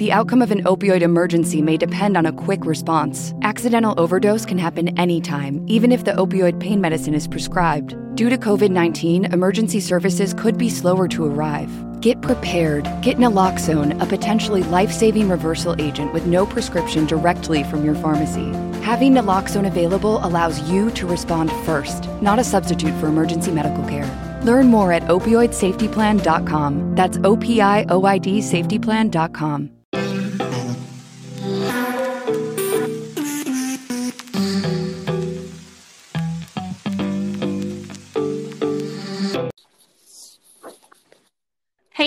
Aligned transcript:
The 0.00 0.12
outcome 0.12 0.40
of 0.40 0.50
an 0.50 0.64
opioid 0.64 1.02
emergency 1.02 1.60
may 1.60 1.76
depend 1.76 2.16
on 2.16 2.24
a 2.24 2.32
quick 2.32 2.64
response. 2.64 3.34
Accidental 3.42 3.92
overdose 4.00 4.46
can 4.46 4.56
happen 4.56 4.98
anytime, 4.98 5.62
even 5.68 5.92
if 5.92 6.04
the 6.04 6.12
opioid 6.12 6.58
pain 6.58 6.80
medicine 6.80 7.12
is 7.12 7.28
prescribed. 7.28 7.98
Due 8.16 8.30
to 8.30 8.38
COVID 8.38 8.70
19, 8.70 9.26
emergency 9.26 9.78
services 9.78 10.32
could 10.32 10.56
be 10.56 10.70
slower 10.70 11.06
to 11.08 11.26
arrive. 11.26 11.70
Get 12.00 12.22
prepared. 12.22 12.84
Get 13.02 13.18
naloxone, 13.18 14.02
a 14.02 14.06
potentially 14.06 14.62
life 14.62 14.90
saving 14.90 15.28
reversal 15.28 15.76
agent 15.78 16.14
with 16.14 16.24
no 16.24 16.46
prescription 16.46 17.04
directly 17.04 17.62
from 17.64 17.84
your 17.84 17.94
pharmacy. 17.94 18.50
Having 18.80 19.12
naloxone 19.12 19.66
available 19.66 20.24
allows 20.24 20.66
you 20.70 20.90
to 20.92 21.06
respond 21.06 21.52
first, 21.66 22.08
not 22.22 22.38
a 22.38 22.44
substitute 22.44 22.94
for 22.94 23.08
emergency 23.08 23.50
medical 23.50 23.84
care. 23.84 24.08
Learn 24.44 24.68
more 24.68 24.94
at 24.94 25.02
opioidsafetyplan.com. 25.02 26.94
That's 26.94 27.18
O 27.22 27.36
P 27.36 27.60
I 27.60 27.84
O 27.90 28.04
I 28.04 28.16
D 28.16 28.38
safetyplan.com. 28.38 29.79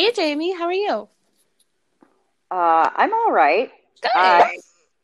Hey, 0.03 0.11
Jamie, 0.11 0.53
how 0.53 0.65
are 0.65 0.73
you? 0.73 1.07
Uh, 2.51 2.89
I'm 2.93 3.13
all 3.13 3.31
right. 3.31 3.71
Good. 4.01 4.11
I 4.13 4.57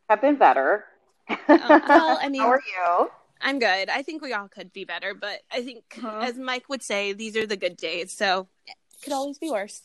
have 0.09 0.19
been 0.19 0.35
better. 0.35 0.83
Uh, 1.29 1.79
well, 1.87 2.17
I 2.21 2.27
mean, 2.29 2.41
How 2.41 2.49
are 2.49 2.59
you? 2.59 3.09
I'm 3.39 3.59
good. 3.59 3.89
I 3.89 4.01
think 4.03 4.21
we 4.21 4.33
all 4.33 4.49
could 4.49 4.73
be 4.73 4.83
better, 4.83 5.13
but 5.13 5.39
I 5.49 5.61
think, 5.63 5.85
Mhm. 5.95 6.21
as 6.21 6.37
Mike 6.37 6.67
would 6.67 6.83
say, 6.83 7.13
these 7.13 7.37
are 7.37 7.47
the 7.47 7.55
good 7.55 7.77
days. 7.77 8.11
So 8.11 8.49
it 8.67 8.75
could 9.01 9.13
always 9.13 9.37
be 9.37 9.49
worse. 9.49 9.83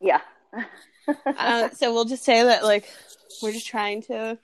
Yeah. 0.00 0.22
uh, 1.36 1.68
so 1.74 1.92
we'll 1.92 2.06
just 2.06 2.24
say 2.24 2.42
that, 2.42 2.64
like, 2.64 2.88
we're 3.42 3.52
just 3.52 3.66
trying 3.66 4.00
to, 4.04 4.38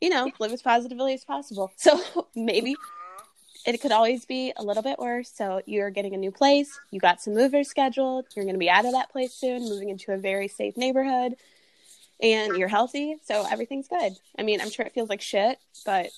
you 0.00 0.08
know, 0.08 0.32
live 0.38 0.52
as 0.52 0.62
positively 0.62 1.12
as 1.12 1.26
possible. 1.26 1.72
So 1.76 2.00
maybe 2.34 2.76
it 3.66 3.80
could 3.80 3.92
always 3.92 4.24
be 4.24 4.52
a 4.56 4.62
little 4.62 4.82
bit 4.82 4.98
worse. 4.98 5.30
So 5.34 5.62
you're 5.66 5.90
getting 5.90 6.14
a 6.14 6.18
new 6.18 6.30
place. 6.30 6.78
You 6.90 7.00
got 7.00 7.20
some 7.20 7.34
movers 7.34 7.68
scheduled. 7.68 8.26
You're 8.34 8.44
going 8.44 8.54
to 8.54 8.58
be 8.58 8.70
out 8.70 8.84
of 8.84 8.92
that 8.92 9.10
place 9.10 9.32
soon, 9.32 9.68
moving 9.68 9.88
into 9.88 10.12
a 10.12 10.18
very 10.18 10.48
safe 10.48 10.76
neighborhood. 10.76 11.36
And 12.22 12.56
you're 12.56 12.68
healthy, 12.68 13.16
so 13.24 13.44
everything's 13.50 13.88
good. 13.88 14.12
I 14.38 14.42
mean, 14.44 14.60
I'm 14.60 14.70
sure 14.70 14.86
it 14.86 14.94
feels 14.94 15.08
like 15.08 15.20
shit, 15.20 15.58
but 15.84 16.10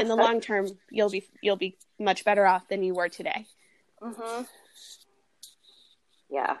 in 0.00 0.08
the 0.08 0.16
long 0.16 0.40
term, 0.40 0.68
you'll 0.90 1.10
be 1.10 1.28
you'll 1.42 1.56
be 1.56 1.76
much 1.98 2.24
better 2.24 2.46
off 2.46 2.66
than 2.68 2.82
you 2.82 2.94
were 2.94 3.10
today. 3.10 3.46
hmm 4.02 4.42
Yeah. 6.30 6.56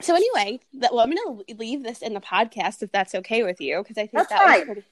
So 0.00 0.14
anyway, 0.14 0.60
that, 0.74 0.92
well, 0.92 1.00
I'm 1.00 1.10
going 1.10 1.44
to 1.46 1.54
leave 1.54 1.82
this 1.82 2.02
in 2.02 2.14
the 2.14 2.20
podcast 2.20 2.82
if 2.82 2.92
that's 2.92 3.14
okay 3.16 3.42
with 3.42 3.60
you, 3.60 3.78
because 3.82 3.98
I 3.98 4.06
think 4.06 4.28
That's 4.28 4.28
that 4.28 4.58
was 4.58 4.64
pretty. 4.64 4.84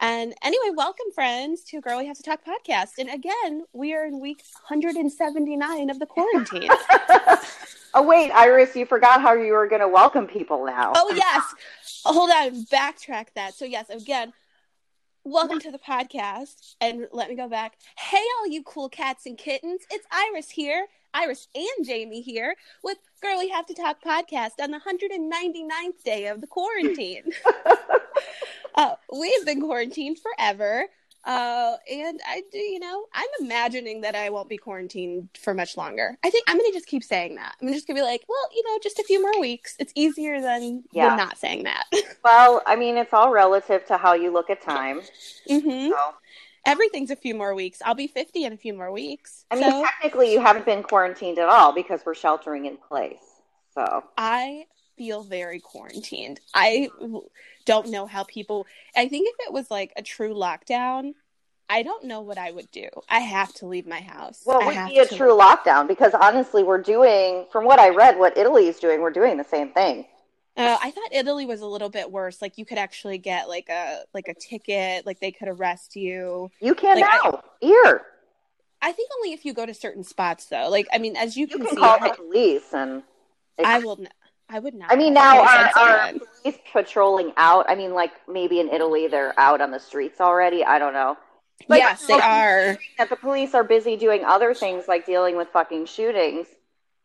And 0.00 0.34
anyway, 0.42 0.74
welcome 0.74 1.06
friends 1.14 1.62
to 1.64 1.80
Girl 1.80 1.98
We 1.98 2.06
Have 2.06 2.16
to 2.16 2.22
Talk 2.22 2.40
podcast. 2.44 2.98
And 2.98 3.08
again, 3.08 3.64
we 3.72 3.94
are 3.94 4.04
in 4.04 4.20
week 4.20 4.42
179 4.68 5.90
of 5.90 5.98
the 5.98 6.06
quarantine. 6.06 6.68
oh 7.94 8.02
wait, 8.02 8.30
Iris, 8.32 8.74
you 8.74 8.86
forgot 8.86 9.22
how 9.22 9.34
you 9.34 9.52
were 9.52 9.68
going 9.68 9.80
to 9.80 9.88
welcome 9.88 10.26
people 10.26 10.66
now. 10.66 10.92
oh 10.96 11.12
yes, 11.14 11.54
hold 12.04 12.30
on, 12.30 12.64
backtrack 12.66 13.28
that. 13.36 13.54
So 13.54 13.64
yes, 13.64 13.88
again, 13.88 14.32
welcome 15.22 15.60
to 15.60 15.70
the 15.70 15.78
podcast. 15.78 16.74
And 16.80 17.06
let 17.12 17.28
me 17.28 17.36
go 17.36 17.48
back. 17.48 17.76
Hey, 17.96 18.24
all 18.40 18.48
you 18.48 18.62
cool 18.64 18.88
cats 18.88 19.26
and 19.26 19.38
kittens, 19.38 19.82
it's 19.90 20.06
Iris 20.10 20.50
here. 20.50 20.86
Iris 21.14 21.46
and 21.54 21.86
Jamie 21.86 22.22
here 22.22 22.56
with 22.82 22.98
Girl 23.22 23.38
We 23.38 23.48
Have 23.50 23.66
to 23.66 23.74
Talk 23.74 24.02
podcast 24.02 24.60
on 24.60 24.72
the 24.72 24.80
199th 24.80 26.02
day 26.04 26.26
of 26.26 26.40
the 26.40 26.48
quarantine. 26.48 27.30
uh, 28.74 28.94
we've 29.12 29.44
been 29.46 29.60
quarantined 29.60 30.18
forever. 30.18 30.86
Uh, 31.26 31.76
and 31.90 32.20
I 32.26 32.42
do, 32.52 32.58
you 32.58 32.78
know, 32.78 33.06
I'm 33.14 33.28
imagining 33.40 34.02
that 34.02 34.14
I 34.14 34.28
won't 34.28 34.48
be 34.50 34.58
quarantined 34.58 35.30
for 35.40 35.54
much 35.54 35.74
longer. 35.76 36.18
I 36.22 36.28
think 36.28 36.44
I'm 36.48 36.58
going 36.58 36.70
to 36.70 36.76
just 36.76 36.86
keep 36.86 37.02
saying 37.02 37.36
that. 37.36 37.54
I'm 37.62 37.72
just 37.72 37.86
going 37.86 37.96
to 37.96 38.02
be 38.02 38.04
like, 38.04 38.22
well, 38.28 38.46
you 38.54 38.62
know, 38.66 38.78
just 38.82 38.98
a 38.98 39.04
few 39.04 39.22
more 39.22 39.40
weeks. 39.40 39.74
It's 39.78 39.92
easier 39.94 40.42
than, 40.42 40.84
Yeah. 40.92 41.08
than 41.08 41.16
not 41.16 41.38
saying 41.38 41.64
that. 41.64 41.84
Well, 42.24 42.62
I 42.66 42.76
mean, 42.76 42.96
it's 42.96 43.12
all 43.12 43.30
relative 43.30 43.84
to 43.86 43.98
how 43.98 44.14
you 44.14 44.32
look 44.32 44.48
at 44.48 44.62
time. 44.62 45.02
hmm 45.46 45.90
So, 45.90 45.96
Everything's 46.66 47.10
a 47.10 47.16
few 47.16 47.34
more 47.34 47.54
weeks. 47.54 47.80
I'll 47.84 47.94
be 47.94 48.06
50 48.06 48.44
in 48.44 48.52
a 48.54 48.56
few 48.56 48.72
more 48.72 48.90
weeks. 48.90 49.44
I 49.50 49.56
mean, 49.56 49.64
so 49.70 49.82
technically, 49.84 50.32
you 50.32 50.40
haven't 50.40 50.64
been 50.64 50.82
quarantined 50.82 51.38
at 51.38 51.48
all 51.50 51.74
because 51.74 52.00
we're 52.06 52.14
sheltering 52.14 52.64
in 52.64 52.78
place. 52.78 53.20
So, 53.74 54.04
I 54.16 54.64
feel 54.96 55.22
very 55.22 55.60
quarantined. 55.60 56.40
I 56.54 56.88
don't 57.64 57.88
know 57.90 58.06
how 58.06 58.24
people, 58.24 58.66
I 58.96 59.08
think 59.08 59.28
if 59.28 59.46
it 59.46 59.52
was 59.52 59.70
like 59.70 59.92
a 59.96 60.02
true 60.02 60.34
lockdown, 60.34 61.14
I 61.68 61.82
don't 61.82 62.04
know 62.04 62.20
what 62.20 62.36
I 62.38 62.50
would 62.50 62.70
do. 62.70 62.88
I 63.08 63.20
have 63.20 63.52
to 63.54 63.66
leave 63.66 63.86
my 63.86 64.00
house. 64.00 64.42
well, 64.44 64.60
it 64.60 64.66
would 64.76 64.88
be 64.88 64.98
a 64.98 65.06
true 65.06 65.36
lockdown 65.36 65.88
because 65.88 66.12
honestly, 66.14 66.62
we're 66.62 66.82
doing, 66.82 67.46
from 67.50 67.64
what 67.64 67.78
I 67.78 67.88
read, 67.88 68.18
what 68.18 68.36
Italy 68.36 68.66
is 68.68 68.78
doing, 68.78 69.00
we're 69.00 69.10
doing 69.10 69.38
the 69.38 69.44
same 69.44 69.70
thing. 69.70 70.06
Uh, 70.56 70.76
I 70.80 70.92
thought 70.92 71.08
Italy 71.10 71.46
was 71.46 71.62
a 71.62 71.66
little 71.66 71.88
bit 71.88 72.12
worse. 72.12 72.40
Like 72.40 72.58
you 72.58 72.64
could 72.64 72.78
actually 72.78 73.18
get 73.18 73.48
like 73.48 73.68
a 73.68 74.02
like 74.14 74.28
a 74.28 74.34
ticket. 74.34 75.04
Like 75.04 75.18
they 75.18 75.32
could 75.32 75.48
arrest 75.48 75.96
you. 75.96 76.48
You 76.60 76.76
can 76.76 77.00
Like, 77.00 77.06
I- 77.10 77.28
now. 77.30 77.42
Here. 77.60 78.02
I 78.80 78.92
think 78.92 79.10
only 79.16 79.32
if 79.32 79.44
you 79.44 79.52
go 79.52 79.66
to 79.66 79.74
certain 79.74 80.04
spots 80.04 80.44
though. 80.44 80.68
Like 80.70 80.86
I 80.92 80.98
mean, 80.98 81.16
as 81.16 81.36
you 81.36 81.48
You 81.50 81.56
can, 81.56 81.66
can 81.66 81.70
see, 81.74 81.80
call 81.80 81.98
I, 82.00 82.08
the 82.08 82.14
police 82.14 82.72
and. 82.72 83.02
I 83.64 83.80
will. 83.80 83.98
I 84.48 84.58
would 84.58 84.74
not. 84.74 84.92
I 84.92 84.96
mean, 84.96 85.14
now 85.14 85.42
are, 85.42 85.70
police 85.72 85.76
are 85.76 86.12
police 86.42 86.58
patrolling 86.72 87.32
out? 87.36 87.66
I 87.68 87.74
mean, 87.74 87.94
like 87.94 88.12
maybe 88.28 88.60
in 88.60 88.68
Italy 88.68 89.08
they're 89.08 89.38
out 89.38 89.60
on 89.60 89.70
the 89.70 89.80
streets 89.80 90.20
already. 90.20 90.64
I 90.64 90.78
don't 90.78 90.92
know. 90.92 91.16
But 91.68 91.78
yes, 91.78 92.06
they 92.06 92.14
are. 92.14 92.78
That 92.98 93.08
the 93.08 93.16
police 93.16 93.54
are 93.54 93.64
busy 93.64 93.96
doing 93.96 94.24
other 94.24 94.54
things 94.54 94.86
like 94.86 95.06
dealing 95.06 95.36
with 95.36 95.48
fucking 95.48 95.86
shootings. 95.86 96.46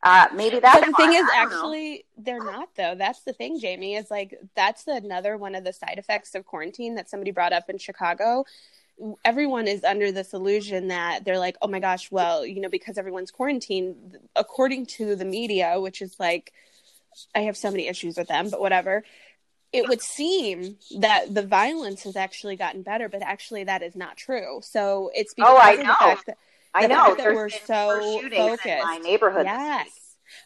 Uh, 0.03 0.27
maybe 0.33 0.59
that's. 0.59 0.79
But 0.79 0.87
the 0.87 0.93
thing 0.93 1.13
is, 1.13 1.19
don't 1.19 1.27
know. 1.27 1.55
actually, 1.55 2.05
they're 2.17 2.43
not 2.43 2.69
though. 2.75 2.95
That's 2.95 3.21
the 3.21 3.33
thing, 3.33 3.59
Jamie. 3.59 3.95
Is 3.95 4.11
like 4.11 4.37
that's 4.55 4.87
another 4.87 5.37
one 5.37 5.55
of 5.55 5.63
the 5.63 5.73
side 5.73 5.95
effects 5.97 6.35
of 6.35 6.45
quarantine 6.45 6.95
that 6.95 7.09
somebody 7.09 7.31
brought 7.31 7.53
up 7.53 7.69
in 7.69 7.77
Chicago. 7.77 8.45
Everyone 9.23 9.67
is 9.67 9.85
under 9.85 10.11
this 10.11 10.33
illusion 10.33 10.89
that 10.89 11.23
they're 11.23 11.39
like, 11.39 11.55
oh 11.61 11.69
my 11.69 11.79
gosh, 11.79 12.11
well, 12.11 12.45
you 12.45 12.59
know, 12.59 12.67
because 12.67 12.97
everyone's 12.97 13.31
quarantined, 13.31 14.17
according 14.35 14.87
to 14.87 15.15
the 15.15 15.23
media, 15.23 15.79
which 15.79 16.01
is 16.01 16.19
like, 16.19 16.51
I 17.35 17.41
have 17.41 17.57
so 17.57 17.71
many 17.71 17.87
issues 17.87 18.17
with 18.17 18.27
them, 18.27 18.49
but 18.49 18.59
whatever. 18.61 19.03
It 19.71 19.87
would 19.87 20.01
seem 20.01 20.77
that 20.99 21.33
the 21.33 21.43
violence 21.45 22.03
has 22.03 22.15
actually 22.15 22.55
gotten 22.55 22.81
better, 22.81 23.07
but 23.07 23.21
actually 23.21 23.65
that 23.65 23.83
is 23.83 23.95
not 23.95 24.17
true. 24.17 24.61
So 24.63 25.11
it's 25.13 25.33
oh, 25.33 25.35
because 25.35 25.53
Oh, 25.53 25.57
I 25.57 25.71
of 25.71 25.77
the 25.77 25.83
know. 25.83 25.93
fact 25.93 26.25
that 26.25 26.37
I 26.73 26.87
know 26.87 27.05
fact 27.05 27.17
that 27.19 27.33
we're 27.35 27.49
so 27.49 28.19
shootings 28.19 28.33
in 28.33 28.57
focused. 28.57 28.83
my 28.83 28.97
neighborhood. 28.97 29.45
Yes. 29.45 29.87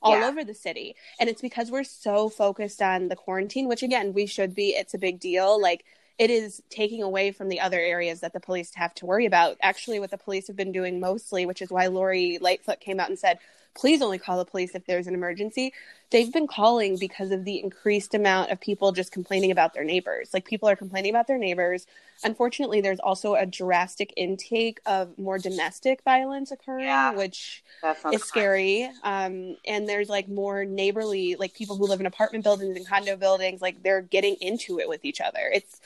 All 0.02 0.18
Yeah. 0.20 0.28
over 0.28 0.44
the 0.44 0.54
city. 0.54 0.96
And 1.20 1.30
it's 1.30 1.42
because 1.42 1.72
we're 1.72 1.84
so 1.86 2.28
focused 2.30 2.82
on 2.82 3.08
the 3.08 3.16
quarantine, 3.16 3.68
which 3.68 3.84
again, 3.84 4.14
we 4.14 4.26
should 4.26 4.54
be. 4.54 4.70
It's 4.70 4.94
a 4.94 4.98
big 4.98 5.20
deal. 5.20 5.62
Like 5.62 5.86
it 6.18 6.30
is 6.30 6.62
taking 6.70 7.02
away 7.02 7.32
from 7.32 7.50
the 7.50 7.60
other 7.60 7.80
areas 7.80 8.20
that 8.22 8.34
the 8.34 8.40
police 8.40 8.74
have 8.76 8.94
to 8.96 9.06
worry 9.06 9.26
about. 9.26 9.58
Actually, 9.62 10.00
what 10.00 10.12
the 10.12 10.18
police 10.18 10.48
have 10.48 10.56
been 10.56 10.72
doing 10.72 11.00
mostly, 11.00 11.46
which 11.46 11.62
is 11.62 11.70
why 11.72 11.88
Lori 11.88 12.38
Lightfoot 12.40 12.80
came 12.80 13.00
out 13.00 13.10
and 13.10 13.18
said, 13.18 13.40
please 13.76 14.02
only 14.02 14.18
call 14.20 14.38
the 14.38 14.46
police 14.46 14.76
if 14.76 14.86
there's 14.86 15.08
an 15.08 15.14
emergency. 15.14 15.74
They've 16.12 16.32
been 16.32 16.46
calling 16.48 16.98
because 16.98 17.32
of 17.32 17.44
the 17.44 17.60
increased 17.60 18.14
amount 18.14 18.52
of 18.52 18.60
people 18.62 18.92
just 18.92 19.12
complaining 19.12 19.50
about 19.52 19.74
their 19.74 19.84
neighbors. 19.84 20.30
Like 20.34 20.46
people 20.46 20.70
are 20.70 20.76
complaining 20.76 21.10
about 21.10 21.28
their 21.28 21.40
neighbors. 21.40 21.88
Unfortunately, 22.24 22.82
there's 22.82 23.00
also 23.00 23.34
a 23.36 23.46
drastic 23.48 24.14
intake 24.16 24.80
of 24.86 25.18
more 25.18 25.40
domestic 25.40 26.04
violence 26.04 26.52
occurring, 26.52 26.86
Yeah. 26.86 27.12
which 27.14 27.64
is 28.12 28.24
scary. 28.24 28.90
Um, 29.04 29.58
and 29.66 29.90
there's 29.90 30.08
like 30.10 30.28
more 30.30 30.66
neighborly, 30.66 31.36
like 31.36 31.54
people 31.56 31.76
who 31.76 31.88
live 31.88 32.00
in 32.00 32.06
apartment 32.06 32.44
buildings 32.44 32.78
and 32.78 32.88
condo 32.88 33.16
buildings, 33.16 33.62
like 33.62 33.82
they're 33.82 34.02
getting 34.02 34.36
into 34.36 34.80
it 34.80 34.88
with 34.88 35.04
each 35.04 35.20
other. 35.20 35.52
It's 35.52 35.82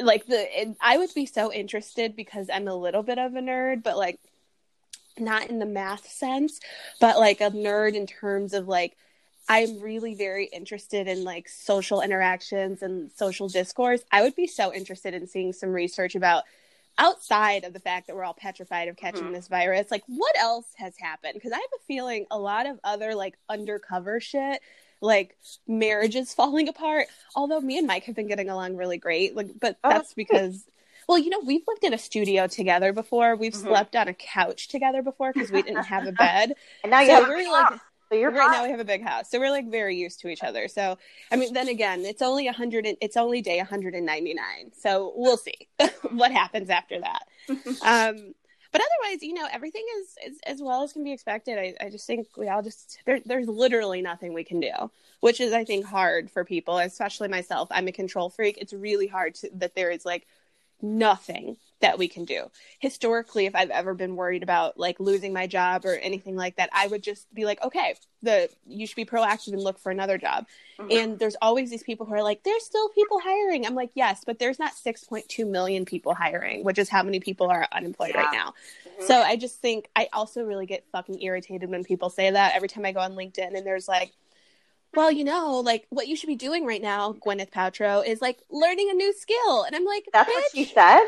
like 0.00 0.26
the, 0.26 0.46
and 0.58 0.76
I 0.80 0.98
would 0.98 1.12
be 1.14 1.26
so 1.26 1.52
interested 1.52 2.16
because 2.16 2.48
I'm 2.52 2.68
a 2.68 2.74
little 2.74 3.02
bit 3.02 3.18
of 3.18 3.34
a 3.34 3.40
nerd, 3.40 3.82
but 3.82 3.96
like 3.96 4.18
not 5.18 5.48
in 5.50 5.58
the 5.58 5.66
math 5.66 6.10
sense, 6.10 6.60
but 7.00 7.18
like 7.18 7.40
a 7.40 7.50
nerd 7.50 7.94
in 7.94 8.06
terms 8.06 8.52
of 8.54 8.68
like, 8.68 8.96
I'm 9.48 9.80
really 9.80 10.14
very 10.14 10.46
interested 10.46 11.08
in 11.08 11.24
like 11.24 11.48
social 11.48 12.00
interactions 12.00 12.82
and 12.82 13.10
social 13.12 13.48
discourse. 13.48 14.02
I 14.12 14.22
would 14.22 14.36
be 14.36 14.46
so 14.46 14.72
interested 14.72 15.14
in 15.14 15.26
seeing 15.26 15.52
some 15.52 15.70
research 15.70 16.14
about 16.14 16.44
outside 16.98 17.64
of 17.64 17.72
the 17.72 17.80
fact 17.80 18.06
that 18.06 18.16
we're 18.16 18.24
all 18.24 18.34
petrified 18.34 18.88
of 18.88 18.96
catching 18.96 19.30
Mhm. 19.30 19.32
this 19.32 19.48
virus, 19.48 19.90
like 19.90 20.04
what 20.06 20.36
else 20.38 20.66
has 20.76 20.96
happened? 20.98 21.34
Because 21.34 21.52
I 21.52 21.56
have 21.56 21.64
a 21.74 21.84
feeling 21.86 22.26
a 22.30 22.38
lot 22.38 22.66
of 22.66 22.78
other 22.84 23.14
like 23.14 23.38
undercover 23.48 24.20
shit, 24.20 24.60
like 25.00 25.36
marriages 25.66 26.34
falling 26.34 26.68
apart. 26.68 27.08
Although 27.34 27.60
me 27.60 27.78
and 27.78 27.86
Mike 27.86 28.04
have 28.04 28.14
been 28.14 28.28
getting 28.28 28.50
along 28.50 28.76
really 28.76 28.98
great, 28.98 29.34
like, 29.34 29.48
but 29.60 29.78
Oh, 29.84 29.90
that's 29.90 30.14
because. 30.14 30.64
Well, 31.08 31.18
you 31.18 31.30
know, 31.30 31.40
we've 31.40 31.62
lived 31.66 31.84
in 31.84 31.92
a 31.94 31.98
studio 31.98 32.46
together 32.46 32.92
before. 32.92 33.36
We've 33.36 33.54
Mhm. 33.54 33.64
slept 33.68 33.96
on 33.96 34.08
a 34.08 34.14
couch 34.14 34.68
together 34.68 35.02
before 35.02 35.32
because 35.32 35.50
we 35.50 35.62
didn't 35.62 35.84
have 35.84 36.06
a 36.06 36.12
bed. 36.12 36.54
And 36.82 36.90
now 36.90 37.00
you 37.00 37.10
So 37.10 37.14
have 37.14 37.24
we're 37.26 37.38
a 37.38 37.50
like. 37.50 37.68
So 38.10 38.18
you're 38.18 38.30
right 38.30 38.50
fine. 38.50 38.50
now 38.50 38.62
we 38.64 38.70
have 38.70 38.80
a 38.80 38.84
big 38.84 39.02
house, 39.02 39.30
so 39.30 39.38
we're 39.40 39.50
like 39.50 39.70
very 39.70 39.96
used 39.96 40.20
to 40.20 40.28
each 40.28 40.42
other. 40.42 40.68
So 40.68 40.98
I 41.30 41.36
mean, 41.36 41.54
then 41.54 41.68
again, 41.68 42.04
it's 42.04 42.22
only 42.22 42.46
a 42.46 42.52
hundred. 42.52 42.86
It's 43.00 43.16
only 43.16 43.40
day 43.40 43.58
199. 43.58 44.72
So 44.74 45.12
we'll 45.16 45.38
see 45.38 45.68
what 46.10 46.30
happens 46.32 46.70
after 46.70 47.00
that. 47.00 47.22
um, 47.80 48.34
but 48.72 48.80
otherwise, 48.80 49.22
you 49.22 49.34
know, 49.34 49.46
everything 49.52 49.84
is, 50.00 50.32
is 50.32 50.38
as 50.46 50.62
well 50.62 50.82
as 50.82 50.92
can 50.92 51.04
be 51.04 51.12
expected. 51.12 51.58
I, 51.58 51.74
I 51.80 51.90
just 51.90 52.06
think 52.06 52.28
we 52.36 52.48
all 52.48 52.62
just 52.62 52.98
there, 53.04 53.20
there's 53.24 53.46
literally 53.48 54.00
nothing 54.00 54.32
we 54.32 54.44
can 54.44 54.60
do, 54.60 54.72
which 55.20 55.40
is 55.40 55.52
I 55.52 55.64
think 55.64 55.84
hard 55.84 56.30
for 56.30 56.44
people, 56.44 56.78
especially 56.78 57.28
myself. 57.28 57.68
I'm 57.70 57.88
a 57.88 57.92
control 57.92 58.30
freak. 58.30 58.56
It's 58.58 58.72
really 58.72 59.06
hard 59.06 59.34
to, 59.36 59.50
that 59.54 59.74
there 59.74 59.90
is 59.90 60.06
like 60.06 60.26
nothing 60.82 61.56
that 61.80 61.98
we 61.98 62.08
can 62.08 62.24
do. 62.24 62.50
Historically, 62.78 63.46
if 63.46 63.54
I've 63.54 63.70
ever 63.70 63.92
been 63.92 64.16
worried 64.16 64.42
about 64.42 64.78
like 64.78 65.00
losing 65.00 65.32
my 65.32 65.46
job 65.46 65.84
or 65.84 65.94
anything 65.96 66.36
like 66.36 66.56
that, 66.56 66.70
I 66.72 66.86
would 66.86 67.02
just 67.02 67.32
be 67.34 67.44
like, 67.44 67.62
okay, 67.62 67.96
the 68.22 68.48
you 68.66 68.86
should 68.86 68.96
be 68.96 69.04
proactive 69.04 69.52
and 69.52 69.62
look 69.62 69.78
for 69.78 69.90
another 69.90 70.16
job. 70.16 70.46
Mhm. 70.78 70.92
And 70.92 71.18
there's 71.18 71.36
always 71.42 71.70
these 71.70 71.82
people 71.82 72.06
who 72.06 72.14
are 72.14 72.22
like, 72.22 72.44
there's 72.44 72.64
still 72.64 72.88
people 72.90 73.18
hiring. 73.20 73.66
I'm 73.66 73.74
like, 73.74 73.90
yes, 73.94 74.22
but 74.24 74.38
there's 74.38 74.58
not 74.58 74.72
6.2 74.74 75.44
million 75.44 75.84
people 75.84 76.14
hiring, 76.14 76.64
which 76.64 76.78
is 76.78 76.88
how 76.88 77.02
many 77.02 77.20
people 77.20 77.48
are 77.48 77.66
unemployed 77.72 78.14
right 78.14 78.32
now. 78.32 78.54
Mhm. 78.86 79.06
So 79.06 79.20
I 79.20 79.36
just 79.36 79.60
think 79.60 79.88
I 79.96 80.08
also 80.12 80.44
really 80.44 80.66
get 80.66 80.84
fucking 80.92 81.20
irritated 81.20 81.68
when 81.68 81.84
people 81.84 82.10
say 82.10 82.30
that 82.30 82.54
every 82.54 82.68
time 82.68 82.84
I 82.84 82.92
go 82.92 83.00
on 83.00 83.14
LinkedIn 83.14 83.56
and 83.56 83.66
there's 83.66 83.88
like, 83.88 84.12
well, 84.94 85.10
you 85.10 85.24
know, 85.24 85.60
like 85.60 85.86
what 85.90 86.08
you 86.08 86.16
should 86.16 86.26
be 86.28 86.36
doing 86.36 86.66
right 86.66 86.82
now, 86.82 87.12
Gwyneth 87.14 87.50
Paltrow, 87.50 88.06
is 88.06 88.20
like 88.20 88.40
learning 88.50 88.90
a 88.90 88.94
new 88.94 89.12
skill. 89.14 89.64
And 89.64 89.74
I'm 89.74 89.84
like, 89.84 90.04
That's 90.12 90.28
bitch, 90.28 90.34
what 90.34 90.44
she 90.54 90.64
said. 90.64 91.04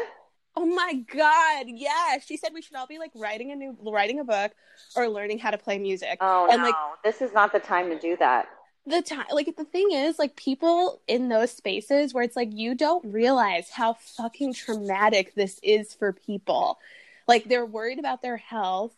oh 0.56 0.66
my 0.66 0.94
god, 0.94 1.66
yeah. 1.68 2.18
She 2.24 2.36
said 2.36 2.52
we 2.54 2.62
should 2.62 2.76
all 2.76 2.86
be 2.86 2.98
like 2.98 3.12
writing 3.14 3.50
a 3.52 3.56
new, 3.56 3.76
writing 3.82 4.20
a 4.20 4.24
book, 4.24 4.52
or 4.94 5.08
learning 5.08 5.38
how 5.40 5.50
to 5.50 5.58
play 5.58 5.78
music. 5.78 6.20
Oh 6.20 6.48
And, 6.48 6.62
no, 6.62 6.62
like, 6.62 6.76
this 7.04 7.20
is 7.22 7.32
not 7.32 7.52
the 7.52 7.60
time 7.60 7.90
to 7.90 7.98
do 7.98 8.16
that. 8.18 8.48
the 8.86 9.00
time 9.02 9.24
like 9.32 9.54
the 9.56 9.64
thing 9.64 9.88
is 9.92 10.18
like 10.18 10.36
people 10.36 11.00
in 11.06 11.28
those 11.28 11.50
spaces 11.52 12.12
where 12.12 12.22
it's 12.24 12.36
like 12.36 12.50
you 12.52 12.74
don't 12.74 13.04
realize 13.12 13.70
how 13.70 13.94
fucking 13.94 14.52
traumatic 14.52 15.34
this 15.34 15.58
is 15.62 15.94
for 15.94 16.12
people 16.12 16.78
like 17.26 17.44
they're 17.44 17.64
worried 17.66 17.98
about 17.98 18.20
their 18.22 18.36
health 18.36 18.92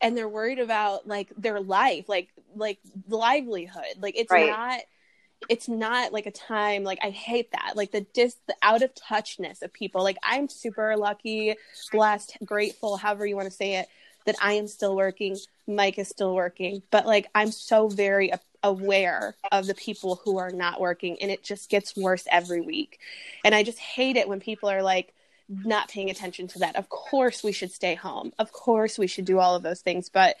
and 0.00 0.16
they're 0.16 0.28
worried 0.28 0.58
about 0.58 1.06
like 1.06 1.28
their 1.36 1.60
life 1.60 2.08
like 2.08 2.28
like 2.56 2.78
livelihood. 3.08 3.96
Like 4.00 4.16
it's 4.16 4.30
Right. 4.30 4.50
not 4.50 4.80
it's 5.48 5.68
not 5.68 6.12
like 6.12 6.26
a 6.26 6.32
time 6.32 6.82
like 6.82 6.98
i 7.02 7.10
hate 7.10 7.52
that. 7.52 7.72
Like 7.76 7.92
the 7.92 8.00
dis 8.12 8.36
the 8.46 8.56
out 8.62 8.82
of 8.82 8.90
touchness 8.94 9.62
of 9.62 9.72
people. 9.72 10.02
Like 10.02 10.18
i'm 10.22 10.48
super 10.48 10.96
lucky 10.96 11.54
blessed 11.92 12.36
grateful 12.44 12.96
however 12.96 13.24
you 13.26 13.36
want 13.36 13.48
to 13.50 13.56
say 13.56 13.76
it 13.76 13.88
that 14.26 14.36
i 14.42 14.54
am 14.54 14.66
still 14.66 14.94
working 14.96 15.36
mike 15.66 15.98
is 15.98 16.08
still 16.08 16.34
working. 16.34 16.82
But 16.90 17.06
like 17.06 17.28
i'm 17.34 17.50
so 17.52 17.88
very 17.88 18.30
a- 18.30 18.40
aware 18.64 19.36
of 19.52 19.66
the 19.68 19.74
people 19.74 20.16
who 20.24 20.38
are 20.38 20.50
not 20.50 20.80
working 20.80 21.16
and 21.22 21.30
it 21.30 21.44
just 21.44 21.70
gets 21.70 21.96
worse 21.96 22.26
every 22.30 22.60
week. 22.60 22.98
And 23.44 23.54
i 23.54 23.62
just 23.62 23.78
hate 23.78 24.16
it 24.16 24.28
when 24.28 24.40
people 24.40 24.68
are 24.68 24.82
like 24.82 25.14
not 25.48 25.88
paying 25.88 26.10
attention 26.10 26.46
to 26.48 26.58
that. 26.60 26.76
Of 26.76 26.88
course 26.88 27.42
we 27.42 27.52
should 27.52 27.72
stay 27.72 27.94
home. 27.94 28.32
Of 28.38 28.52
course 28.52 28.98
we 28.98 29.06
should 29.06 29.24
do 29.24 29.38
all 29.38 29.54
of 29.54 29.62
those 29.62 29.80
things. 29.80 30.08
But 30.08 30.36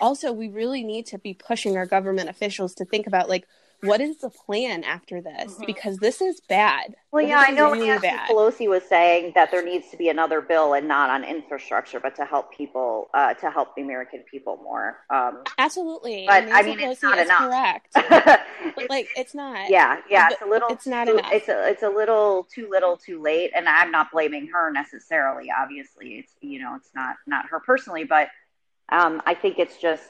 also 0.00 0.32
we 0.32 0.48
really 0.48 0.82
need 0.82 1.06
to 1.06 1.18
be 1.18 1.34
pushing 1.34 1.76
our 1.76 1.86
government 1.86 2.28
officials 2.28 2.74
to 2.76 2.84
think 2.84 3.06
about 3.06 3.28
like 3.28 3.46
what 3.82 4.00
is 4.00 4.18
the 4.18 4.28
plan 4.30 4.82
after 4.82 5.20
this 5.20 5.54
Mhm. 5.58 5.66
because 5.66 5.98
this 5.98 6.20
is 6.20 6.40
bad 6.48 6.96
Well, 7.12 7.22
This 7.22 7.30
yeah, 7.30 7.44
I 7.46 7.50
know 7.52 7.70
really 7.72 7.86
Nancy 7.86 8.08
bad. 8.08 8.28
Pelosi 8.28 8.68
was 8.68 8.82
saying 8.84 9.32
that 9.34 9.50
there 9.50 9.62
needs 9.64 9.88
to 9.90 9.96
be 9.96 10.08
another 10.10 10.40
bill 10.42 10.74
and 10.74 10.86
not 10.86 11.08
on 11.10 11.24
infrastructure, 11.24 11.98
but 12.00 12.14
to 12.16 12.24
help 12.26 12.52
people, 12.52 13.08
uh, 13.14 13.32
to 13.34 13.50
help 13.50 13.74
the 13.76 13.82
American 13.82 14.24
people 14.30 14.58
more. 14.62 14.98
Um, 15.08 15.42
absolutely 15.56 16.24
But, 16.26 16.42
And 16.44 16.52
I 16.52 16.60
Nancy 16.62 16.76
mean, 16.76 16.90
it's 16.90 17.02
not 17.02 17.18
enough. 17.18 17.38
correct 17.38 17.96
it's- 17.96 18.38
like 18.90 19.08
it's 19.16 19.34
not 19.34 19.70
yeah, 19.70 20.00
yeah, 20.10 20.28
it's 20.32 20.42
a 20.42 20.46
little. 20.46 20.68
it's 20.70 20.86
not 20.86 21.06
too, 21.06 21.16
enough. 21.18 21.32
It's 21.32 21.48
a, 21.48 21.68
it's 21.68 21.82
a 21.82 21.88
little 21.88 22.44
too 22.52 22.68
little, 22.68 22.96
too 22.96 23.22
late, 23.22 23.52
and 23.54 23.68
I'm 23.68 23.90
not 23.90 24.10
blaming 24.10 24.48
her 24.48 24.70
necessarily. 24.72 25.50
Obviously, 25.56 26.18
it's 26.18 26.32
you 26.40 26.60
know, 26.60 26.74
it's 26.76 26.90
not 26.94 27.16
not 27.26 27.46
her 27.46 27.60
personally, 27.60 28.04
but 28.04 28.28
um, 28.90 29.22
I 29.24 29.34
think 29.34 29.58
it's 29.58 29.76
just 29.78 30.02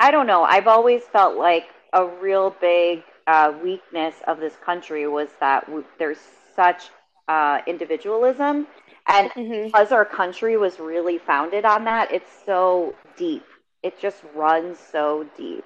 I 0.00 0.10
don't 0.10 0.26
know. 0.26 0.42
I've 0.44 0.66
always 0.66 1.02
felt 1.04 1.36
like 1.36 1.66
a 1.92 2.06
real 2.06 2.50
big 2.60 3.02
uh, 3.26 3.52
weakness 3.62 4.14
of 4.26 4.40
this 4.40 4.56
country 4.64 5.06
was 5.06 5.28
that 5.40 5.66
w- 5.66 5.84
there's 5.98 6.18
such 6.54 6.90
uh, 7.28 7.60
individualism, 7.66 8.66
and 9.06 9.30
Mhm. 9.36 9.72
because 9.72 9.92
our 9.92 10.04
country 10.04 10.56
was 10.56 10.78
really 10.80 11.18
founded 11.18 11.64
on 11.64 11.84
that, 11.84 12.12
it's 12.12 12.30
so 12.44 12.94
deep. 13.16 13.44
It 13.82 13.98
just 14.00 14.22
runs 14.34 14.78
so 14.78 15.24
deep. 15.36 15.64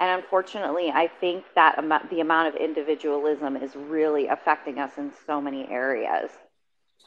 And 0.00 0.20
unfortunately, 0.22 0.90
I 0.90 1.08
think 1.08 1.44
that 1.54 1.76
the 2.10 2.20
amount 2.20 2.48
of 2.48 2.54
individualism 2.60 3.56
is 3.56 3.74
really 3.76 4.26
affecting 4.28 4.78
us 4.78 4.98
in 4.98 5.12
so 5.26 5.40
many 5.40 5.68
areas. 5.70 6.30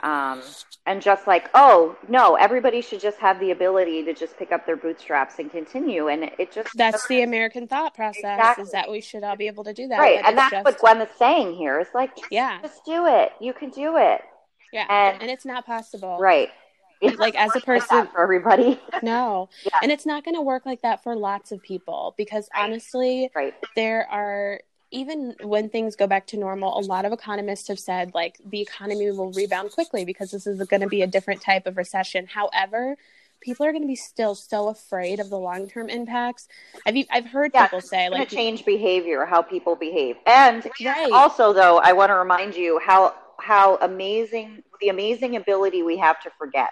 Um, 0.02 0.42
and 0.86 1.02
just 1.02 1.28
like, 1.28 1.50
oh, 1.54 1.96
no, 2.08 2.36
everybody 2.36 2.82
should 2.82 3.02
just 3.02 3.18
have 3.20 3.40
the 3.40 3.52
ability 3.52 4.04
to 4.06 4.14
just 4.14 4.38
pick 4.38 4.52
up 4.52 4.66
their 4.66 4.78
bootstraps 4.78 5.38
and 5.40 5.52
continue. 5.52 6.08
And 6.08 6.24
it 6.40 6.52
just 6.52 6.70
that's 6.76 7.06
the 7.08 7.22
american 7.22 7.68
thought 7.68 7.94
process 7.94 8.18
Exactly. 8.24 8.64
is 8.64 8.72
that 8.72 8.90
we 8.90 9.02
should 9.02 9.24
all 9.24 9.36
be 9.36 9.48
able 9.48 9.66
to 9.66 9.74
do 9.74 9.88
that 9.90 10.00
right. 10.00 10.22
And 10.24 10.38
that's 10.38 10.54
what 10.54 10.66
just- 10.66 10.80
Gwen 10.80 11.02
is 11.02 11.10
saying 11.18 11.56
here. 11.56 11.80
It's 11.80 11.94
like, 11.94 12.16
just, 12.16 12.32
yeah 12.32 12.60
just 12.62 12.84
do 12.86 13.06
it. 13.08 13.34
You 13.42 13.54
can 13.54 13.70
do 13.72 13.98
it. 13.98 14.22
yeah 14.72 14.86
and- 14.90 15.22
and 15.22 15.30
it's 15.30 15.46
not 15.46 15.66
possible 15.66 16.18
Right. 16.20 16.50
Like, 17.18 17.36
as 17.36 17.56
a 17.56 17.62
person- 17.62 18.08
for 18.08 18.22
everybody. 18.22 18.80
No. 19.04 19.48
Yeah. 19.64 19.80
And 19.84 19.92
it's 19.92 20.06
not 20.06 20.26
going 20.26 20.36
to 20.36 20.42
work 20.42 20.66
like 20.66 20.82
that 20.82 21.02
for 21.04 21.16
lots 21.16 21.52
of 21.54 21.62
people 21.62 22.14
because 22.18 22.50
Right. 22.54 22.64
honestly, 22.66 23.30
right. 23.36 23.54
there 23.76 24.06
are 24.12 24.60
even 24.92 25.36
when 25.42 25.70
things 25.70 25.96
go 25.96 26.08
back 26.08 26.28
to 26.28 26.38
normal, 26.38 26.78
a 26.78 26.82
lot 26.82 27.06
of 27.06 27.14
economists 27.14 27.68
have 27.68 27.80
said 27.80 28.14
like 28.14 28.38
the 28.44 28.62
economy 28.62 29.12
will 29.12 29.32
rebound 29.32 29.72
quickly 29.72 30.06
because 30.06 30.32
this 30.32 30.48
is 30.48 30.62
going 30.68 30.82
to 30.82 30.88
be 30.88 31.02
a 31.02 31.08
different 31.08 31.42
type 31.42 31.68
of 31.68 31.78
recession. 31.78 32.28
However, 32.28 32.98
people 33.42 33.66
are 33.66 33.72
going 33.72 33.84
to 33.84 33.88
be 33.88 33.96
still 33.96 34.36
so 34.36 34.68
afraid 34.68 35.20
of 35.20 35.30
the 35.30 35.38
long-term 35.38 35.90
impacts. 35.90 36.48
I've 36.86 36.96
I've 37.12 37.26
heard 37.26 37.52
Yeah, 37.54 37.68
people 37.68 37.82
say 37.82 38.10
like 38.10 38.30
change 38.30 38.66
behavior, 38.66 39.26
how 39.26 39.42
people 39.42 39.76
behave. 39.76 40.18
And 40.26 40.68
right. 40.84 41.12
also, 41.12 41.54
though, 41.54 41.78
I 41.78 41.94
want 41.94 42.10
to 42.10 42.16
remind 42.16 42.56
you 42.56 42.80
how 42.84 43.14
how 43.38 43.78
amazing 43.82 44.64
the 44.82 44.90
amazing 44.90 45.36
ability 45.36 45.84
we 45.84 45.98
have 45.98 46.20
to 46.22 46.32
forget. 46.38 46.70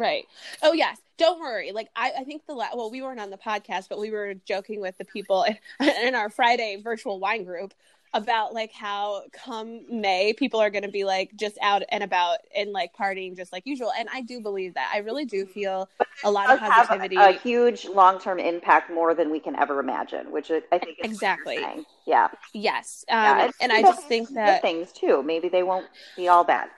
Right. 0.00 0.26
Oh 0.62 0.72
yes. 0.72 0.98
Don't 1.18 1.40
worry. 1.40 1.72
Like 1.72 1.88
I, 1.94 2.12
I 2.20 2.24
think 2.24 2.46
the 2.46 2.54
la- 2.54 2.74
well, 2.74 2.90
we 2.90 3.02
weren't 3.02 3.20
on 3.20 3.30
the 3.30 3.36
podcast, 3.36 3.88
but 3.88 3.98
we 3.98 4.10
were 4.10 4.34
joking 4.46 4.80
with 4.80 4.96
the 4.96 5.04
people 5.04 5.44
in, 5.44 5.56
in 6.06 6.14
our 6.14 6.30
Friday 6.30 6.80
virtual 6.82 7.20
wine 7.20 7.44
group 7.44 7.74
about 8.12 8.52
like 8.52 8.72
how 8.72 9.22
come 9.32 9.82
May 9.88 10.32
people 10.32 10.58
are 10.58 10.70
going 10.70 10.82
to 10.82 10.90
be 10.90 11.04
like 11.04 11.36
just 11.36 11.56
out 11.62 11.82
and 11.90 12.02
about 12.02 12.38
and 12.56 12.72
like 12.72 12.94
partying 12.96 13.36
just 13.36 13.52
like 13.52 13.66
usual. 13.66 13.92
And 13.96 14.08
I 14.12 14.22
do 14.22 14.40
believe 14.40 14.74
that. 14.74 14.90
I 14.92 14.98
really 14.98 15.24
do 15.24 15.46
feel 15.46 15.88
a 16.24 16.30
lot 16.30 16.50
of 16.50 16.58
positivity. 16.58 17.16
a, 17.16 17.32
huge 17.32 17.84
long 17.84 18.18
term 18.18 18.38
impact 18.38 18.90
more 18.90 19.14
than 19.14 19.30
we 19.30 19.38
can 19.38 19.54
ever 19.54 19.78
imagine, 19.80 20.32
which 20.32 20.50
I 20.50 20.60
think 20.60 20.72
is 20.72 20.88
what 20.88 20.98
you're 20.98 21.06
Exactly. 21.06 21.86
Yeah. 22.06 22.28
yes. 22.52 23.04
Um, 23.08 23.16
yeah. 23.16 23.44
and, 23.44 23.52
And 23.60 23.72
I 23.72 23.82
just 23.82 24.08
think 24.08 24.30
that 24.30 24.62
things 24.62 24.92
too. 24.92 25.22
Maybe 25.22 25.48
they 25.48 25.62
won't 25.62 25.86
be 26.16 26.26
all 26.26 26.42
bad. 26.42 26.70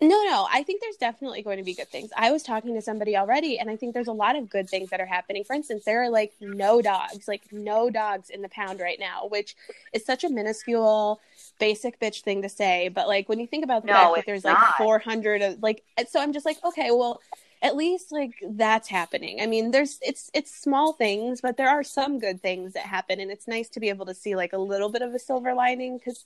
No, 0.00 0.22
no, 0.24 0.46
I 0.52 0.62
think 0.62 0.82
there's 0.82 0.96
definitely 0.98 1.42
going 1.42 1.56
to 1.56 1.62
be 1.64 1.72
good 1.74 1.88
things. 1.88 2.10
I 2.14 2.30
was 2.30 2.42
talking 2.42 2.74
to 2.74 2.82
somebody 2.82 3.16
already, 3.16 3.58
and 3.58 3.70
I 3.70 3.76
think 3.76 3.94
there's 3.94 4.08
a 4.08 4.12
lot 4.12 4.36
of 4.36 4.50
good 4.50 4.68
things 4.68 4.90
that 4.90 5.00
are 5.00 5.06
happening. 5.06 5.42
For 5.42 5.54
instance, 5.54 5.84
there 5.86 6.02
are 6.02 6.10
like 6.10 6.34
no 6.38 6.82
dogs, 6.82 7.26
like 7.26 7.44
no 7.50 7.88
dogs 7.88 8.28
in 8.28 8.42
the 8.42 8.48
pound 8.50 8.78
right 8.78 9.00
now, 9.00 9.26
which 9.26 9.56
is 9.94 10.04
such 10.04 10.22
a 10.22 10.28
minuscule, 10.28 11.18
basic 11.58 11.98
bitch 11.98 12.20
thing 12.22 12.42
to 12.42 12.48
say. 12.50 12.88
But 12.88 13.08
like 13.08 13.26
when 13.30 13.40
you 13.40 13.46
think 13.46 13.64
about 13.64 13.82
the 13.82 13.88
No, 13.88 13.94
fact 13.94 14.16
that 14.16 14.26
there's 14.26 14.44
like 14.44 14.62
400 14.62 15.40
of 15.40 15.62
like, 15.62 15.82
so 16.10 16.20
I'm 16.20 16.34
just 16.34 16.44
like, 16.44 16.58
okay, 16.62 16.90
well, 16.90 17.22
at 17.66 17.74
least 17.74 18.12
like 18.12 18.34
that's 18.48 18.88
happening. 18.88 19.40
I 19.40 19.46
mean, 19.46 19.72
there's 19.72 19.98
it's 20.00 20.30
it's 20.32 20.54
small 20.54 20.92
things, 20.92 21.40
but 21.40 21.56
there 21.56 21.68
are 21.68 21.82
some 21.82 22.20
good 22.20 22.40
things 22.40 22.74
that 22.74 22.86
happen, 22.86 23.18
and 23.18 23.28
it's 23.28 23.48
nice 23.48 23.68
to 23.70 23.80
be 23.80 23.88
able 23.88 24.06
to 24.06 24.14
see 24.14 24.36
like 24.36 24.52
a 24.52 24.58
little 24.58 24.88
bit 24.88 25.02
of 25.02 25.12
a 25.12 25.18
silver 25.18 25.52
lining 25.52 25.98
because 25.98 26.24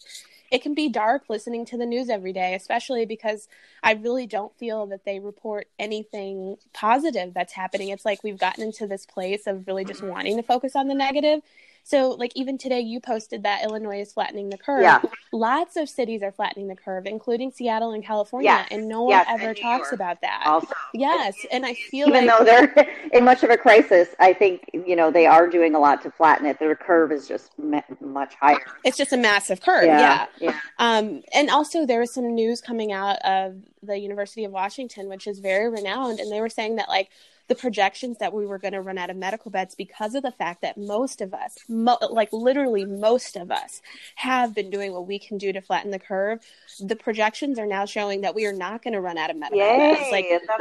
it 0.51 0.63
can 0.63 0.75
be 0.75 0.91
dark 0.91 1.23
listening 1.31 1.65
to 1.67 1.79
the 1.79 1.87
news 1.87 2.11
every 2.11 2.35
day, 2.35 2.55
especially 2.55 3.07
because 3.07 3.49
I 3.83 3.95
really 3.95 4.27
don't 4.27 4.55
feel 4.59 4.87
that 4.89 5.07
they 5.07 5.19
report 5.19 5.67
anything 5.79 6.59
positive 6.75 7.33
that's 7.33 7.55
happening. 7.55 7.89
It's 7.89 8.05
like 8.05 8.23
we've 8.23 8.39
gotten 8.39 8.65
into 8.65 8.87
this 8.87 9.07
place 9.07 9.47
of 9.47 9.67
really 9.67 9.87
just 9.87 10.03
wanting 10.03 10.37
to 10.37 10.43
focus 10.43 10.77
on 10.77 10.89
the 10.89 10.95
negative. 10.95 11.41
So, 11.83 12.11
like, 12.11 12.33
even 12.35 12.59
today, 12.59 12.81
you 12.81 13.01
posted 13.01 13.43
that 13.43 13.65
Illinois 13.65 14.01
is 14.01 14.13
flattening 14.13 14.51
the 14.51 14.59
curve. 14.59 14.83
Yeah. 14.83 15.01
Lots 15.33 15.77
of 15.77 15.89
cities 15.89 16.23
are 16.23 16.31
flattening 16.33 16.69
the 16.69 16.77
curve, 16.77 17.07
including 17.07 17.51
Seattle 17.51 17.93
and 17.93 18.05
California, 18.05 18.51
Yes. 18.51 18.69
and 18.71 18.89
no 18.89 19.03
one 19.03 19.11
Yes, 19.13 19.27
ever 19.29 19.55
talks 19.55 19.93
about 19.93 20.21
that. 20.21 20.43
Also, 20.47 20.69
yes, 20.95 21.35
and 21.51 21.65
I 21.67 21.75
feel 21.75 22.09
even 22.09 22.27
like 22.27 22.39
though 22.39 22.45
they're 22.45 22.89
in 23.13 23.25
much 23.25 23.43
of 23.43 23.51
a 23.51 23.57
crisis, 23.57 24.09
I 24.19 24.33
think 24.33 24.69
you 24.73 24.95
know 24.97 25.11
they 25.11 25.27
are 25.27 25.49
doing 25.49 25.75
a 25.75 25.79
lot 25.79 26.03
to 26.03 26.11
flatten 26.11 26.47
it. 26.47 26.59
Their 26.59 26.75
curve 26.77 27.13
is 27.13 27.27
just 27.29 27.53
much 28.01 28.35
higher. 28.35 28.59
it's 28.85 28.97
just 28.97 29.13
a 29.13 29.17
massive 29.17 29.61
curve. 29.61 29.85
yeah. 29.85 30.27
yeah. 30.41 30.59
Um, 30.79 31.23
and 31.33 31.51
also, 31.51 31.87
there 31.87 32.01
was 32.01 32.13
some 32.15 32.35
news 32.35 32.61
coming 32.61 32.93
out 32.93 33.19
of 33.25 33.57
the 33.83 33.97
University 33.99 34.45
of 34.45 34.53
Washington, 34.53 35.09
which 35.09 35.27
is 35.27 35.39
very 35.39 35.69
renowned, 35.71 36.21
and 36.21 36.31
they 36.31 36.41
were 36.41 36.49
saying 36.51 36.77
that 36.77 36.89
like 36.89 37.09
the 37.50 37.57
projections 37.57 38.16
that 38.19 38.33
we 38.33 38.47
were 38.47 38.59
going 38.59 38.75
to 38.75 38.80
run 38.80 38.97
out 38.97 39.11
of 39.11 39.16
medical 39.16 39.50
beds 39.50 39.75
because 39.75 40.14
of 40.14 40.23
the 40.23 40.30
fact 40.30 40.62
that 40.62 40.78
most 40.78 41.21
of 41.21 41.35
us, 41.35 41.59
mo- 41.69 41.99
like 42.09 42.33
literally 42.33 42.85
most 42.85 43.35
of 43.37 43.50
us, 43.50 43.83
have 44.14 44.54
been 44.54 44.71
doing 44.71 44.92
what 44.92 45.04
we 45.09 45.19
can 45.19 45.37
do 45.37 45.52
to 45.52 45.61
flatten 45.61 45.90
the 45.90 45.99
curve. 45.99 46.38
The 46.78 46.95
projections 46.95 47.59
are 47.59 47.66
now 47.66 47.87
showing 47.87 48.21
that 48.21 48.37
we 48.37 48.47
are 48.47 48.52
not 48.52 48.85
going 48.85 48.95
to 48.95 49.00
run 49.00 49.19
out 49.19 49.30
of 49.30 49.37
medical 49.37 49.59
Yay, 49.59 49.95
beds. 49.95 50.12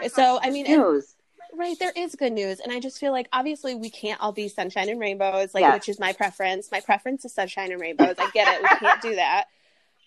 Like, 0.02 0.12
so 0.12 0.40
I 0.42 0.50
mean, 0.50 0.66
and- 0.66 1.04
Right, 1.54 1.78
there 1.80 1.92
is 1.96 2.16
good 2.16 2.34
news, 2.34 2.60
and 2.60 2.72
I 2.72 2.80
just 2.80 3.00
feel 3.00 3.12
like 3.12 3.28
obviously 3.34 3.76
we 3.76 3.90
can't 3.90 4.20
all 4.22 4.32
be 4.32 4.48
sunshine 4.48 4.88
and 4.88 5.00
rainbows, 5.00 5.54
like 5.54 5.62
Yeah. 5.62 5.74
which 5.74 5.90
is 5.90 6.00
my 6.00 6.14
preference. 6.14 6.72
My 6.72 6.80
preference 6.80 7.26
is 7.26 7.34
sunshine 7.34 7.72
and 7.72 7.82
rainbows. 7.82 8.16
I 8.18 8.30
get 8.34 8.48
it, 8.56 8.62
we 8.64 8.70
can't 8.78 9.02
do 9.02 9.16
that, 9.16 9.46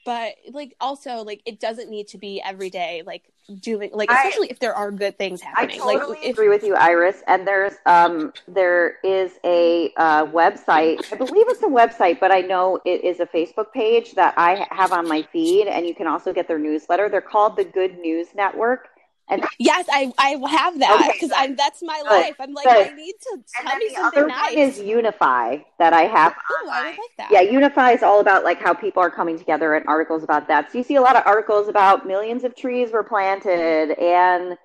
but 0.04 0.34
like 0.50 0.74
also 0.80 1.22
like 1.22 1.40
it 1.46 1.60
doesn't 1.60 1.90
need 1.90 2.08
to 2.08 2.18
be 2.18 2.40
every 2.42 2.70
day, 2.70 3.02
like 3.06 3.22
doing 3.60 3.90
like 3.92 4.10
I- 4.10 4.14
especially 4.16 4.50
if 4.50 4.58
there 4.58 4.74
are 4.74 4.90
good 4.90 5.18
things 5.18 5.42
I 5.42 5.46
happening. 5.46 5.78
totally 5.80 5.96
like 6.16 6.24
if 6.24 6.30
agree 6.32 6.48
with 6.48 6.62
you, 6.64 6.74
Iris. 6.74 7.22
And 7.26 7.46
there's 7.46 7.74
um 7.86 8.32
there 8.48 8.98
is 9.04 9.32
a 9.44 9.92
uh, 9.96 10.26
website. 10.26 11.12
I 11.12 11.16
believe 11.16 11.48
it's 11.48 11.62
a 11.62 11.66
website, 11.66 12.20
but 12.20 12.30
I 12.32 12.40
know 12.40 12.80
it 12.84 13.04
is 13.04 13.20
a 13.20 13.26
Facebook 13.26 13.72
page 13.72 14.14
that 14.14 14.34
I 14.36 14.66
have 14.70 14.92
on 14.92 15.08
my 15.08 15.22
feed, 15.32 15.66
and 15.66 15.86
you 15.86 15.94
can 15.94 16.06
also 16.06 16.32
get 16.32 16.48
their 16.48 16.58
newsletter. 16.58 17.08
They're 17.08 17.20
called 17.20 17.56
the 17.56 17.64
Good 17.64 17.98
News 17.98 18.28
Network, 18.34 18.88
and 19.32 19.44
yes, 19.58 19.86
I 19.90 20.12
I 20.18 20.30
have 20.50 20.78
that 20.80 21.12
because 21.14 21.30
good. 21.30 21.36
I'm 21.36 21.56
that's 21.56 21.82
my 21.82 22.02
Good, 22.08 22.26
life. 22.26 22.36
I'm 22.40 22.54
like 22.54 22.66
good. 22.66 22.86
I 22.86 22.90
need 22.94 23.14
to 23.22 23.38
and 23.58 23.68
tell 23.68 23.76
me 23.78 23.88
the 23.88 23.96
something 23.96 24.22
other 24.22 24.26
nice. 24.28 24.54
is 24.56 24.78
Unify 24.80 25.58
that 25.78 25.92
I 25.92 26.02
have. 26.02 26.34
Oh, 26.50 26.70
I 26.72 26.82
would 26.90 26.98
like 26.98 27.16
that. 27.18 27.30
Yeah, 27.32 27.40
Unify 27.40 27.92
is 27.92 28.02
all 28.02 28.20
about 28.20 28.44
like 28.44 28.60
how 28.60 28.74
people 28.74 29.02
are 29.02 29.10
coming 29.10 29.38
together 29.38 29.74
and 29.74 29.86
articles 29.86 30.22
about 30.22 30.48
that. 30.48 30.70
So 30.72 30.78
you 30.78 30.84
see 30.84 30.96
a 30.96 31.02
lot 31.02 31.16
of 31.16 31.22
articles 31.26 31.68
about 31.68 32.06
millions 32.06 32.44
of 32.44 32.56
trees 32.56 32.92
were 32.92 33.04
planted 33.04 33.92
and 33.98 34.58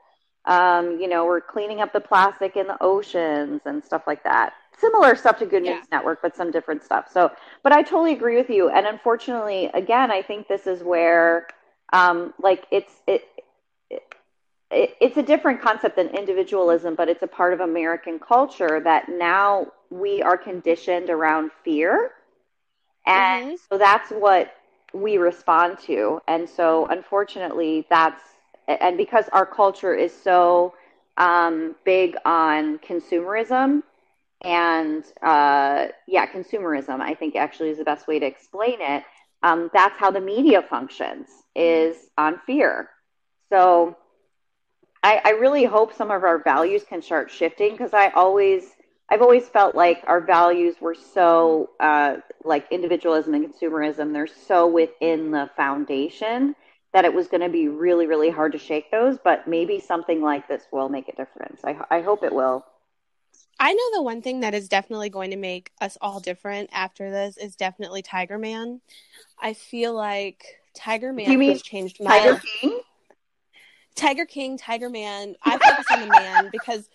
um, 0.46 1.00
you 1.00 1.08
know, 1.10 1.26
we're 1.26 1.42
cleaning 1.42 1.82
up 1.82 1.92
the 1.92 2.00
plastic 2.00 2.56
in 2.56 2.68
the 2.68 2.78
oceans 2.82 3.62
and 3.66 3.84
stuff 3.84 4.04
like 4.08 4.24
that. 4.24 4.54
Similar 4.80 5.16
stuff 5.16 5.40
to 5.40 5.46
Good 5.46 5.64
News 5.64 5.82
Yeah. 5.82 5.84
Network, 5.92 6.22
but 6.22 6.36
some 6.36 6.52
different 6.52 6.84
stuff. 6.84 7.10
So, 7.12 7.32
but 7.64 7.74
I 7.74 7.84
totally 7.84 8.14
agree 8.14 8.38
with 8.38 8.50
you. 8.50 8.70
And 8.70 8.88
unfortunately, 8.88 9.70
again, 9.74 10.10
I 10.12 10.22
think 10.22 10.48
this 10.48 10.66
is 10.66 10.84
where, 10.84 11.48
um, 11.92 12.34
like, 12.42 12.66
it's 12.72 12.94
it, 13.08 13.24
it, 13.90 14.04
it 14.72 14.96
it's 15.02 15.18
a 15.18 15.24
different 15.24 15.62
concept 15.62 15.96
than 15.96 16.10
individualism, 16.10 16.96
but 16.96 17.10
it's 17.10 17.24
a 17.24 17.28
part 17.28 17.54
of 17.54 17.60
American 17.62 18.20
culture 18.20 18.80
that 18.84 19.10
now 19.10 19.68
we 19.90 20.22
are 20.22 20.38
conditioned 20.38 21.10
around 21.10 21.52
fear, 21.64 22.12
and 23.06 23.46
Mhm. 23.46 23.58
so 23.70 23.78
that's 23.78 24.10
what 24.12 24.52
we 24.94 25.18
respond 25.18 25.78
to. 25.80 26.20
And 26.28 26.50
so, 26.50 26.86
unfortunately, 26.88 27.86
that's 27.90 28.22
and 28.68 28.98
because 28.98 29.28
our 29.30 29.46
culture 29.46 29.94
is 29.94 30.14
so 30.14 30.74
um, 31.18 31.76
big 31.86 32.16
on 32.26 32.80
consumerism 32.80 33.84
and 34.44 35.04
uh, 35.22 35.88
yeah, 36.08 36.26
consumerism, 36.28 37.00
I 37.02 37.14
think 37.14 37.36
actually 37.36 37.70
is 37.70 37.78
the 37.78 37.84
best 37.84 38.08
way 38.08 38.20
to 38.20 38.26
explain 38.26 38.78
it. 38.82 39.04
Um, 39.44 39.70
that's 39.74 39.98
how 39.98 40.12
the 40.12 40.22
media 40.22 40.62
functions 40.62 41.28
is 41.56 42.10
on 42.18 42.40
fear. 42.46 42.90
So 43.50 43.96
I, 45.04 45.22
I 45.24 45.30
really 45.32 45.64
hope 45.64 45.94
some 45.94 46.12
of 46.12 46.24
our 46.24 46.42
values 46.44 46.84
can 46.88 47.02
start 47.02 47.32
shifting 47.32 47.72
because 47.72 47.94
I 47.94 48.10
always 48.10 48.64
I've 49.10 49.22
always 49.22 49.48
felt 49.48 49.74
like 49.76 50.04
our 50.06 50.20
values 50.20 50.76
were 50.82 50.96
so 50.96 51.70
uh, 51.80 52.18
like 52.44 52.68
individualism 52.72 53.34
and 53.34 53.54
consumerism. 53.54 54.12
They're 54.12 54.28
so 54.28 54.68
within 54.68 55.32
the 55.32 55.50
foundation 55.56 56.56
that 56.94 57.06
it 57.06 57.14
was 57.14 57.28
going 57.28 57.42
to 57.42 57.50
be 57.50 57.68
really 57.68 58.08
really 58.08 58.30
hard 58.30 58.52
to 58.54 58.58
shake 58.58 58.92
those. 58.92 59.18
But 59.24 59.48
maybe 59.48 59.80
something 59.80 60.22
like 60.22 60.48
this 60.48 60.64
will 60.72 60.90
make 60.90 61.08
a 61.08 61.16
difference. 61.16 61.62
I 61.64 61.78
I 61.90 62.02
hope 62.02 62.24
it 62.24 62.34
will. 62.34 62.66
I 63.60 63.74
know 63.74 63.92
the 63.94 64.04
one 64.04 64.22
thing 64.22 64.42
that 64.42 64.54
is 64.54 64.70
definitely 64.70 65.10
going 65.10 65.32
to 65.32 65.38
make 65.38 65.72
us 65.82 65.98
all 66.00 66.20
different 66.20 66.70
after 66.72 67.10
this 67.10 67.38
is 67.38 67.56
definitely 67.56 68.02
Tiger 68.02 68.38
Man. 68.38 68.82
I 69.40 69.54
feel 69.54 69.94
like 69.94 70.60
Tiger 70.76 71.12
Man 71.12 71.32
you 71.32 71.38
mean 71.38 71.52
has 71.52 71.62
changed 71.62 72.00
my 72.00 72.20
Tiger 72.20 72.42
King. 72.62 72.82
Tiger 73.98 74.26
King, 74.26 74.58
Tiger 74.58 74.90
Man. 74.90 75.36
I 75.44 75.58
focus 75.58 75.86
on 75.92 76.02
the 76.02 76.08
man 76.08 76.50
because 76.52 76.90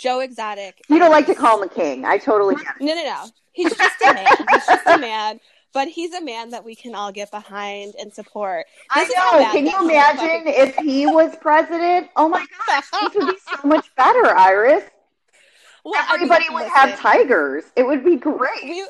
Joe 0.00 0.20
Exotic. 0.20 0.82
You 0.88 0.98
don't 0.98 1.10
like 1.12 1.26
to 1.26 1.34
call 1.34 1.62
him 1.62 1.68
a 1.70 1.72
king. 1.72 2.04
I 2.04 2.18
totally 2.18 2.56
get 2.56 2.74
it. 2.80 2.84
No, 2.84 2.94
no, 2.94 3.04
no. 3.04 3.26
He's 3.52 3.74
just 3.74 4.02
a 4.02 4.12
man. 4.12 4.26
He's 4.50 4.66
just 4.66 4.86
a 4.86 4.98
man. 4.98 5.40
But 5.72 5.88
he's 5.88 6.14
a 6.14 6.22
man 6.22 6.50
that 6.50 6.64
we 6.64 6.74
can 6.74 6.94
all 6.94 7.12
get 7.12 7.30
behind 7.30 7.94
and 8.00 8.12
support. 8.12 8.64
I 8.90 9.00
This 9.00 9.10
is 9.10 9.16
how 9.16 9.38
know. 9.38 9.52
Can 9.52 9.66
you 9.66 9.84
imagine 9.84 10.46
if 10.46 10.74
he 10.76 11.06
was 11.06 11.36
president? 11.40 12.08
Oh 12.16 12.28
my 12.28 12.44
gosh, 12.66 12.84
things 12.86 13.14
would 13.14 13.34
be 13.34 13.38
so 13.60 13.68
much 13.68 13.94
better, 13.94 14.34
Iris. 14.34 14.84
Well, 15.84 15.94
I 15.96 16.16
mean, 16.16 16.30
Everybody 16.30 16.46
would 16.54 16.68
have 16.68 16.98
tigers. 16.98 17.64
It 17.76 17.86
would 17.86 18.04
be 18.04 18.16
great. 18.16 18.64
we 18.64 18.88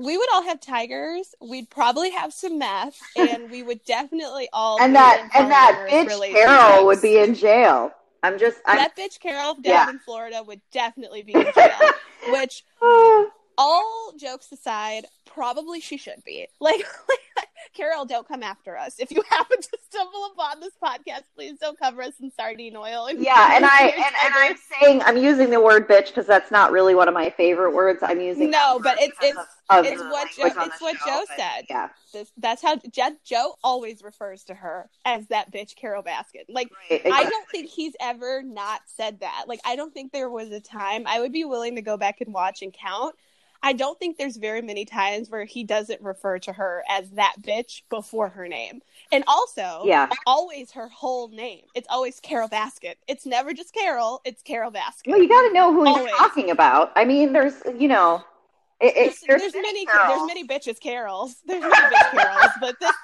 we 0.00 0.16
would 0.16 0.28
all 0.32 0.42
have 0.42 0.60
tigers. 0.60 1.34
We'd 1.40 1.68
probably 1.70 2.10
have 2.10 2.32
some 2.32 2.58
meth, 2.58 2.98
and 3.16 3.50
we 3.50 3.62
would 3.62 3.84
definitely 3.84 4.48
all 4.52 4.80
And 4.80 4.94
that 4.94 5.28
and 5.34 5.50
that 5.50 5.86
bitch. 5.90 6.32
Carol 6.32 6.86
would 6.86 7.02
be 7.02 7.18
in 7.18 7.34
jail. 7.34 7.92
I'm 8.22 8.38
just 8.38 8.58
I'm 8.66 8.76
that 8.78 8.96
bitch 8.96 9.20
Carol 9.20 9.54
down 9.54 9.64
Yeah. 9.64 9.90
in 9.90 9.98
Florida 9.98 10.42
would 10.42 10.60
definitely 10.72 11.22
be 11.22 11.32
in 11.32 11.46
jail. 11.54 11.70
which, 12.32 12.64
oh. 12.82 13.30
All 13.62 14.12
jokes 14.18 14.50
aside, 14.52 15.04
probably 15.26 15.80
she 15.80 15.98
should 15.98 16.24
be. 16.24 16.46
Like, 16.60 16.84
Carol, 17.74 18.04
don't 18.06 18.26
come 18.26 18.42
after 18.42 18.76
us. 18.76 18.94
If 18.98 19.10
you 19.10 19.22
happen 19.30 19.60
to 19.60 19.78
stumble 19.88 20.30
upon 20.34 20.60
this 20.60 20.72
podcast, 20.82 21.22
please 21.36 21.58
don't 21.60 21.78
cover 21.78 22.02
us 22.02 22.14
in 22.20 22.30
sardine 22.30 22.74
oil. 22.74 23.06
And 23.06 23.22
yeah, 23.22 23.54
and 23.54 23.64
I 23.66 23.88
and, 23.88 24.14
and 24.24 24.34
I'm 24.34 24.56
saying 24.80 25.02
I'm 25.04 25.16
using 25.18 25.50
the 25.50 25.60
word 25.60 25.86
bitch 25.88 26.06
because 26.08 26.26
that's 26.26 26.50
not 26.50 26.72
really 26.72 26.94
one 26.94 27.06
of 27.06 27.14
my 27.14 27.28
favorite 27.30 27.72
words. 27.72 28.00
I'm 28.02 28.20
using 28.20 28.50
No, 28.50 28.80
but 28.82 28.98
it's- 29.00 29.12
it's- 29.22 29.46
of- 29.68 29.84
it's 29.84 30.02
what 30.02 30.28
Joe- 30.36 30.64
it's 30.66 30.80
what 30.80 30.96
show, 30.96 31.06
Joe 31.06 31.24
said. 31.36 31.66
Yeah, 31.70 31.88
this, 32.12 32.32
that's 32.38 32.60
how 32.62 32.76
Jed, 32.90 33.16
Joe 33.24 33.54
always 33.62 34.02
refers 34.02 34.42
to 34.44 34.54
her 34.54 34.88
as 35.04 35.26
that 35.28 35.52
bitch 35.52 35.76
Carole 35.76 36.02
Baskin. 36.02 36.44
Like, 36.48 36.70
right, 36.90 37.02
I 37.04 37.22
don't 37.24 37.48
think 37.50 37.68
he's 37.68 37.94
ever 38.00 38.42
not 38.42 38.80
said 38.86 39.20
that. 39.20 39.44
Like, 39.46 39.60
I 39.64 39.76
don't 39.76 39.94
think 39.94 40.10
there 40.12 40.28
was 40.30 40.50
a 40.50 40.60
time 40.60 41.04
I 41.06 41.20
would 41.20 41.30
be 41.32 41.44
willing 41.44 41.76
to 41.76 41.82
go 41.82 41.96
back 41.96 42.20
and 42.20 42.34
watch 42.34 42.62
and 42.62 42.72
count. 42.72 43.14
I 43.62 43.74
don't 43.74 43.98
think 43.98 44.16
there's 44.16 44.36
very 44.36 44.62
many 44.62 44.84
times 44.86 45.28
where 45.28 45.44
he 45.44 45.64
doesn't 45.64 46.00
refer 46.00 46.38
to 46.40 46.52
her 46.52 46.82
as 46.88 47.10
that 47.10 47.34
bitch 47.42 47.82
before 47.90 48.30
her 48.30 48.48
name. 48.48 48.80
And 49.12 49.22
also, 49.26 49.82
Yeah, 49.84 50.08
always 50.26 50.70
her 50.72 50.88
whole 50.88 51.28
name. 51.28 51.64
It's 51.74 51.86
always 51.90 52.20
Carole 52.20 52.48
Baskin. 52.48 52.94
It's 53.06 53.26
never 53.26 53.52
just 53.52 53.74
Carol, 53.74 54.22
it's 54.24 54.42
Carole 54.42 54.70
Baskin. 54.72 55.08
well, 55.08 55.22
you 55.22 55.28
got 55.28 55.42
to 55.48 55.52
know 55.52 55.72
who 55.72 55.86
Always. 55.86 56.06
you're 56.06 56.16
talking 56.16 56.50
about. 56.50 56.92
I 56.96 57.04
mean, 57.04 57.32
there's 57.34 57.54
you 57.78 57.88
know, 57.88 58.24
it, 58.80 58.86
it, 58.86 58.94
there's, 58.96 59.20
there's, 59.26 59.52
there's 59.52 59.54
many 59.54 59.84
Carol. 59.84 60.08
there's 60.08 60.26
many 60.26 60.46
bitches 60.48 60.80
Carols. 60.80 61.36
There's 61.46 61.60
many 61.60 61.74
bitch 61.74 62.10
Carols, 62.12 62.50
but 62.60 62.80
this 62.80 62.94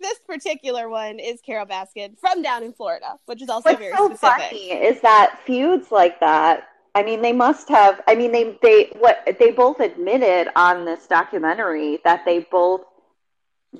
this 0.00 0.18
particular 0.26 0.88
one 0.88 1.18
is 1.20 1.40
Carole 1.42 1.66
Baskin 1.66 2.18
from 2.18 2.42
down 2.42 2.64
in 2.64 2.72
Florida, 2.72 3.14
which 3.26 3.42
is 3.42 3.48
also 3.48 3.68
What's 3.70 3.78
very 3.80 3.94
so 3.96 4.06
specific. 4.08 4.42
funny 4.42 4.72
is 4.72 5.00
that 5.02 5.38
feuds 5.46 5.92
like 5.92 6.18
that. 6.20 6.64
I 6.94 7.02
mean, 7.02 7.22
they 7.22 7.32
must 7.32 7.68
have. 7.68 8.00
I 8.06 8.14
mean, 8.14 8.32
they 8.32 8.58
they 8.62 8.92
what 8.98 9.24
they 9.38 9.52
both 9.52 9.80
admitted 9.80 10.50
on 10.56 10.84
this 10.84 11.06
documentary 11.06 12.00
that 12.04 12.24
they 12.24 12.40
both 12.50 12.82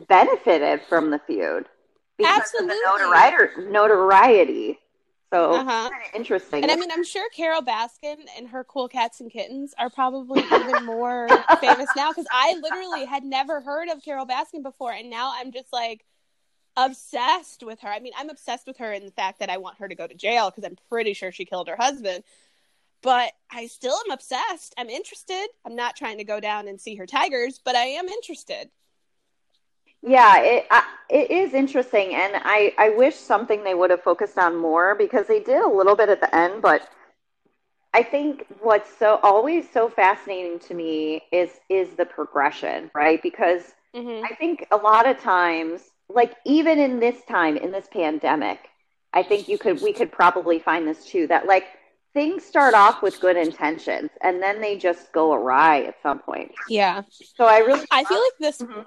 benefited 0.09 0.83
from 0.89 1.11
the 1.11 1.19
feud 1.19 1.67
because 2.17 2.37
Absolutely. 2.37 2.73
of 2.73 2.79
the 2.79 2.87
notoriety. 2.87 3.71
notoriety. 3.71 4.79
So 5.33 5.55
Uh-huh. 5.55 5.91
interesting. 6.15 6.63
And 6.63 6.73
I 6.73 6.77
mean, 6.77 6.91
I'm 6.93 7.05
sure 7.05 7.29
Carole 7.31 7.63
Baskin 7.63 8.19
and 8.37 8.49
her 8.49 8.65
cool 8.65 8.89
cats 8.89 9.21
and 9.21 9.31
kittens 9.31 9.75
are 9.79 9.91
probably 9.91 10.43
even 10.51 10.85
more 10.85 11.31
famous 11.61 11.95
now 11.97 12.11
because 12.11 12.27
I 12.31 12.55
literally 12.63 13.05
had 13.05 13.25
never 13.25 13.61
heard 13.61 13.89
of 13.89 14.03
Carole 14.05 14.27
Baskin 14.27 14.63
before, 14.63 14.93
and 14.93 15.11
now 15.11 15.33
I'm 15.35 15.53
just 15.53 15.73
like 15.73 16.05
obsessed 16.77 17.63
with 17.63 17.81
her. 17.81 17.89
I 17.89 18.01
mean, 18.01 18.13
I'm 18.17 18.31
obsessed 18.31 18.67
with 18.67 18.79
her 18.79 18.93
in 18.93 19.05
the 19.05 19.13
fact 19.13 19.41
that 19.41 19.51
I 19.51 19.59
want 19.59 19.79
her 19.79 19.89
to 19.89 19.95
go 19.95 20.07
to 20.07 20.15
jail 20.15 20.51
because 20.51 20.65
I'm 20.65 20.77
pretty 20.89 21.15
sure 21.15 21.33
she 21.33 21.45
killed 21.45 21.69
her 21.69 21.77
husband. 21.77 22.25
But 23.03 23.33
I 23.51 23.67
still 23.67 23.97
am 24.07 24.11
obsessed. 24.11 24.75
I'm 24.79 24.89
interested. 24.91 25.49
I'm 25.65 25.77
not 25.77 25.97
trying 25.97 26.19
to 26.19 26.25
go 26.25 26.41
down 26.41 26.69
and 26.69 26.81
see 26.81 26.97
her 26.97 27.07
tigers, 27.07 27.59
but 27.65 27.77
I 27.77 27.85
am 27.87 28.09
interested. 28.09 28.71
Yeah, 30.03 30.39
it 30.41 30.67
I, 30.71 30.83
it 31.11 31.31
is 31.31 31.53
interesting, 31.55 32.15
and 32.15 32.35
I 32.37 32.75
I 32.79 32.91
wish 32.91 33.17
something 33.17 33.65
they 33.65 33.75
would 33.75 33.91
have 33.91 34.03
focused 34.03 34.39
on 34.39 34.57
more 34.57 34.95
because 34.95 35.27
they 35.27 35.41
did 35.41 35.63
a 35.63 35.69
little 35.69 35.95
bit 35.97 36.09
at 36.09 36.21
the 36.21 36.35
end, 36.35 36.63
but 36.63 36.89
I 37.93 38.03
think 38.03 38.47
what's 38.61 38.95
so 38.97 39.19
always 39.23 39.69
so 39.71 39.89
fascinating 39.89 40.59
to 40.61 40.75
me 40.75 41.23
is 41.33 41.51
is 41.69 41.95
the 41.97 42.07
progression, 42.07 42.91
right? 42.95 43.21
Because 43.23 43.75
hmm 43.95 44.31
I 44.31 44.35
think 44.37 44.67
a 44.71 44.77
lot 44.77 45.09
of 45.09 45.19
times, 45.21 45.83
like 46.09 46.35
even 46.45 46.79
in 46.79 47.01
this 47.01 47.25
time 47.25 47.57
in 47.57 47.73
this 47.73 47.89
pandemic, 47.93 48.69
I 49.13 49.23
think 49.25 49.49
you 49.49 49.59
could 49.59 49.81
we 49.81 49.93
could 49.93 50.13
probably 50.13 50.59
find 50.61 50.87
this 50.87 51.05
too 51.05 51.27
that 51.29 51.47
like 51.47 51.65
things 52.13 52.45
start 52.45 52.75
off 52.75 53.03
with 53.03 53.21
good 53.21 53.37
intentions 53.37 54.11
and 54.23 54.43
then 54.43 54.61
they 54.61 54.77
just 54.77 55.13
go 55.13 55.33
awry 55.33 55.83
at 55.85 55.95
some 56.03 56.19
point. 56.19 56.53
Yeah. 56.69 57.03
So 57.37 57.45
I 57.45 57.59
really 57.59 57.87
I 57.91 58.05
feel 58.05 58.19
like 58.19 58.39
this. 58.41 58.59
Mhm. 58.59 58.87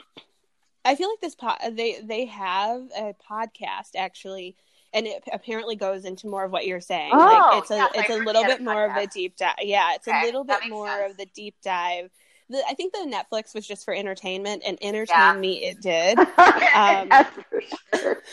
I 0.86 0.96
feel 0.96 1.10
like 1.10 1.22
this 1.22 1.36
pod. 1.36 1.58
They 1.72 2.00
they 2.04 2.26
have 2.26 2.82
a 2.98 3.16
podcast 3.30 3.92
actually, 3.96 4.56
and 4.94 5.08
it 5.08 5.24
apparently 5.32 5.78
goes 5.78 6.04
into 6.04 6.28
more 6.28 6.44
of 6.44 6.52
what 6.52 6.66
you're 6.68 6.82
saying. 6.82 7.12
Oh, 7.14 7.18
like 7.18 7.62
it's 7.62 7.72
a 7.72 7.76
yes, 7.78 7.92
it's 7.96 8.10
I 8.10 8.14
a 8.16 8.18
little 8.18 8.44
bit 8.44 8.62
more 8.62 8.86
of 8.86 8.96
a 8.98 9.08
deep 9.08 9.38
dive. 9.38 9.56
Yeah, 9.62 9.94
it's 9.96 10.08
Okay, 10.08 10.22
a 10.22 10.26
little 10.26 10.44
bit 10.44 10.60
more 10.70 10.88
sense. 10.88 11.12
of 11.12 11.18
the 11.18 11.26
deep 11.28 11.56
dive. 11.64 12.10
The, 12.50 12.62
I 12.70 12.74
think 12.74 12.92
the 12.92 13.00
Netflix 13.10 13.56
was 13.56 13.66
just 13.66 13.86
for 13.86 13.94
entertainment, 13.94 14.64
and 14.66 14.78
entertain 14.82 15.16
Yeah. 15.18 15.34
me 15.36 15.64
it 15.64 15.80
did. 15.82 16.18
Um, 16.76 17.08
yes, 17.10 17.30
for 17.50 17.62
sure. 17.98 18.24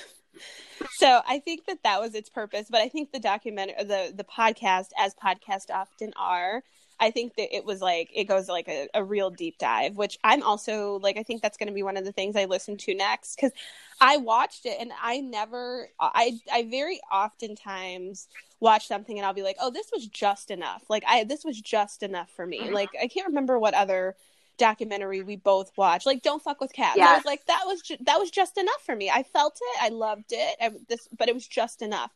So 0.92 1.20
I 1.26 1.38
think 1.38 1.66
that 1.66 1.82
that 1.84 2.00
was 2.00 2.14
its 2.14 2.28
purpose. 2.28 2.66
But 2.70 2.80
I 2.80 2.88
think 2.88 3.12
the 3.12 3.20
document, 3.20 3.72
the 3.78 4.12
the 4.14 4.24
podcast, 4.24 4.88
as 4.98 5.14
podcasts 5.14 5.70
often 5.70 6.12
are, 6.16 6.62
I 6.98 7.10
think 7.10 7.34
that 7.36 7.54
it 7.54 7.64
was 7.64 7.80
like 7.80 8.10
it 8.14 8.24
goes 8.24 8.48
like 8.48 8.68
a, 8.68 8.88
a 8.94 9.02
real 9.02 9.30
deep 9.30 9.58
dive. 9.58 9.96
Which 9.96 10.18
I'm 10.22 10.42
also 10.42 10.98
like, 11.02 11.16
I 11.16 11.22
think 11.22 11.42
that's 11.42 11.56
going 11.56 11.68
to 11.68 11.74
be 11.74 11.82
one 11.82 11.96
of 11.96 12.04
the 12.04 12.12
things 12.12 12.36
I 12.36 12.44
listen 12.44 12.76
to 12.78 12.94
next 12.94 13.36
because 13.36 13.52
I 14.00 14.18
watched 14.18 14.66
it 14.66 14.76
and 14.80 14.92
I 15.02 15.20
never, 15.20 15.88
I 15.98 16.38
I 16.52 16.64
very 16.64 17.00
oftentimes 17.12 18.28
watch 18.60 18.86
something 18.86 19.18
and 19.18 19.26
I'll 19.26 19.34
be 19.34 19.42
like, 19.42 19.56
oh, 19.60 19.70
this 19.70 19.90
was 19.92 20.06
just 20.06 20.50
enough. 20.50 20.84
Like 20.88 21.04
I 21.08 21.24
this 21.24 21.44
was 21.44 21.60
just 21.60 22.02
enough 22.02 22.30
for 22.30 22.46
me. 22.46 22.60
Mm-hmm. 22.60 22.74
Like 22.74 22.90
I 23.02 23.08
can't 23.08 23.28
remember 23.28 23.58
what 23.58 23.74
other 23.74 24.16
documentary 24.60 25.22
we 25.22 25.36
both 25.36 25.72
watched. 25.76 26.06
Like 26.06 26.22
don't 26.22 26.42
fuck 26.42 26.60
with 26.60 26.72
cats. 26.72 26.98
I 27.00 27.14
was 27.14 27.24
like 27.24 27.44
that 27.46 27.62
was 27.66 27.80
ju- 27.80 27.96
that 28.02 28.20
was 28.20 28.30
just 28.30 28.58
enough 28.58 28.82
for 28.84 28.94
me. 28.94 29.10
I 29.10 29.24
felt 29.24 29.58
it. 29.60 29.82
I 29.82 29.88
loved 29.88 30.32
it. 30.32 30.56
I, 30.60 30.70
this 30.88 31.08
but 31.18 31.28
it 31.28 31.34
was 31.34 31.48
just 31.48 31.82
enough. 31.82 32.12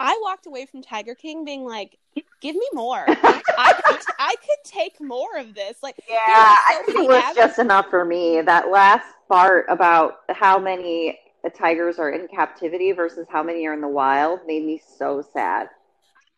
I 0.00 0.18
walked 0.22 0.46
away 0.46 0.66
from 0.66 0.82
tiger 0.82 1.14
king 1.14 1.44
being 1.44 1.64
like 1.64 1.98
give 2.40 2.56
me 2.56 2.66
more. 2.72 3.04
I 3.08 3.80
could 3.86 4.00
i 4.18 4.34
could 4.40 4.64
take 4.64 5.00
more 5.00 5.36
of 5.36 5.54
this. 5.54 5.82
Like 5.82 5.96
Yeah, 6.08 6.16
I 6.16 6.82
think 6.86 6.98
it 6.98 7.08
was 7.08 7.36
just 7.36 7.58
enough 7.58 7.88
for 7.90 8.04
me. 8.04 8.40
That 8.40 8.70
last 8.70 9.06
part 9.28 9.66
about 9.68 10.20
how 10.30 10.58
many 10.58 11.20
uh, 11.44 11.50
tigers 11.50 11.98
are 11.98 12.10
in 12.10 12.26
captivity 12.26 12.92
versus 12.92 13.26
how 13.30 13.42
many 13.42 13.66
are 13.66 13.74
in 13.74 13.82
the 13.82 13.88
wild 13.88 14.40
made 14.46 14.64
me 14.64 14.80
so 14.98 15.22
sad. 15.32 15.68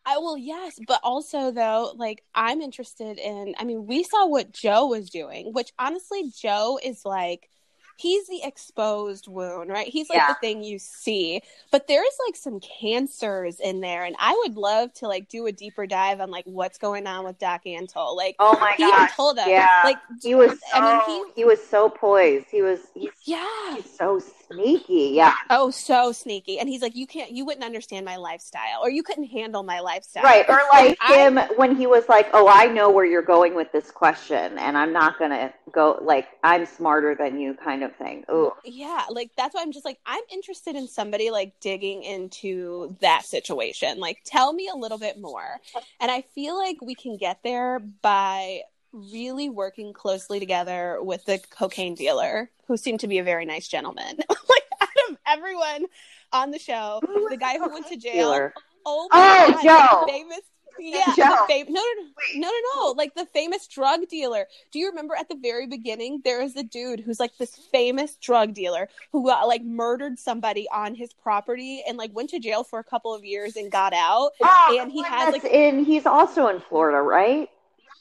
I 0.05 0.17
will, 0.17 0.37
yes, 0.37 0.79
but 0.87 0.99
also 1.03 1.51
though, 1.51 1.91
like 1.95 2.23
I'm 2.35 2.61
interested 2.61 3.17
in. 3.17 3.55
I 3.57 3.63
mean, 3.63 3.87
we 3.87 4.03
saw 4.03 4.27
what 4.27 4.51
Joe 4.51 4.87
was 4.87 5.09
doing, 5.09 5.53
which 5.53 5.71
honestly, 5.79 6.31
Joe 6.37 6.79
is 6.83 7.05
like 7.05 7.49
he's 7.97 8.27
the 8.27 8.43
exposed 8.43 9.27
wound, 9.27 9.69
right? 9.69 9.87
He's 9.87 10.09
like 10.09 10.17
Yeah. 10.17 10.27
the 10.27 10.35
thing 10.35 10.63
you 10.63 10.79
see, 10.79 11.41
but 11.71 11.87
there 11.87 12.05
is 12.05 12.17
like 12.27 12.35
some 12.35 12.59
cancers 12.59 13.59
in 13.59 13.79
there, 13.79 14.03
and 14.03 14.15
I 14.19 14.33
would 14.45 14.57
love 14.57 14.93
to 14.95 15.07
like 15.07 15.29
do 15.29 15.45
a 15.47 15.51
deeper 15.51 15.87
dive 15.87 16.19
on 16.19 16.29
like 16.29 16.45
what's 16.45 16.77
going 16.77 17.07
on 17.07 17.23
with 17.25 17.39
Doc 17.39 17.61
Antle. 17.65 18.15
Like 18.15 18.35
Oh 18.39 18.57
my 18.59 18.73
he 18.77 18.83
even 18.83 19.07
told 19.15 19.39
us, 19.39 19.47
yeah. 19.47 19.81
like 19.83 19.97
He 20.21 20.35
was 20.35 20.51
so 20.51 20.57
I 20.73 21.07
mean, 21.07 21.25
he, 21.35 21.45
was 21.45 21.65
so 21.65 21.89
poised. 21.89 22.47
He 22.51 22.61
was 22.61 22.79
he's, 22.93 23.11
yeah, 23.23 23.75
he's 23.75 23.97
so 23.97 24.19
sneaky. 24.47 25.11
Yeah. 25.13 25.33
oh, 25.49 25.69
so 25.71 26.11
sneaky, 26.11 26.59
and 26.59 26.67
he's 26.69 26.81
like, 26.81 26.95
you 26.95 27.07
can't, 27.07 27.31
you 27.31 27.45
wouldn't 27.45 27.63
understand 27.65 28.05
my 28.05 28.15
lifestyle, 28.17 28.79
or 28.81 28.89
you 28.89 29.03
couldn't 29.03 29.25
handle 29.25 29.63
my 29.63 29.79
lifestyle, 29.79 30.23
Right. 30.23 30.45
Or 30.49 30.59
like 30.71 30.97
I- 31.01 31.15
him 31.15 31.37
when 31.57 31.75
he 31.75 31.87
was 31.87 32.07
like, 32.09 32.27
"Oh, 32.33 32.47
I 32.47 32.65
know 32.67 32.89
where 32.89 33.05
you're 33.05 33.21
going 33.21 33.55
with 33.55 33.71
this 33.71 33.91
question 33.91 34.57
and 34.57 34.77
I'm 34.77 34.91
not 34.93 35.17
going 35.19 35.31
to 35.31 35.53
go 35.71 35.99
like 36.01 36.27
I'm 36.43 36.65
smarter 36.65 37.15
than 37.15 37.39
you 37.39 37.53
kind 37.55 37.83
of 37.83 37.95
thing." 37.95 38.23
Ooh. 38.31 38.51
yeah 38.63 39.03
like 39.09 39.29
that's 39.37 39.53
why 39.55 39.61
i'm 39.61 39.71
just 39.71 39.85
like 39.85 39.99
i'm 40.05 40.23
interested 40.31 40.75
in 40.75 40.87
somebody 40.87 41.29
like 41.31 41.53
digging 41.59 42.03
into 42.03 42.95
that 43.01 43.23
situation 43.25 43.99
like 43.99 44.19
tell 44.25 44.53
me 44.53 44.69
a 44.73 44.75
little 44.75 44.97
bit 44.97 45.19
more 45.19 45.59
and 45.99 46.09
i 46.11 46.21
feel 46.33 46.57
like 46.57 46.77
we 46.81 46.95
can 46.95 47.17
get 47.17 47.39
there 47.43 47.79
by 47.79 48.61
really 48.95 49.49
working 49.49 49.93
closely 49.93 50.39
together 50.39 50.99
with 51.01 51.25
the 51.25 51.39
cocaine 51.49 51.95
dealer 51.95 52.49
who 52.67 52.77
seemed 52.77 52.99
to 53.01 53.07
be 53.07 53.17
a 53.19 53.23
very 53.23 53.45
nice 53.45 53.67
gentleman 53.67 54.17
like 54.29 54.63
out 54.81 54.89
of 55.11 55.17
everyone 55.27 55.85
on 56.31 56.51
the 56.51 56.59
show 56.59 56.99
the 57.29 57.37
guy 57.37 57.57
who 57.57 57.69
went 57.69 57.87
to 57.87 57.97
jail 57.97 58.13
Dealer. 58.31 58.53
oh, 58.85 59.07
Oh, 59.11 59.51
God, 59.63 59.63
Joe. 59.63 60.05
famous 60.11 60.39
yeah 60.77 61.05
Joe. 61.15 61.23
the 61.47 61.53
fam- 61.53 61.71
no 61.73 61.81
no 61.81 62.03
no 62.03 62.09
no 62.35 62.47
no 62.49 62.81
no 62.87 62.91
like 62.97 63.15
the 63.15 63.25
famous 63.27 63.65
drug 63.65 64.09
dealer 64.09 64.45
do 64.71 64.79
you 64.79 64.89
remember 64.89 65.15
at 65.15 65.29
the 65.29 65.35
very 65.41 65.67
beginning 65.67 66.19
there 66.25 66.41
is 66.41 66.53
a 66.57 66.63
dude 66.63 66.99
who's 66.99 67.17
like 67.17 67.31
this 67.37 67.55
famous 67.71 68.17
drug 68.17 68.53
dealer 68.53 68.89
who 69.13 69.29
uh, 69.29 69.47
like 69.47 69.63
murdered 69.63 70.19
somebody 70.19 70.67
on 70.73 70.93
his 70.93 71.13
property 71.13 71.81
and 71.87 71.97
like 71.97 72.13
went 72.13 72.29
to 72.29 72.39
jail 72.39 72.61
for 72.65 72.79
a 72.79 72.83
couple 72.83 73.13
of 73.13 73.23
years 73.23 73.55
and 73.55 73.71
got 73.71 73.93
out 73.93 74.31
Oh, 74.43 74.77
And 74.81 74.91
he 74.91 75.01
has, 75.03 75.31
like- 75.31 75.45
in 75.45 75.85
he's 75.85 76.05
also 76.05 76.47
in 76.47 76.59
Florida, 76.59 77.01
right? 77.01 77.49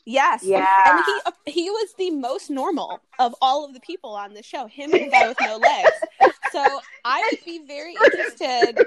Yes 0.06 0.42
Yeah. 0.44 0.66
and 0.86 1.04
he 1.46 1.52
he 1.62 1.70
was 1.70 1.94
the 1.98 2.10
most 2.10 2.50
normal 2.50 3.00
of 3.18 3.34
all 3.40 3.64
of 3.64 3.72
the 3.74 3.80
people 3.80 4.10
on 4.10 4.34
the 4.34 4.42
show 4.42 4.66
him 4.66 4.92
and 4.92 5.04
the 5.04 5.08
guy 5.10 5.28
with 5.28 5.40
no 5.40 5.56
legs 5.56 6.32
so 6.52 6.62
i 7.04 7.22
would 7.30 7.44
be 7.44 7.60
very 7.66 7.94
interested 8.04 8.86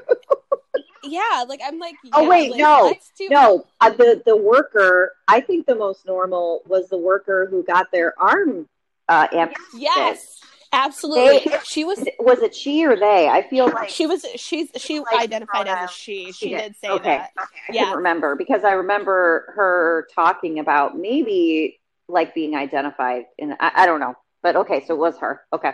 yeah 1.04 1.44
like 1.48 1.60
i'm 1.66 1.80
like 1.80 1.96
Oh, 2.14 2.28
wait, 2.28 2.52
like, 2.52 2.60
no, 2.60 2.94
No, 3.30 3.66
uh, 3.82 3.90
the 3.90 4.22
the 4.26 4.36
worker. 4.36 5.14
I 5.28 5.40
think 5.42 5.66
the 5.66 5.76
most 5.76 6.06
normal 6.06 6.62
was 6.68 6.88
the 6.90 6.98
worker 6.98 7.48
who 7.50 7.64
got 7.64 7.92
their 7.92 8.14
arm 8.22 8.68
uh, 9.10 9.28
amputated. 9.32 9.82
yes 9.82 10.37
absolutely 10.74 11.40
They- 11.52 11.58
she 11.64 11.84
was 11.84 12.04
Was 12.20 12.40
it 12.42 12.54
she 12.56 12.86
or 12.86 12.96
they? 12.96 13.28
I 13.28 13.48
feel 13.50 13.68
like 13.70 13.90
she 13.90 14.06
was 14.08 14.26
she's 14.36 14.70
she 14.78 15.00
Like 15.00 15.20
identified 15.20 15.68
as 15.68 15.90
a 15.90 15.94
she 15.94 16.32
she 16.32 16.50
did. 16.50 16.58
did 16.58 16.76
say 16.78 16.90
Okay. 16.90 17.18
that 17.18 17.32
I 17.38 17.46
Yeah. 17.72 17.82
couldn't 17.86 17.98
remember 17.98 18.36
because 18.36 18.64
I 18.64 18.74
remember 18.74 19.54
her 19.56 20.08
talking 20.14 20.60
about 20.60 20.98
maybe 20.98 21.80
like 22.08 22.34
being 22.34 22.56
identified 22.56 23.26
and 23.40 23.54
I, 23.60 23.72
I 23.76 23.86
don't 23.86 24.00
know, 24.00 24.16
but 24.44 24.56
okay, 24.56 24.84
so 24.86 24.94
it 24.94 24.98
was 25.00 25.18
her. 25.20 25.42
Okay. 25.54 25.74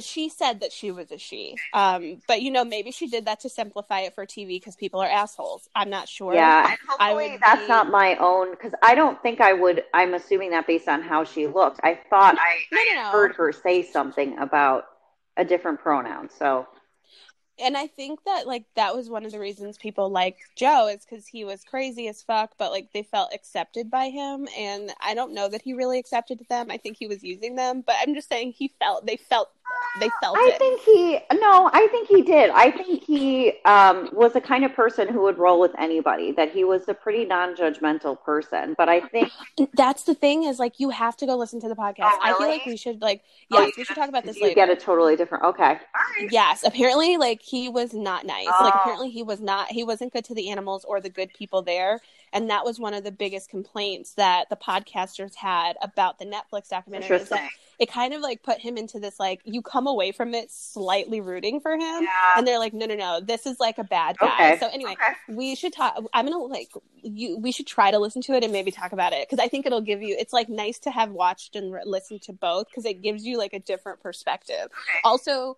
She 0.00 0.28
said 0.28 0.60
that 0.60 0.72
she 0.72 0.90
was 0.90 1.10
a 1.10 1.18
she. 1.18 1.56
Um 1.72 2.22
but 2.26 2.42
you 2.42 2.50
know 2.50 2.64
maybe 2.64 2.90
she 2.90 3.08
did 3.08 3.26
that 3.26 3.40
to 3.40 3.48
simplify 3.48 4.00
it 4.00 4.14
for 4.14 4.26
tv 4.26 4.48
because 4.48 4.76
people 4.76 5.00
are 5.00 5.08
assholes. 5.08 5.68
I'm 5.74 5.90
not 5.90 6.08
sure. 6.08 6.34
Yeah, 6.34 6.76
hopefully 6.88 7.38
that's 7.42 7.62
be- 7.62 7.68
not 7.68 7.90
my 7.90 8.16
own 8.16 8.50
because 8.52 8.72
I 8.82 8.94
don't 8.94 9.20
think 9.22 9.40
I 9.40 9.52
would. 9.52 9.84
I'm 9.94 10.14
assuming 10.14 10.50
that 10.50 10.66
based 10.66 10.88
on 10.88 11.02
how 11.02 11.24
she 11.24 11.46
looked, 11.46 11.80
I 11.82 11.98
thought 12.10 12.36
I, 12.38 12.58
No, 12.72 12.80
no, 12.94 13.00
I 13.08 13.12
heard 13.12 13.34
her 13.36 13.52
say 13.52 13.82
something 13.82 14.38
about 14.38 14.86
a 15.36 15.44
different 15.44 15.80
pronoun. 15.80 16.28
So. 16.30 16.66
And 17.60 17.76
i 17.76 17.88
think 17.88 18.22
that 18.24 18.46
like 18.46 18.66
that 18.76 18.94
was 18.94 19.10
one 19.10 19.24
of 19.24 19.32
the 19.32 19.40
reasons 19.40 19.76
people 19.78 20.08
liked 20.10 20.38
joe 20.54 20.86
is 20.86 21.04
because 21.04 21.26
he 21.26 21.44
was 21.44 21.64
crazy 21.64 22.06
as 22.06 22.22
fuck 22.22 22.52
but 22.56 22.70
like 22.70 22.92
they 22.92 23.02
felt 23.02 23.34
accepted 23.34 23.90
by 23.90 24.10
him 24.10 24.46
and 24.56 24.92
i 25.00 25.12
don't 25.12 25.34
know 25.34 25.48
that 25.48 25.62
he 25.62 25.72
really 25.72 25.98
accepted 25.98 26.40
them. 26.48 26.70
I 26.70 26.76
think 26.76 26.96
he 26.96 27.08
was 27.08 27.24
using 27.24 27.56
them 27.56 27.82
but 27.84 27.96
i'm 28.00 28.14
just 28.14 28.28
saying 28.28 28.52
he 28.52 28.68
felt 28.78 29.06
they 29.06 29.16
felt 29.16 29.50
they 30.00 30.10
felt 30.22 30.36
I 30.36 30.50
it 30.54 30.58
think 30.58 30.80
he 30.82 31.18
no, 31.38 31.70
I 31.72 31.88
think 31.90 32.08
he 32.08 32.22
did. 32.22 32.50
I 32.50 32.70
think 32.70 33.02
he 33.02 33.54
um, 33.64 34.08
was 34.12 34.32
the 34.32 34.40
kind 34.40 34.64
of 34.64 34.72
person 34.74 35.08
who 35.08 35.22
would 35.22 35.38
roll 35.38 35.58
with 35.58 35.72
anybody. 35.78 36.30
That 36.32 36.52
he 36.52 36.62
was 36.64 36.88
a 36.88 36.94
pretty 36.94 37.24
non-judgmental 37.24 38.22
person. 38.22 38.74
But 38.78 38.88
I 38.88 39.00
think 39.00 39.30
that's 39.74 40.04
the 40.04 40.14
thing 40.14 40.44
is 40.44 40.58
like 40.58 40.78
you 40.78 40.90
have 40.90 41.16
to 41.16 41.26
go 41.26 41.36
listen 41.36 41.60
to 41.62 41.68
the 41.68 41.74
podcast 41.74 42.10
Oh, 42.12 42.18
i 42.22 42.32
feel 42.38 42.48
like 42.48 42.64
we 42.66 42.76
should 42.76 43.00
like 43.00 43.22
Oh, 43.50 43.60
yes 43.60 43.72
we 43.76 43.84
should 43.84 43.96
talk 43.96 44.08
about 44.08 44.24
this 44.24 44.36
you 44.36 44.44
later 44.44 44.54
get 44.54 44.70
a 44.70 44.76
totally 44.76 45.16
different. 45.16 45.44
Okay, 45.44 45.78
Yes, 46.30 46.62
apparently, 46.64 47.16
like 47.16 47.40
he 47.42 47.68
was 47.68 47.92
not 47.94 48.24
nice. 48.26 48.46
Like 48.46 48.74
Oh. 48.74 48.78
apparently, 48.80 49.10
he 49.10 49.22
was 49.22 49.40
not. 49.40 49.68
He 49.68 49.84
wasn't 49.84 50.12
good 50.12 50.24
to 50.26 50.34
the 50.34 50.50
animals 50.50 50.84
or 50.84 51.00
the 51.00 51.10
good 51.10 51.32
people 51.32 51.62
there, 51.62 52.00
and 52.32 52.50
that 52.50 52.64
was 52.64 52.78
one 52.78 52.94
of 52.94 53.04
the 53.04 53.12
biggest 53.12 53.48
complaints 53.48 54.14
that 54.14 54.48
the 54.50 54.56
podcasters 54.56 55.34
had 55.34 55.76
about 55.82 56.18
the 56.18 56.24
Netflix 56.26 56.68
documentary. 56.68 57.16
Is 57.16 57.28
that 57.28 57.48
it 57.78 57.90
kind 57.90 58.12
of 58.12 58.20
like 58.20 58.42
put 58.42 58.58
him 58.58 58.76
into 58.76 58.98
this 58.98 59.20
like 59.20 59.40
you 59.44 59.62
come 59.62 59.86
away 59.86 60.10
from 60.12 60.34
it 60.34 60.50
slightly 60.50 61.20
rooting 61.20 61.60
for 61.60 61.72
him, 61.72 62.02
Yeah. 62.02 62.32
and 62.36 62.46
they're 62.46 62.58
like, 62.58 62.74
no, 62.74 62.86
no, 62.86 62.94
no, 62.96 63.20
this 63.20 63.46
is 63.46 63.60
like 63.60 63.78
a 63.78 63.84
bad 63.84 64.18
guy. 64.18 64.52
Okay. 64.52 64.58
So 64.60 64.68
anyway, 64.68 64.92
Okay. 64.92 65.12
we 65.34 65.54
should 65.54 65.72
talk. 65.72 65.96
I'm 66.12 66.24
gonna 66.26 66.38
like 66.38 66.70
you. 67.02 67.38
We 67.38 67.52
should 67.52 67.66
try 67.66 67.90
to 67.90 67.98
listen 67.98 68.22
to 68.22 68.32
it 68.34 68.42
and 68.44 68.52
maybe 68.52 68.70
talk 68.70 68.92
about 68.92 69.12
it 69.12 69.28
because 69.28 69.42
I 69.42 69.48
think 69.48 69.64
it'll 69.66 69.80
give 69.80 70.02
you. 70.02 70.16
It's 70.18 70.32
like 70.32 70.48
nice 70.48 70.78
to 70.80 70.90
have 70.90 71.10
watched 71.10 71.54
and 71.56 71.72
re- 71.72 71.82
listened 71.84 72.22
to 72.22 72.32
both 72.32 72.66
because 72.68 72.84
it 72.84 73.02
gives 73.02 73.24
you 73.24 73.38
like 73.38 73.52
a 73.52 73.60
different 73.60 74.00
perspective. 74.00 74.68
Also 75.04 75.56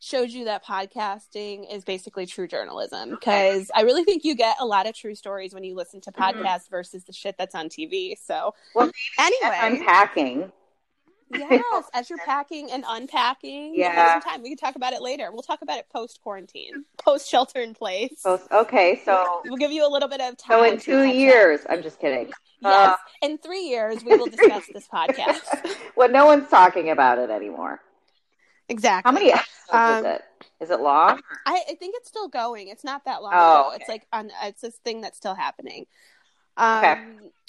shows 0.00 0.32
you 0.34 0.46
that 0.46 0.64
podcasting 0.64 1.72
is 1.72 1.84
basically 1.84 2.26
true 2.26 2.48
journalism 2.48 3.10
because 3.10 3.70
I 3.74 3.82
really 3.82 4.02
think 4.04 4.24
you 4.24 4.34
get 4.34 4.56
a 4.58 4.64
lot 4.66 4.86
of 4.86 4.94
true 4.94 5.14
stories 5.14 5.52
when 5.54 5.62
you 5.62 5.74
listen 5.74 6.00
to 6.02 6.10
Mhm. 6.12 6.34
podcasts 6.42 6.68
versus 6.70 7.04
the 7.04 7.12
shit 7.12 7.36
that's 7.38 7.54
on 7.54 7.68
TV. 7.68 8.16
So 8.20 8.54
Well, 8.74 8.90
anyway, 9.18 9.56
I'm 9.60 9.84
packing. 9.84 10.50
yes, 11.30 11.84
as 11.92 12.08
you're 12.08 12.18
packing 12.24 12.70
and 12.72 12.84
unpacking, 12.88 13.74
Yeah. 13.74 14.14
some 14.20 14.22
time 14.22 14.42
we 14.42 14.48
can 14.48 14.56
talk 14.58 14.74
about 14.74 14.94
it 14.94 15.02
later. 15.02 15.30
We'll 15.32 15.42
talk 15.42 15.60
about 15.62 15.78
it 15.78 15.86
post 15.92 16.20
quarantine, 16.22 16.86
post 16.96 17.28
shelter 17.28 17.60
in 17.60 17.74
place. 17.74 18.20
So, 18.22 18.40
okay, 18.50 19.00
so 19.04 19.42
We'll 19.44 19.56
give 19.58 19.70
you 19.70 19.86
a 19.86 19.90
little 19.90 20.08
bit 20.08 20.20
of 20.22 20.36
time. 20.38 20.58
so 20.58 20.64
in 20.64 20.78
two 20.80 20.92
catch 21.04 21.08
up. 21.10 21.14
years, 21.14 21.60
I'm 21.68 21.82
just 21.82 22.00
kidding. 22.00 22.32
Yes, 22.62 22.94
Uh, 22.94 22.96
in 23.22 23.36
three 23.38 23.64
years 23.64 24.02
we 24.04 24.16
will 24.16 24.26
discuss 24.26 24.64
this 24.72 24.88
podcast. 24.88 25.76
well, 25.94 26.08
no 26.08 26.24
one's 26.24 26.48
talking 26.48 26.88
about 26.90 27.18
it 27.18 27.28
anymore. 27.30 27.80
Exactly. 28.70 29.08
How 29.08 29.12
many 29.14 29.32
episodes 29.68 29.70
Um, 29.70 29.96
is 29.96 30.04
it? 30.04 30.22
Is 30.60 30.70
it 30.70 30.80
long? 30.80 31.20
I, 31.46 31.62
I 31.70 31.74
think 31.74 31.94
it's 31.96 32.08
still 32.08 32.28
going. 32.28 32.68
It's 32.68 32.84
not 32.84 33.04
that 33.04 33.22
long 33.22 33.32
Oh, 33.34 33.68
okay. 33.68 33.76
It's 33.80 33.88
like 33.88 34.06
on. 34.12 34.30
It's 34.44 34.62
this 34.62 34.76
thing 34.76 35.00
that's 35.00 35.16
still 35.16 35.34
happening. 35.34 35.86
Um, 36.56 36.78
Okay. 36.78 36.92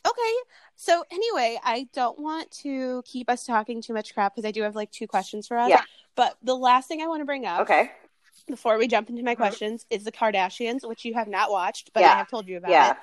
okay. 0.07 0.33
So 0.75 1.03
anyway, 1.11 1.59
I 1.63 1.87
don't 1.93 2.19
want 2.19 2.51
to 2.63 3.03
keep 3.05 3.29
us 3.29 3.45
talking 3.45 3.81
too 3.81 3.93
much 3.93 4.13
crap 4.13 4.35
because 4.35 4.47
I 4.47 4.51
do 4.51 4.61
have 4.63 4.75
like 4.75 4.91
two 4.91 5.07
questions 5.07 5.47
for 5.47 5.57
us. 5.57 5.69
Yeah. 5.69 5.81
But 6.15 6.37
the 6.43 6.55
last 6.55 6.87
thing 6.87 7.01
I 7.01 7.07
want 7.07 7.21
to 7.21 7.25
bring 7.25 7.45
up 7.45 7.61
Okay. 7.61 7.91
before 8.47 8.77
we 8.77 8.87
jump 8.87 9.09
into 9.09 9.23
my 9.23 9.33
Mhm. 9.35 9.37
questions, 9.37 9.85
is 9.89 10.03
the 10.03 10.11
Kardashians, 10.11 10.87
which 10.87 11.05
you 11.05 11.13
have 11.13 11.27
not 11.27 11.51
watched, 11.51 11.91
but 11.93 12.03
I 12.03 12.15
have 12.17 12.29
told 12.29 12.47
you 12.47 12.57
about 12.57 12.71
Yeah. 12.71 12.91
it. 12.91 12.97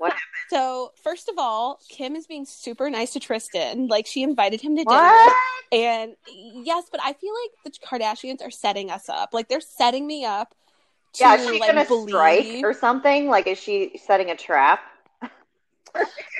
What 0.00 0.14
So, 0.50 0.90
first 1.04 1.28
of 1.28 1.36
all, 1.38 1.78
Kim 1.88 2.16
is 2.16 2.26
being 2.26 2.44
super 2.44 2.90
nice 2.90 3.12
to 3.12 3.20
Tristan. 3.20 3.86
Like, 3.86 4.06
she 4.06 4.24
invited 4.24 4.60
him 4.60 4.74
to 4.76 4.84
dinner. 4.84 5.14
And 5.70 6.16
yes, 6.64 6.86
but 6.90 7.00
I 7.04 7.12
feel 7.12 7.32
like 7.44 7.72
the 7.72 7.86
Kardashians 7.86 8.42
are 8.44 8.50
setting 8.50 8.90
us 8.90 9.08
up. 9.08 9.30
Like, 9.32 9.48
they're 9.48 9.60
setting 9.60 10.06
me 10.08 10.24
up 10.24 10.54
to, 11.14 11.22
Yeah, 11.22 11.34
is 11.34 11.42
she 11.48 11.60
like, 11.60 11.70
gonna 11.70 11.84
believe. 11.84 12.08
strike 12.08 12.64
or 12.64 12.72
something? 12.74 13.28
Like, 13.28 13.46
is 13.46 13.58
she 13.58 13.96
setting 14.04 14.30
a 14.30 14.36
trap? 14.36 14.80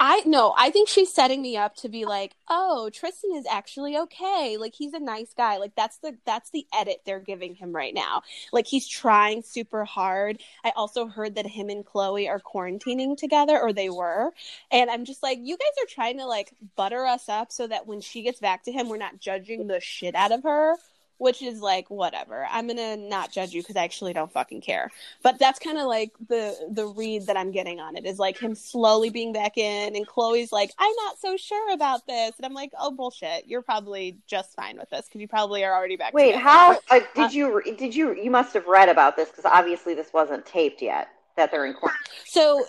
I 0.01 0.23
no, 0.27 0.55
I 0.57 0.71
think 0.71 0.89
she's 0.89 1.13
setting 1.13 1.43
me 1.43 1.57
up 1.57 1.77
to 1.77 1.89
be 1.89 2.05
like, 2.05 2.35
oh, 2.49 2.91
Tristan 2.91 3.35
is 3.35 3.47
actually 3.51 3.97
okay. 3.97 4.57
Like 4.59 4.75
he's 4.75 4.95
a 4.95 5.01
nice 5.01 5.35
guy. 5.37 5.59
Like 5.59 5.75
that's 5.77 5.99
the 5.99 6.17
that's 6.25 6.51
the 6.51 6.67
edit 6.73 7.03
they're 7.05 7.21
giving 7.21 7.55
him 7.55 7.75
right 7.75 7.95
now. 7.95 8.23
Like 8.53 8.67
he's 8.67 8.89
trying 8.89 9.43
super 9.43 9.85
hard. 9.85 10.41
I 10.65 10.73
also 10.77 11.07
heard 11.07 11.35
that 11.35 11.47
him 11.47 11.69
and 11.69 11.85
Khloe 11.85 12.29
are 12.29 12.41
quarantining 12.41 13.17
together, 13.17 13.61
or 13.61 13.73
they 13.73 13.91
were. 13.91 14.33
And 14.71 14.91
I'm 14.91 15.05
just 15.05 15.23
like, 15.23 15.39
you 15.43 15.57
guys 15.57 15.85
are 15.85 15.95
trying 15.95 16.19
to 16.19 16.27
like 16.27 16.53
butter 16.77 17.05
us 17.05 17.29
up 17.29 17.53
so 17.53 17.67
that 17.67 17.87
when 17.87 18.01
she 18.01 18.23
gets 18.23 18.41
back 18.41 18.65
to 18.65 18.73
him, 18.73 18.89
we're 18.89 18.97
not 18.97 19.21
judging 19.21 19.67
the 19.67 19.81
shit 19.81 20.15
out 20.15 20.33
of 20.33 20.43
her. 20.45 20.77
Which 21.21 21.43
is 21.43 21.61
like 21.61 21.91
whatever. 21.91 22.47
I'm 22.51 22.67
gonna 22.67 22.97
not 22.97 23.31
judge 23.31 23.53
you 23.53 23.61
because 23.61 23.77
I 23.77 23.85
actually 23.85 24.15
don't 24.15 24.33
fucking 24.33 24.63
care. 24.63 24.91
But 25.23 25.39
that's 25.39 25.59
kind 25.59 25.77
of 25.77 25.87
like 25.87 26.13
the 26.29 26.57
the 26.71 26.87
read 26.87 27.27
that 27.27 27.37
I'm 27.37 27.51
getting 27.51 27.79
on 27.79 27.95
it 27.95 28.07
is 28.07 28.19
like 28.19 28.39
him 28.39 28.55
slowly 28.55 29.11
being 29.11 29.33
back 29.33 29.59
in, 29.59 29.95
and 29.95 30.09
Khloe's 30.09 30.51
like, 30.51 30.73
I'm 30.79 30.95
not 31.05 31.21
so 31.21 31.37
sure 31.37 31.75
about 31.75 32.07
this, 32.07 32.33
and 32.39 32.47
I'm 32.47 32.55
like, 32.55 32.73
oh 32.81 32.91
bullshit, 32.91 33.47
you're 33.47 33.61
probably 33.61 34.17
just 34.27 34.57
fine 34.57 34.79
with 34.79 34.89
this 34.89 35.07
because 35.07 35.21
you 35.21 35.29
probably 35.29 35.63
are 35.63 35.75
already 35.75 35.97
back. 35.97 36.15
Wait, 36.15 36.33
together. 36.33 36.43
how 36.43 36.79
uh, 36.91 37.01
did 37.15 37.27
Uh, 37.27 37.29
you 37.29 37.63
did 37.77 37.95
you 37.95 38.15
you 38.15 38.31
must 38.31 38.55
have 38.55 38.67
read 38.67 38.89
about 38.89 39.15
this 39.17 39.29
because 39.29 39.45
obviously 39.45 39.95
this 39.95 40.13
wasn't 40.15 40.47
taped 40.47 40.81
yet 40.81 41.09
that 41.37 41.51
they're 41.51 41.67
in 41.67 41.75
quarantine. 41.75 42.01
So 42.25 42.65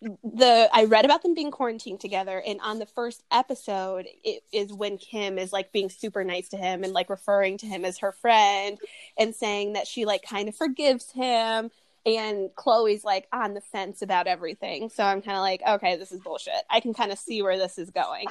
the 0.00 0.68
I 0.72 0.84
read 0.84 1.04
about 1.04 1.22
them 1.22 1.34
being 1.34 1.50
quarantined 1.50 2.00
together, 2.00 2.42
and 2.46 2.60
on 2.62 2.78
the 2.78 2.86
first 2.86 3.22
episode, 3.30 4.06
it 4.24 4.42
is 4.52 4.72
when 4.72 4.98
Kim 4.98 5.38
is 5.38 5.52
like 5.52 5.72
being 5.72 5.90
super 5.90 6.24
nice 6.24 6.48
to 6.50 6.56
him 6.56 6.84
and 6.84 6.92
like 6.92 7.10
referring 7.10 7.58
to 7.58 7.66
him 7.66 7.84
as 7.84 7.98
her 7.98 8.12
friend 8.12 8.78
and 9.18 9.34
saying 9.34 9.74
that 9.74 9.86
she 9.86 10.04
like 10.04 10.22
kind 10.22 10.48
of 10.48 10.56
forgives 10.56 11.10
him. 11.12 11.70
And 12.06 12.48
Khloe's 12.56 13.04
like 13.04 13.28
on 13.30 13.52
the 13.52 13.60
fence 13.60 14.00
about 14.00 14.26
everything. 14.26 14.88
So 14.88 15.04
I'm 15.04 15.20
kind 15.20 15.36
of 15.36 15.42
like, 15.42 15.60
okay, 15.68 15.96
this 15.96 16.12
is 16.12 16.20
bullshit. 16.20 16.54
I 16.70 16.80
can 16.80 16.94
kind 16.94 17.12
of 17.12 17.18
see 17.18 17.42
where 17.42 17.58
this 17.58 17.76
is 17.76 17.90
going. 17.90 18.24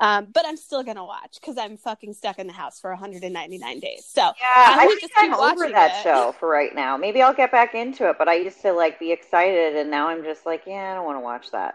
Um, 0.00 0.28
but 0.32 0.44
I'm 0.46 0.56
still 0.56 0.82
going 0.82 0.96
to 0.96 1.04
watch 1.04 1.38
because 1.40 1.58
I'm 1.58 1.76
fucking 1.76 2.14
stuck 2.14 2.38
in 2.38 2.46
the 2.46 2.52
house 2.54 2.80
for 2.80 2.90
199 2.90 3.80
days. 3.80 4.06
So 4.06 4.32
Yeah, 4.40 4.44
I, 4.46 4.76
I 4.78 4.86
think 4.86 5.00
just 5.00 5.12
I'm 5.16 5.34
over 5.34 5.68
that 5.68 5.92
it. 5.92 6.02
show 6.02 6.34
for 6.38 6.48
right 6.48 6.74
now. 6.74 6.96
Maybe 6.96 7.22
I'll 7.22 7.34
get 7.34 7.52
back 7.52 7.74
into 7.74 8.08
it, 8.10 8.16
but 8.18 8.28
I 8.28 8.34
used 8.36 8.60
to 8.62 8.72
like 8.72 8.98
be 8.98 9.12
excited, 9.12 9.76
and 9.76 9.90
now 9.90 10.08
I'm 10.08 10.24
just 10.24 10.46
like, 10.46 10.62
yeah, 10.66 10.92
I 10.92 10.94
don't 10.94 11.04
want 11.04 11.16
to 11.16 11.20
watch 11.20 11.50
that. 11.52 11.74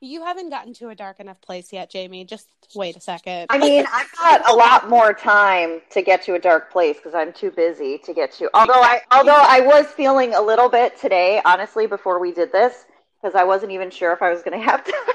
you 0.00 0.24
haven't 0.24 0.50
gotten 0.50 0.74
to 0.74 0.88
a 0.90 0.94
dark 0.94 1.20
enough 1.20 1.40
place 1.40 1.72
yet, 1.72 1.90
Jamie. 1.90 2.24
Just 2.24 2.48
wait 2.74 2.96
a 2.96 3.00
second. 3.00 3.46
I 3.48 3.58
mean, 3.58 3.84
I've 3.92 4.12
got 4.12 4.48
a 4.50 4.54
lot 4.54 4.88
more 4.88 5.12
time 5.14 5.80
to 5.90 6.02
get 6.02 6.22
to 6.24 6.34
a 6.34 6.38
dark 6.38 6.70
place 6.70 6.96
because 6.96 7.14
I'm 7.14 7.32
too 7.32 7.50
busy 7.50 7.98
to 8.04 8.12
get 8.12 8.32
to. 8.34 8.50
Although 8.54 8.74
I, 8.82 9.00
although 9.10 9.32
I 9.48 9.60
was 9.60 9.86
feeling 9.86 10.34
a 10.34 10.40
little 10.40 10.68
bit 10.68 10.98
today, 10.98 11.40
honestly, 11.44 11.86
before 11.86 12.18
we 12.20 12.32
did 12.32 12.52
this, 12.52 12.84
because 13.22 13.34
I 13.34 13.44
wasn't 13.44 13.72
even 13.72 13.90
sure 13.90 14.12
if 14.12 14.22
I 14.22 14.30
was 14.30 14.42
going 14.42 14.58
to 14.60 14.64
have 14.64 14.84
time 14.84 15.14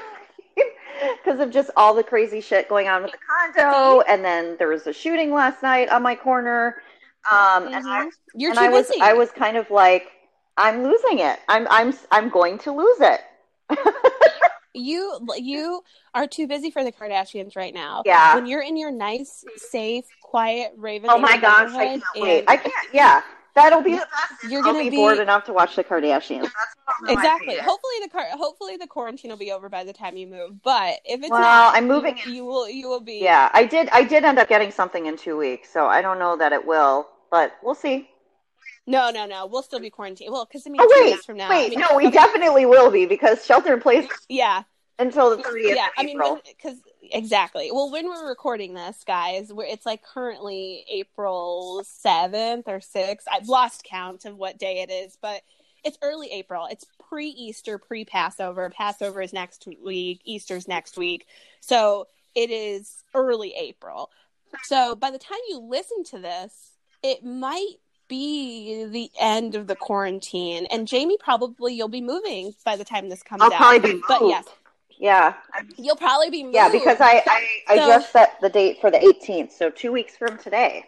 because 1.24 1.40
of 1.40 1.50
just 1.50 1.70
all 1.76 1.94
the 1.94 2.02
crazy 2.02 2.40
shit 2.40 2.68
going 2.68 2.88
on 2.88 3.02
with 3.02 3.12
the 3.12 3.18
condo, 3.54 4.00
and 4.02 4.24
then 4.24 4.56
there 4.58 4.68
was 4.68 4.86
a 4.86 4.92
shooting 4.92 5.32
last 5.32 5.62
night 5.62 5.88
on 5.88 6.02
my 6.02 6.14
corner, 6.14 6.82
um, 7.30 7.66
and 7.66 7.86
I, 7.86 8.04
Mhm. 8.04 8.10
You're 8.34 8.50
and 8.50 8.58
too 8.58 8.64
I 8.64 8.68
was, 8.68 8.88
busy. 8.88 9.00
I 9.00 9.12
was 9.12 9.30
kind 9.30 9.56
of 9.56 9.70
like, 9.70 10.10
I'm 10.56 10.82
losing 10.82 11.18
it. 11.18 11.38
I'm, 11.48 11.66
I'm, 11.70 11.94
I'm 12.10 12.28
going 12.30 12.58
to 12.58 12.72
lose 12.72 13.00
it. 13.00 13.20
You 14.74 15.20
you 15.36 15.82
are 16.14 16.26
too 16.26 16.46
busy 16.46 16.70
for 16.70 16.82
the 16.82 16.90
Kardashians 16.92 17.56
right 17.56 17.74
now. 17.74 18.02
Yeah. 18.06 18.34
When 18.34 18.46
you're 18.46 18.62
in 18.62 18.78
your 18.78 18.90
nice, 18.90 19.44
safe, 19.56 20.06
quiet 20.22 20.72
Raven. 20.78 21.10
Oh 21.10 21.18
my 21.18 21.36
gosh, 21.36 21.70
I 21.74 21.88
can't 21.88 22.02
wait. 22.16 22.44
I 22.48 22.56
can't. 22.56 22.88
Yeah, 22.90 23.20
that'll 23.54 23.82
be 23.82 23.92
the 23.92 23.98
best. 23.98 24.44
You're 24.52 24.60
I'll 24.64 24.72
gonna 24.72 24.84
be, 24.84 24.90
be- 24.90 24.96
bored 24.96 25.18
enough 25.18 25.44
to 25.44 25.52
watch 25.52 25.76
the 25.76 25.84
Kardashians. 25.84 26.42
That's 26.42 26.54
what 26.86 27.10
I'm 27.10 27.16
Exactly. 27.16 27.56
Hopefully 27.56 27.94
the 28.02 28.08
car. 28.08 28.24
Hopefully 28.32 28.76
the 28.76 28.86
quarantine 28.86 29.30
will 29.30 29.38
be 29.38 29.52
over 29.52 29.68
by 29.68 29.84
the 29.84 29.92
time 29.92 30.16
you 30.16 30.26
move. 30.26 30.62
But 30.62 30.96
if 31.04 31.20
it's 31.20 31.30
Well, 31.30 31.40
not, 31.40 31.74
I'm 31.76 31.86
moving 31.86 32.16
You, 32.18 32.22
in- 32.26 32.34
you 32.34 32.44
will. 32.44 32.68
You 32.68 32.88
will 32.88 33.00
be. 33.00 33.18
Yeah, 33.22 33.50
I 33.52 33.64
did. 33.64 33.88
I 33.90 34.04
did 34.04 34.24
end 34.24 34.38
up 34.38 34.48
getting 34.48 34.70
something 34.70 35.06
in 35.06 35.16
two 35.16 35.36
weeks, 35.36 35.70
so 35.72 35.86
I 35.86 36.02
don't 36.02 36.18
know 36.18 36.36
that 36.36 36.52
it 36.52 36.66
will, 36.66 37.08
but 37.30 37.52
we'll 37.62 37.74
see. 37.74 38.08
No, 38.86 39.10
no, 39.10 39.26
no. 39.26 39.46
We'll 39.46 39.62
still 39.62 39.78
be 39.80 39.90
quarantined. 39.90 40.32
Well, 40.32 40.44
because 40.44 40.66
I 40.66 40.70
mean, 40.70 40.80
Oh 40.82 40.88
two 40.88 41.04
wait, 41.04 41.12
weeks 41.12 41.24
from 41.24 41.36
now. 41.36 41.48
wait, 41.50 41.66
I 41.66 41.68
mean, 41.70 41.80
no, 41.80 41.96
we 41.96 42.06
okay, 42.08 42.10
definitely 42.22 42.66
will 42.66 42.90
be 42.90 43.06
because 43.06 43.44
shelter 43.46 43.74
in 43.74 43.80
place 43.80 44.08
Yeah. 44.28 44.64
until 44.98 45.36
the 45.36 45.42
30th 45.42 45.74
yeah 45.76 45.86
of 45.86 45.92
i 45.98 46.02
mean 46.04 46.18
because 46.46 46.78
exactly. 47.10 47.70
Well 47.72 47.90
when 47.90 48.06
we're 48.06 48.28
recording 48.28 48.74
this 48.74 49.02
guys 49.06 49.52
we're, 49.52 49.64
it's 49.64 49.86
like 49.86 50.02
currently 50.02 50.84
april 50.90 51.82
7th 51.84 52.64
or 52.68 52.78
6th 52.78 53.24
i've 53.30 53.48
lost 53.48 53.84
count 53.84 54.24
of 54.24 54.36
what 54.36 54.58
day 54.58 54.80
it 54.82 54.90
is 54.90 55.16
but 55.20 55.42
it's 55.84 55.98
early 56.00 56.28
april. 56.32 56.68
It's 56.70 56.86
pre-easter 57.08 57.76
pre-passover. 57.76 58.70
Passover 58.70 59.20
is 59.20 59.32
next 59.32 59.66
week. 59.82 60.20
Easter's 60.24 60.68
next 60.68 60.96
week. 60.96 61.26
So 61.60 62.06
it 62.34 62.50
is 62.50 63.02
early 63.14 63.52
april. 63.54 64.10
So 64.62 64.94
by 64.94 65.10
the 65.10 65.18
time 65.18 65.38
you 65.48 65.58
listen 65.58 66.04
to 66.04 66.18
this 66.18 66.70
it 67.02 67.24
might 67.24 67.76
be 68.06 68.84
the 68.84 69.10
end 69.18 69.54
of 69.56 69.66
the 69.66 69.74
quarantine. 69.74 70.66
And 70.70 70.86
jamie 70.86 71.16
probably 71.18 71.74
you'll 71.74 71.88
be 71.88 72.00
moving 72.00 72.54
by 72.64 72.76
the 72.76 72.84
time 72.84 73.08
this 73.08 73.22
comes 73.22 73.42
I'll 73.42 73.52
out. 73.52 73.56
probably 73.58 73.94
be 73.94 74.02
but 74.06 74.20
moved. 74.20 74.30
yes 74.30 74.44
Yeah, 75.02 75.34
You'll 75.76 75.96
probably 75.96 76.30
be 76.30 76.44
moved. 76.44 76.54
yeah, 76.54 76.68
because 76.70 76.98
I 77.00 77.24
I, 77.26 77.48
I 77.68 77.76
So- 77.76 77.86
just 77.88 78.12
set 78.12 78.40
the 78.40 78.48
date 78.48 78.80
for 78.80 78.88
the 78.88 78.98
18th, 78.98 79.50
so 79.50 79.68
two 79.68 79.90
weeks 79.90 80.16
from 80.16 80.38
today. 80.38 80.84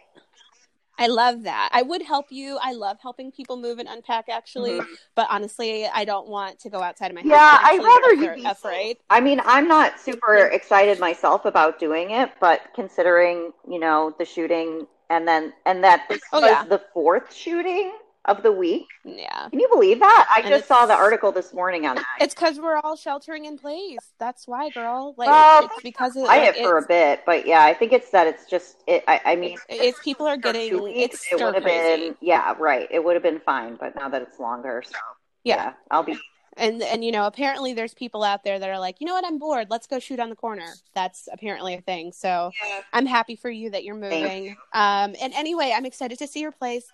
I 0.97 1.07
love 1.07 1.43
that. 1.43 1.67
I 1.73 1.81
would 1.81 2.01
help 2.01 2.27
you. 2.29 2.57
I 2.63 2.71
love 2.71 2.97
helping 3.01 3.29
people 3.29 3.57
move 3.57 3.79
and 3.79 3.89
unpack 3.89 4.29
actually, 4.29 4.79
but 5.15 5.27
honestly, 5.29 5.85
I 5.93 6.05
don't 6.05 6.29
want 6.29 6.57
to 6.59 6.69
go 6.69 6.81
outside 6.81 7.07
of 7.11 7.15
my 7.15 7.23
house. 7.23 7.29
Mm-hmm. 7.29 7.33
Yeah, 7.33 7.59
I'd 7.69 7.83
rather 7.83 8.13
you 8.37 8.43
be 8.43 8.49
afraid. 8.49 8.97
I 9.09 9.19
mean, 9.19 9.41
I'm 9.43 9.67
not 9.67 9.99
super 9.99 10.37
excited 10.37 10.97
myself 10.97 11.43
about 11.43 11.77
doing 11.79 12.11
it, 12.11 12.31
but 12.39 12.61
considering, 12.73 13.51
you 13.69 13.79
know, 13.79 14.15
the 14.17 14.23
shooting 14.23 14.87
and 15.09 15.27
then 15.27 15.51
and 15.65 15.83
that 15.83 16.05
this 16.07 16.21
Oh, 16.31 16.39
was 16.39 16.49
yeah. 16.49 16.63
the 16.63 16.81
fourth 16.93 17.33
shooting 17.33 17.91
of 18.25 18.43
the 18.43 18.51
week. 18.51 18.85
Yeah. 19.03 19.49
Can 19.49 19.59
you 19.59 19.69
believe 19.71 19.99
that? 19.99 20.27
I 20.35 20.41
And 20.41 20.49
just 20.49 20.67
saw 20.67 20.85
the 20.85 20.95
article 20.95 21.31
this 21.31 21.53
morning 21.53 21.85
on 21.85 21.95
that. 21.95 22.05
It's 22.19 22.33
because 22.33 22.59
we're 22.59 22.77
all 22.77 22.95
sheltering 22.95 23.45
in 23.45 23.57
place. 23.57 23.99
That's 24.19 24.47
why, 24.47 24.69
girl. 24.69 25.13
Like 25.17 25.29
Well, 25.29 25.65
it's 25.65 25.83
because 25.83 26.15
of 26.15 26.25
quiet 26.25 26.55
like, 26.55 26.63
for 26.63 26.77
a 26.77 26.85
bit, 26.85 27.21
but 27.25 27.45
yeah, 27.47 27.63
I 27.63 27.73
think 27.73 27.93
it's 27.93 28.09
that 28.11 28.27
it's 28.27 28.45
just 28.45 28.77
it. 28.87 29.03
I, 29.07 29.21
I 29.25 29.35
mean, 29.35 29.57
it's 29.69 29.99
people 29.99 30.25
are 30.25 30.37
getting 30.37 30.81
weeks, 30.81 31.13
it's 31.13 31.31
it 31.31 31.43
would 31.43 31.55
have 31.55 31.63
been 31.63 32.15
yeah, 32.21 32.55
right. 32.59 32.87
It 32.89 33.03
would 33.03 33.15
have 33.15 33.23
been 33.23 33.39
fine, 33.39 33.77
but 33.79 33.95
now 33.95 34.09
that 34.09 34.21
it's 34.21 34.39
longer, 34.39 34.83
so 34.85 34.95
Yeah. 35.43 35.55
yeah, 35.55 35.73
I'll 35.91 36.03
be 36.03 36.17
And 36.57 36.81
and 36.81 37.03
you 37.03 37.11
know, 37.11 37.27
apparently 37.27 37.73
there's 37.73 37.93
people 37.93 38.23
out 38.23 38.43
there 38.43 38.57
that 38.57 38.69
are 38.69 38.79
like, 38.79 39.01
you 39.01 39.07
know 39.07 39.13
what, 39.13 39.25
I'm 39.25 39.37
bored. 39.37 39.67
Let's 39.69 39.87
go 39.87 39.99
shoot 39.99 40.19
on 40.19 40.29
the 40.29 40.35
corner. 40.35 40.73
That's 40.93 41.29
apparently 41.31 41.75
a 41.75 41.81
thing. 41.81 42.11
So 42.11 42.51
I'm 42.93 43.05
happy 43.05 43.35
for 43.35 43.49
you 43.49 43.69
that 43.71 43.83
you're 43.83 43.95
moving. 43.95 44.55
Um, 44.73 45.15
and 45.21 45.33
anyway, 45.33 45.73
I'm 45.75 45.85
excited 45.85 46.17
to 46.19 46.27
see 46.27 46.39
your 46.39 46.51
place. 46.51 46.85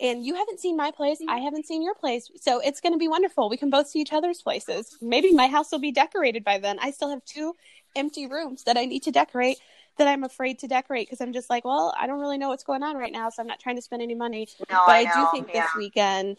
And 0.00 0.24
you 0.24 0.34
haven't 0.34 0.60
seen 0.60 0.76
my 0.76 0.90
place. 0.90 1.18
I 1.28 1.40
mm. 1.40 1.44
haven't 1.44 1.66
seen 1.66 1.82
your 1.82 1.94
place. 1.94 2.30
So 2.40 2.60
it's 2.60 2.80
going 2.80 2.92
to 2.92 2.98
be 2.98 3.08
wonderful. 3.08 3.50
We 3.50 3.56
can 3.56 3.70
both 3.70 3.88
see 3.88 4.00
each 4.00 4.12
other's 4.12 4.40
places. 4.40 4.96
Maybe 5.02 5.32
my 5.32 5.46
house 5.46 5.70
will 5.70 5.78
be 5.78 5.92
decorated 5.92 6.42
by 6.42 6.58
then. 6.58 6.78
I 6.80 6.90
still 6.90 7.10
have 7.10 7.24
two 7.24 7.54
empty 7.94 8.26
rooms 8.26 8.64
that 8.64 8.76
I 8.76 8.86
need 8.86 9.02
to 9.04 9.10
decorate 9.10 9.58
that 9.98 10.08
I'm 10.08 10.24
afraid 10.24 10.58
to 10.60 10.68
decorate 10.68 11.06
because 11.06 11.20
I'm 11.20 11.32
just 11.32 11.50
like, 11.50 11.64
well, 11.64 11.94
I 11.98 12.06
don't 12.06 12.20
really 12.20 12.38
know 12.38 12.48
what's 12.48 12.64
going 12.64 12.82
on 12.82 12.96
right 12.96 13.12
now. 13.12 13.28
So 13.28 13.42
I'm 13.42 13.46
not 13.46 13.60
trying 13.60 13.76
to 13.76 13.82
spend 13.82 14.02
any 14.02 14.14
money. 14.14 14.48
no, 14.70 14.82
but 14.86 14.92
I, 14.92 15.00
I, 15.00 15.04
do 15.04 15.28
think 15.32 15.50
yeah. 15.52 15.62
this 15.62 15.70
weekend, 15.76 16.36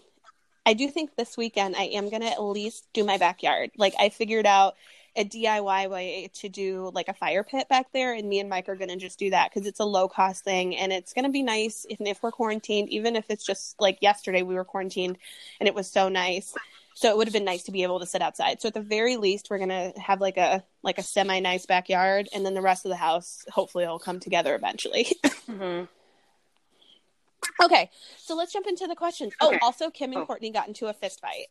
I 0.65 0.74
do 0.74 0.89
think 0.89 1.15
this 1.15 1.38
weekend 1.38 1.76
I 1.76 1.84
am 1.84 2.10
going 2.10 2.21
to 2.21 2.32
at 2.32 2.41
least 2.41 2.88
do 2.93 3.04
my 3.04 3.17
backyard. 3.17 3.71
Like 3.78 3.93
I 4.00 4.10
figured 4.10 4.47
out 4.47 4.76
a 5.15 5.26
DIY 5.26 5.89
way 5.89 6.30
to 6.36 6.47
do 6.50 6.89
like 6.93 7.08
a 7.10 7.13
fire 7.13 7.43
pit 7.43 7.67
back 7.67 7.91
there, 7.91 8.13
and 8.13 8.28
me 8.30 8.39
and 8.39 8.50
Mike 8.50 8.69
are 8.69 8.76
gonna 8.76 8.95
just 8.95 9.19
do 9.19 9.30
that 9.32 9.52
because 9.54 9.67
it's 9.67 9.80
a 9.80 9.86
low 9.86 10.08
cost 10.08 10.43
thing, 10.43 10.76
and 10.78 10.93
it's 10.93 11.13
gonna 11.13 11.30
be 11.30 11.43
nice. 11.43 11.86
If 11.89 12.00
if 12.02 12.24
we're 12.24 12.32
quarantined, 12.32 12.89
even 12.89 13.15
if 13.15 13.26
it's 13.30 13.45
just 13.45 13.80
like 13.80 13.97
yesterday 14.02 14.41
we 14.41 14.56
were 14.56 14.63
quarantined, 14.63 15.17
and 15.60 15.67
it 15.67 15.76
was 15.76 15.89
so 15.91 16.08
nice. 16.10 16.54
So 16.93 17.10
it 17.10 17.17
would 17.17 17.28
have 17.28 17.34
been 17.34 17.45
nice 17.45 17.63
to 17.63 17.71
be 17.71 17.84
able 17.84 18.00
to 18.02 18.06
sit 18.06 18.21
outside. 18.21 18.62
So 18.62 18.67
at 18.67 18.74
the 18.74 18.82
very 18.82 19.17
least, 19.17 19.47
we're 19.50 19.60
gonna 19.60 19.91
have 20.00 20.21
like 20.21 20.38
a 20.38 20.63
like 20.84 20.97
a 20.97 21.04
semi 21.04 21.39
nice 21.39 21.65
backyard, 21.65 22.30
and 22.34 22.45
then 22.45 22.54
the 22.54 22.62
rest 22.62 22.86
of 22.86 22.89
the 22.89 22.95
house 22.97 23.43
hopefully 23.52 23.86
will 23.88 24.00
come 24.00 24.19
together 24.19 24.56
eventually. 24.56 25.08
Mhm. 25.47 25.88
okay, 27.62 27.89
so 28.17 28.36
let's 28.36 28.54
jump 28.54 28.67
into 28.67 28.88
the 28.88 28.95
questions. 28.95 29.34
Oh, 29.41 29.47
Okay. 29.50 29.60
also 29.62 29.89
Kim 29.89 30.13
and 30.13 30.21
Oh. 30.21 30.26
Kourtney 30.26 30.54
got 30.54 30.67
into 30.67 30.88
a 30.88 30.93
fist 30.93 31.19
fight. 31.19 31.47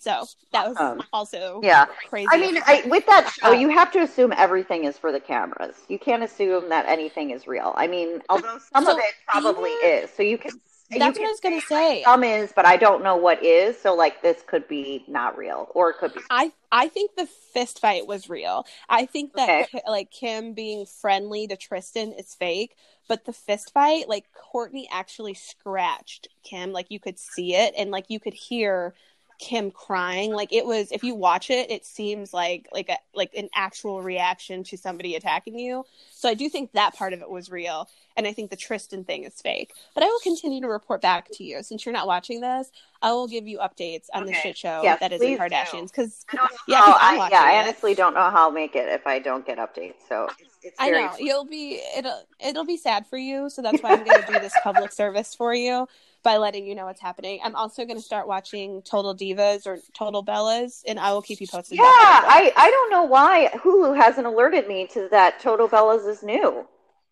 So 0.00 0.24
that 0.52 0.66
was 0.68 0.76
Um, 0.80 1.02
also 1.12 1.60
Yeah, 1.62 1.84
crazy. 2.08 2.28
I 2.32 2.38
mean, 2.38 2.58
I, 2.66 2.82
with 2.86 3.04
that 3.06 3.30
show, 3.30 3.48
Uh, 3.48 3.52
you 3.52 3.68
have 3.68 3.92
to 3.92 4.00
assume 4.00 4.32
everything 4.36 4.84
is 4.84 4.96
for 4.96 5.12
the 5.12 5.20
cameras. 5.20 5.76
You 5.88 5.98
can't 5.98 6.22
assume 6.22 6.70
that 6.70 6.86
anything 6.88 7.30
is 7.30 7.46
real. 7.46 7.74
I 7.76 7.86
mean, 7.86 8.22
although 8.30 8.58
some 8.72 8.84
So 8.84 8.92
of 8.92 8.98
it 8.98 9.14
probably 9.28 9.72
even- 9.84 10.04
is, 10.04 10.10
so 10.10 10.22
you 10.22 10.38
can 10.38 10.52
That's 10.92 11.16
what 11.18 11.28
I 11.28 11.30
was 11.30 11.38
gonna 11.40 11.60
say. 11.60 12.02
Some 12.02 12.24
is, 12.24 12.52
but 12.52 12.66
I 12.66 12.76
don't 12.76 13.04
know 13.04 13.14
what 13.16 13.44
is. 13.44 13.78
So 13.80 13.94
like 13.94 14.22
this 14.22 14.42
could 14.42 14.66
be 14.66 15.04
not 15.06 15.36
real, 15.38 15.68
or 15.72 15.90
it 15.90 15.98
could 15.98 16.12
be. 16.14 16.20
I 16.30 16.50
I 16.72 16.88
think 16.88 17.14
the 17.14 17.26
fist 17.26 17.78
fight 17.78 18.08
was 18.08 18.28
real. 18.28 18.66
I 18.88 19.06
think 19.06 19.34
that 19.34 19.68
Okay. 19.68 19.82
Like 19.86 20.10
Kim 20.10 20.52
being 20.52 20.86
friendly 20.86 21.46
to 21.46 21.56
Tristan 21.56 22.12
is 22.14 22.34
fake, 22.34 22.74
but 23.06 23.24
the 23.24 23.32
fist 23.32 23.72
fight, 23.72 24.08
like 24.08 24.24
Kourtney 24.32 24.86
actually 24.90 25.34
scratched 25.34 26.26
Kim, 26.42 26.72
like 26.72 26.86
you 26.90 26.98
could 26.98 27.20
see 27.20 27.54
it, 27.54 27.72
and 27.76 27.92
like 27.92 28.06
you 28.08 28.18
could 28.18 28.34
hear 28.34 28.92
Kim 29.40 29.70
crying. 29.70 30.32
Like 30.32 30.52
it 30.52 30.66
was, 30.66 30.92
if 30.92 31.02
you 31.02 31.14
watch 31.14 31.48
it, 31.50 31.70
it 31.70 31.86
seems 31.86 32.34
like 32.34 32.68
like 32.72 32.90
a 32.90 32.98
like 33.14 33.32
an 33.34 33.48
actual 33.54 34.02
reaction 34.02 34.62
to 34.64 34.76
somebody 34.76 35.16
attacking 35.16 35.58
you. 35.58 35.84
So 36.10 36.28
I 36.28 36.34
do 36.34 36.48
think 36.50 36.72
that 36.72 36.94
part 36.94 37.14
of 37.14 37.22
it 37.22 37.30
was 37.30 37.50
real, 37.50 37.88
and 38.16 38.26
I 38.26 38.34
think 38.34 38.50
the 38.50 38.56
Tristan 38.56 39.02
thing 39.02 39.24
is 39.24 39.40
fake. 39.40 39.72
But 39.94 40.04
I 40.04 40.06
will 40.08 40.20
continue 40.20 40.60
to 40.60 40.68
report 40.68 41.00
back 41.00 41.28
to 41.32 41.44
you 41.44 41.62
since 41.62 41.86
you're 41.86 41.94
not 41.94 42.06
watching 42.06 42.42
this. 42.42 42.70
I 43.00 43.12
will 43.12 43.28
give 43.28 43.48
you 43.48 43.58
updates 43.58 44.06
on 44.12 44.26
the 44.26 44.34
shit 44.34 44.58
show 44.58 44.82
that 45.00 45.10
is 45.10 45.22
in 45.22 45.28
please. 45.28 45.38
Kardashians 45.38 45.90
because 45.90 46.26
I 46.30 46.36
don't 46.36 46.50
know 46.52 46.56
yeah, 46.68 46.76
how 46.76 46.92
'cause 46.92 46.98
I'm 47.00 47.20
I, 47.20 47.28
yeah, 47.30 47.42
I 47.42 47.52
it. 47.52 47.62
honestly 47.62 47.94
don't 47.94 48.12
know 48.12 48.30
how 48.30 48.44
I'll 48.44 48.50
make 48.52 48.76
it 48.76 48.88
if 48.90 49.06
I 49.06 49.18
don't 49.20 49.46
get 49.46 49.56
updates. 49.56 50.06
So 50.06 50.28
it's, 50.38 50.54
it's 50.62 50.76
I 50.78 50.90
know 50.90 51.12
you'll 51.18 51.46
be 51.46 51.80
it'll 51.96 52.22
it'll 52.46 52.66
be 52.66 52.76
sad 52.76 53.06
for 53.06 53.16
you, 53.16 53.48
so 53.48 53.62
that's 53.62 53.82
why 53.82 53.92
I'm 53.92 54.04
going 54.04 54.20
to 54.20 54.32
do 54.32 54.38
this 54.38 54.54
public 54.62 54.92
service 55.02 55.34
for 55.34 55.54
you 55.54 55.88
by 56.22 56.36
letting 56.36 56.66
you 56.66 56.74
know 56.74 56.84
what's 56.86 57.00
happening. 57.00 57.40
I'm 57.42 57.56
also 57.56 57.84
going 57.84 57.96
to 57.96 58.02
start 58.02 58.26
watching 58.28 58.82
Total 58.82 59.14
Divas 59.14 59.66
or 59.66 59.78
Total 59.96 60.24
Bellas, 60.24 60.82
and 60.86 60.98
I 61.00 61.12
will 61.12 61.22
keep 61.22 61.40
you 61.40 61.46
posted. 61.46 61.78
Yeah, 61.78 61.84
about 61.84 61.92
that 62.00 62.20
as 62.24 62.26
well. 62.26 62.52
I, 62.56 62.66
I 62.66 62.70
don't 62.70 62.90
know 62.90 63.04
why 63.04 63.50
Hulu 63.54 63.96
hasn't 63.96 64.26
alerted 64.26 64.68
me 64.68 64.86
to 64.88 65.08
that 65.10 65.40
Total 65.40 65.68
Bellas 65.68 66.06
is 66.08 66.22
new 66.22 66.66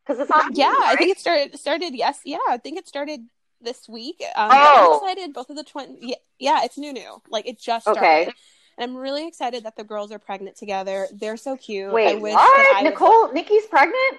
because 0.07 0.21
it's 0.21 0.31
on. 0.31 0.55
yeah, 0.55 0.73
Hulu, 0.75 0.83
I 0.85 0.97
think 0.97 1.11
it 1.11 1.19
started 1.19 1.59
started 1.59 1.95
yes, 1.95 2.21
yeah, 2.25 2.39
I 2.49 2.59
think 2.59 2.79
it 2.79 2.87
started 2.89 3.21
this 3.61 3.89
week. 3.89 4.23
Um, 4.37 4.51
Oh. 4.53 5.01
I'm 5.03 5.11
excited. 5.11 5.35
Both 5.35 5.51
of 5.51 5.57
the 5.57 5.65
twin, 5.65 5.97
yeah, 6.01 6.17
yeah, 6.39 6.65
it's 6.65 6.79
new, 6.79 6.93
new. 6.93 7.23
Like 7.29 7.47
it 7.47 7.59
just 7.61 7.85
started. 7.85 8.01
Okay. 8.01 8.33
And 8.77 8.91
I'm 8.93 8.97
really 8.97 9.27
excited 9.27 9.65
that 9.65 9.75
the 9.77 9.83
girls 9.83 10.13
are 10.13 10.21
pregnant 10.21 10.57
together. 10.57 11.09
They're 11.13 11.37
so 11.37 11.57
cute. 11.57 11.91
I 11.91 11.93
Wait, 11.93 12.21
wish 12.21 12.35
what? 12.35 12.77
I 12.77 12.83
Nicole, 12.83 13.33
Nikki's 13.33 13.67
pregnant? 13.67 14.19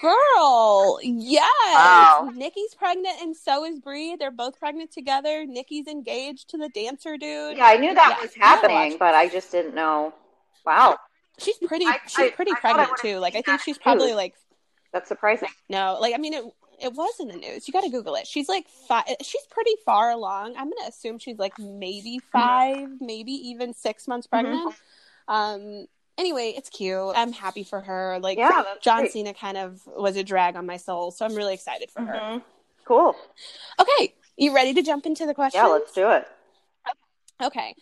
Girl, 0.00 0.98
yes. 1.02 1.50
Wow. 1.74 2.30
Nikki's 2.34 2.74
pregnant 2.74 3.16
and 3.20 3.36
so 3.36 3.64
is 3.64 3.80
Brie. 3.80 4.16
They're 4.16 4.30
both 4.30 4.58
pregnant 4.58 4.92
together. 4.92 5.44
Nikki's 5.46 5.86
engaged 5.88 6.48
to 6.50 6.58
the 6.58 6.68
dancer 6.68 7.16
dude. 7.16 7.56
Yeah, 7.56 7.66
I 7.66 7.76
knew 7.76 7.92
that 7.94 8.14
Yeah, 8.16 8.22
was 8.22 8.34
happening, 8.34 8.96
but 8.98 9.14
I 9.14 9.28
just 9.28 9.50
didn't 9.50 9.74
know. 9.74 10.14
Wow, 10.64 10.98
She's 11.38 11.58
pretty 11.58 11.86
I- 11.86 11.98
she's 12.06 12.18
I- 12.18 12.30
pretty 12.30 12.52
I 12.52 12.60
pregnant 12.60 12.90
too. 13.00 13.18
Like 13.18 13.34
I 13.34 13.42
think 13.42 13.60
she's 13.62 13.78
probably 13.78 14.14
like 14.14 14.34
that's 14.92 15.08
surprising. 15.08 15.48
no, 15.68 15.98
like 16.00 16.14
I 16.14 16.18
mean 16.18 16.34
it 16.34 16.44
it 16.80 16.92
was 16.92 17.14
in 17.20 17.28
the 17.28 17.36
news. 17.36 17.66
You 17.66 17.72
got 17.72 17.82
to 17.82 17.90
google 17.90 18.14
it. 18.16 18.26
She's 18.26 18.48
like 18.48 18.66
five 18.68 19.04
she's 19.22 19.44
pretty 19.50 19.74
far 19.84 20.10
along. 20.10 20.54
I'm 20.56 20.64
going 20.70 20.82
to 20.82 20.88
assume 20.88 21.18
she's 21.18 21.38
like 21.38 21.58
maybe 21.58 22.18
5, 22.32 23.00
maybe 23.00 23.32
even 23.32 23.72
6 23.74 24.08
months 24.08 24.26
pregnant. 24.26 24.74
Um 25.28 25.86
anyway, 26.18 26.54
it's 26.56 26.68
cute. 26.68 27.12
I'm 27.16 27.32
happy 27.32 27.64
for 27.64 27.80
her. 27.80 28.18
Like 28.20 28.38
Yeah, 28.38 28.62
John 28.82 29.00
great. 29.00 29.12
Cena 29.12 29.34
kind 29.34 29.56
of 29.56 29.80
was 29.86 30.16
a 30.16 30.24
drag 30.24 30.56
on 30.56 30.66
my 30.66 30.76
soul, 30.76 31.10
so 31.10 31.24
I'm 31.24 31.34
really 31.34 31.54
excited 31.54 31.90
for 31.90 32.02
her. 32.02 32.14
Mhm. 32.14 32.42
Cool. 32.84 33.16
Okay, 33.78 34.14
you 34.36 34.54
ready 34.54 34.74
to 34.74 34.82
jump 34.82 35.06
into 35.06 35.26
the 35.26 35.34
questions? 35.34 35.62
Yeah, 35.62 35.66
let's 35.68 35.92
do 35.92 36.10
it. 36.10 36.28
Okay. 37.42 37.74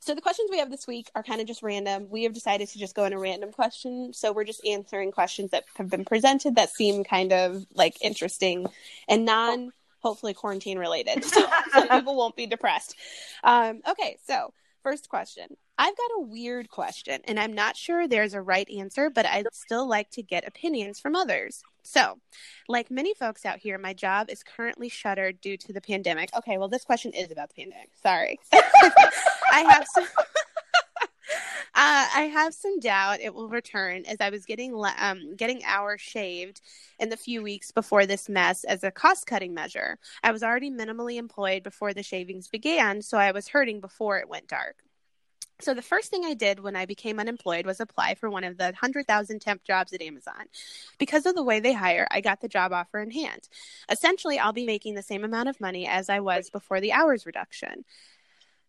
So 0.00 0.14
the 0.14 0.20
questions 0.20 0.50
we 0.52 0.58
have 0.58 0.70
this 0.70 0.86
week 0.86 1.10
are 1.16 1.22
kind 1.24 1.40
of 1.40 1.48
just 1.48 1.62
random. 1.64 2.08
We 2.10 2.22
have 2.24 2.32
decided 2.32 2.68
to 2.68 2.78
just 2.78 2.94
go 2.94 3.04
in 3.04 3.12
a 3.12 3.18
random 3.18 3.50
question. 3.50 4.12
So 4.12 4.30
we're 4.32 4.44
just 4.44 4.64
answering 4.64 5.10
questions 5.10 5.50
that 5.50 5.64
have 5.76 5.88
been 5.90 6.04
presented 6.04 6.54
that 6.56 6.70
seem 6.70 7.02
kind 7.02 7.32
of 7.32 7.66
like 7.74 7.96
interesting 8.02 8.66
and 9.08 9.24
non 9.24 9.72
hopefully 10.00 10.32
quarantine 10.32 10.78
related. 10.78 11.24
So, 11.36 11.44
so 11.72 11.88
people 11.88 12.14
won't 12.16 12.36
be 12.36 12.46
depressed. 12.46 12.94
Um, 13.42 13.80
okay, 13.88 14.18
so 14.24 14.52
first 14.84 15.08
question. 15.08 15.56
I've 15.78 15.96
got 15.96 16.10
a 16.16 16.20
weird 16.20 16.70
question 16.70 17.20
and 17.24 17.38
I'm 17.38 17.52
not 17.52 17.76
sure 17.76 18.08
there's 18.08 18.34
a 18.34 18.40
right 18.40 18.68
answer, 18.70 19.10
but 19.10 19.26
I'd 19.26 19.46
still 19.52 19.86
like 19.86 20.10
to 20.12 20.22
get 20.22 20.46
opinions 20.46 20.98
from 21.00 21.14
others. 21.14 21.62
So, 21.82 22.18
like 22.68 22.90
many 22.90 23.14
folks 23.14 23.44
out 23.44 23.58
here, 23.58 23.78
my 23.78 23.92
job 23.92 24.28
is 24.30 24.42
currently 24.42 24.88
shuttered 24.88 25.40
due 25.40 25.56
to 25.58 25.72
the 25.72 25.80
pandemic. 25.80 26.30
Okay, 26.36 26.58
well, 26.58 26.68
this 26.68 26.84
question 26.84 27.12
is 27.12 27.30
about 27.30 27.50
the 27.50 27.62
pandemic. 27.62 27.90
Sorry. 28.02 28.38
I 28.52 29.60
have 29.60 29.86
some. 29.92 30.06
Uh, 31.78 32.08
I 32.14 32.30
have 32.32 32.54
some 32.54 32.80
doubt 32.80 33.20
it 33.20 33.34
will 33.34 33.50
return 33.50 34.04
as 34.06 34.16
I 34.18 34.30
was 34.30 34.46
getting 34.46 34.82
um, 34.98 35.36
getting 35.36 35.62
hours 35.62 36.00
shaved 36.00 36.62
in 36.98 37.10
the 37.10 37.18
few 37.18 37.42
weeks 37.42 37.70
before 37.70 38.06
this 38.06 38.30
mess 38.30 38.64
as 38.64 38.82
a 38.82 38.90
cost 38.90 39.26
cutting 39.26 39.52
measure. 39.52 39.98
I 40.22 40.32
was 40.32 40.42
already 40.42 40.70
minimally 40.70 41.16
employed 41.18 41.62
before 41.62 41.92
the 41.92 42.02
shavings 42.02 42.48
began, 42.48 43.02
so 43.02 43.18
I 43.18 43.32
was 43.32 43.48
hurting 43.48 43.80
before 43.80 44.18
it 44.18 44.28
went 44.28 44.48
dark. 44.48 44.85
So 45.60 45.72
the 45.72 45.82
first 45.82 46.10
thing 46.10 46.24
I 46.24 46.34
did 46.34 46.60
when 46.60 46.76
I 46.76 46.84
became 46.84 47.18
unemployed 47.18 47.64
was 47.64 47.80
apply 47.80 48.14
for 48.16 48.28
one 48.28 48.44
of 48.44 48.58
the 48.58 48.64
100,000 48.64 49.40
temp 49.40 49.64
jobs 49.64 49.92
at 49.94 50.02
Amazon. 50.02 50.46
Because 50.98 51.24
of 51.24 51.34
the 51.34 51.42
way 51.42 51.60
they 51.60 51.72
hire, 51.72 52.06
I 52.10 52.20
got 52.20 52.42
the 52.42 52.48
job 52.48 52.72
offer 52.72 53.00
in 53.00 53.10
hand. 53.10 53.48
Essentially, 53.90 54.38
I'll 54.38 54.52
be 54.52 54.66
making 54.66 54.94
the 54.94 55.02
same 55.02 55.24
amount 55.24 55.48
of 55.48 55.60
money 55.60 55.86
as 55.86 56.10
I 56.10 56.20
was 56.20 56.50
before 56.50 56.80
the 56.80 56.92
hours 56.92 57.24
reduction. 57.24 57.84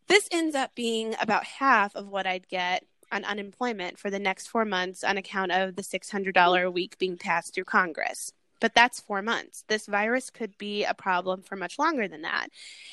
This 0.08 0.30
ends 0.32 0.56
up 0.56 0.76
being 0.76 1.16
about 1.20 1.44
half 1.44 1.94
of 1.96 2.08
what 2.08 2.26
I'd 2.26 2.48
get 2.48 2.86
on 3.12 3.26
unemployment 3.26 4.00
for 4.00 4.10
the 4.10 4.20
next 4.20 4.48
four 4.48 4.64
months 4.64 5.04
on 5.04 5.18
account 5.18 5.52
of 5.52 5.76
the 5.76 5.82
$600 5.82 6.64
a 6.64 6.72
week 6.72 6.98
being 6.98 7.18
passed 7.18 7.54
through 7.54 7.66
Congress. 7.66 8.32
But 8.60 8.74
that's 8.74 9.00
four 9.00 9.22
months. 9.22 9.64
This 9.68 9.86
virus 9.86 10.30
could 10.30 10.58
be 10.58 10.84
a 10.84 10.94
problem 10.94 11.42
for 11.44 11.56
much 11.56 11.78
longer 11.78 12.08
than 12.08 12.24
that. 12.24 12.48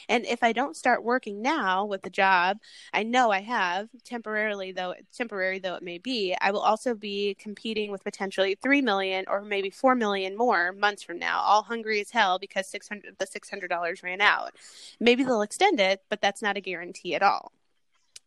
And 0.09 0.27
if 0.27 0.43
I 0.43 0.53
don't 0.53 0.77
start 0.77 1.03
working 1.03 1.41
now 1.41 1.85
with 1.85 2.03
the 2.03 2.11
job 2.11 2.59
I 2.93 3.03
know 3.03 3.31
I 3.31 3.41
have, 3.41 3.89
temporarily 4.05 4.73
though 4.73 4.95
temporary 5.17 5.59
though 5.59 5.75
it 5.75 5.83
may 5.83 5.99
be, 5.99 6.37
I 6.41 6.51
will 6.51 6.61
also 6.61 6.95
be 6.95 7.35
competing 7.39 7.91
with 7.91 8.05
potentially 8.05 8.57
three 8.63 8.83
million 8.83 9.25
or 9.29 9.43
maybe 9.43 9.71
four 9.71 9.95
million 9.95 10.37
more 10.37 10.73
months 10.73 11.03
from 11.03 11.19
now, 11.19 11.41
all 11.41 11.63
hungry 11.63 12.01
as 12.01 12.11
hell 12.11 12.39
because 12.39 12.67
six 12.69 12.89
hundred 12.89 13.17
the 13.19 13.27
six 13.27 13.51
hundred 13.51 13.69
dollars 13.69 14.03
ran 14.03 14.21
out. 14.21 14.53
Maybe 15.01 15.25
they'll 15.25 15.43
extend 15.43 15.81
it, 15.81 16.03
but 16.09 16.21
that's 16.21 16.43
not 16.43 16.57
a 16.57 16.61
guarantee 16.61 17.15
at 17.15 17.23
all. 17.23 17.53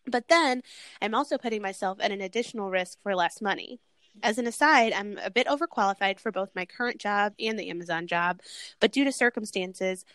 But 0.06 0.30
then 0.30 0.63
I'm 1.02 1.13
also 1.13 1.38
putting 1.38 1.62
myself 1.62 1.97
at 2.02 2.12
an 2.12 2.21
additional 2.21 2.69
risk 2.69 3.02
for 3.02 3.15
less 3.15 3.41
money. 3.41 3.80
As 4.24 4.38
an 4.38 4.48
aside, 4.48 4.94
I'm 4.94 5.20
a 5.24 5.30
bit 5.30 5.48
overqualified 5.48 6.20
for 6.20 6.32
both 6.32 6.56
my 6.56 6.66
current 6.66 7.00
job 7.00 7.34
and 7.40 7.58
the 7.58 7.70
Amazon 7.70 8.08
job, 8.08 8.42
but 8.80 8.92
due 8.92 9.04
to 9.04 9.12
circumstances, 9.12 10.06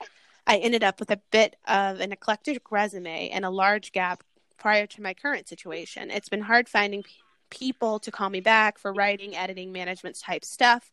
I 0.47 0.59
ended 0.59 0.83
up 0.83 0.99
with 0.99 1.11
a 1.11 1.21
bit 1.31 1.57
of 1.69 2.01
an 2.01 2.13
eclectic 2.13 2.71
resume 2.73 3.31
and 3.31 3.45
a 3.45 3.51
large 3.51 3.93
gap 3.93 4.25
prior 4.59 4.87
to 4.87 5.03
my 5.03 5.15
current 5.15 5.49
situation. 5.49 6.11
It's 6.11 6.29
been 6.29 6.43
hard 6.43 6.69
finding 6.69 7.03
p- 7.05 7.11
people 7.51 7.99
to 8.01 8.11
call 8.11 8.31
me 8.31 8.41
back 8.41 8.79
for 8.79 8.93
writing, 8.93 9.37
editing, 9.37 9.73
management 9.73 10.19
type 10.19 10.45
stuff. 10.45 10.91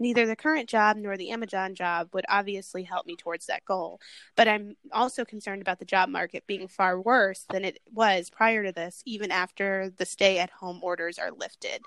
Neither 0.00 0.26
the 0.26 0.36
current 0.36 0.68
job 0.68 0.96
nor 0.96 1.16
the 1.16 1.30
Amazon 1.30 1.74
job 1.74 2.08
would 2.12 2.24
obviously 2.28 2.84
help 2.84 3.06
me 3.06 3.16
towards 3.16 3.46
that 3.46 3.64
goal. 3.64 4.00
But 4.36 4.48
I'm 4.48 4.76
also 4.92 5.24
concerned 5.24 5.60
about 5.60 5.80
the 5.80 5.84
job 5.84 6.08
market 6.08 6.46
being 6.46 6.68
far 6.68 7.00
worse 7.00 7.44
than 7.50 7.64
it 7.64 7.80
was 7.92 8.30
prior 8.30 8.64
to 8.64 8.72
this, 8.72 9.02
even 9.04 9.30
after 9.30 9.92
the 9.96 10.06
stay 10.06 10.38
at 10.38 10.50
home 10.50 10.80
orders 10.82 11.18
are 11.18 11.32
lifted. 11.32 11.82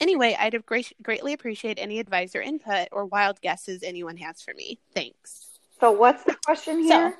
Anyway, 0.00 0.36
I'd 0.38 0.52
have 0.52 0.66
great, 0.66 0.92
greatly 1.02 1.32
appreciate 1.32 1.78
any 1.80 1.98
advice 1.98 2.34
or 2.34 2.42
input 2.42 2.88
or 2.92 3.06
wild 3.06 3.40
guesses 3.40 3.82
anyone 3.82 4.16
has 4.16 4.42
for 4.42 4.52
me. 4.54 4.78
Thanks. 4.94 5.58
So 5.80 5.92
what's 5.92 6.24
the 6.24 6.36
question 6.44 6.86
So, 6.88 6.98
here? 6.98 7.16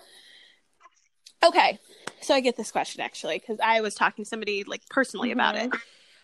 Okay, 1.44 1.78
so 2.20 2.34
I 2.34 2.40
get 2.40 2.56
this 2.56 2.72
question 2.72 3.00
actually 3.02 3.38
because 3.38 3.58
I 3.62 3.80
was 3.80 3.94
talking 3.94 4.24
to 4.24 4.28
somebody 4.28 4.64
like 4.64 4.88
personally 4.88 5.30
about 5.30 5.56
it. 5.56 5.70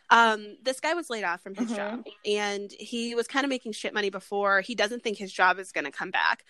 Um, 0.09 0.57
this 0.63 0.81
guy 0.81 0.95
was 0.95 1.09
laid 1.11 1.25
off 1.25 1.41
from 1.43 1.55
his 1.55 1.71
Mhm. 1.71 1.77
job, 1.77 2.05
and 2.25 2.73
he 2.73 3.15
was 3.15 3.29
kind 3.29 3.45
of 3.45 3.49
making 3.51 3.73
shit 3.73 3.95
money 3.95 4.11
before. 4.11 4.61
He 4.61 4.75
doesn't 4.75 5.05
think 5.05 5.19
his 5.19 5.33
job 5.33 5.59
is 5.59 5.71
going 5.73 5.85
to 5.85 5.93
come 5.93 6.11
back. 6.11 6.45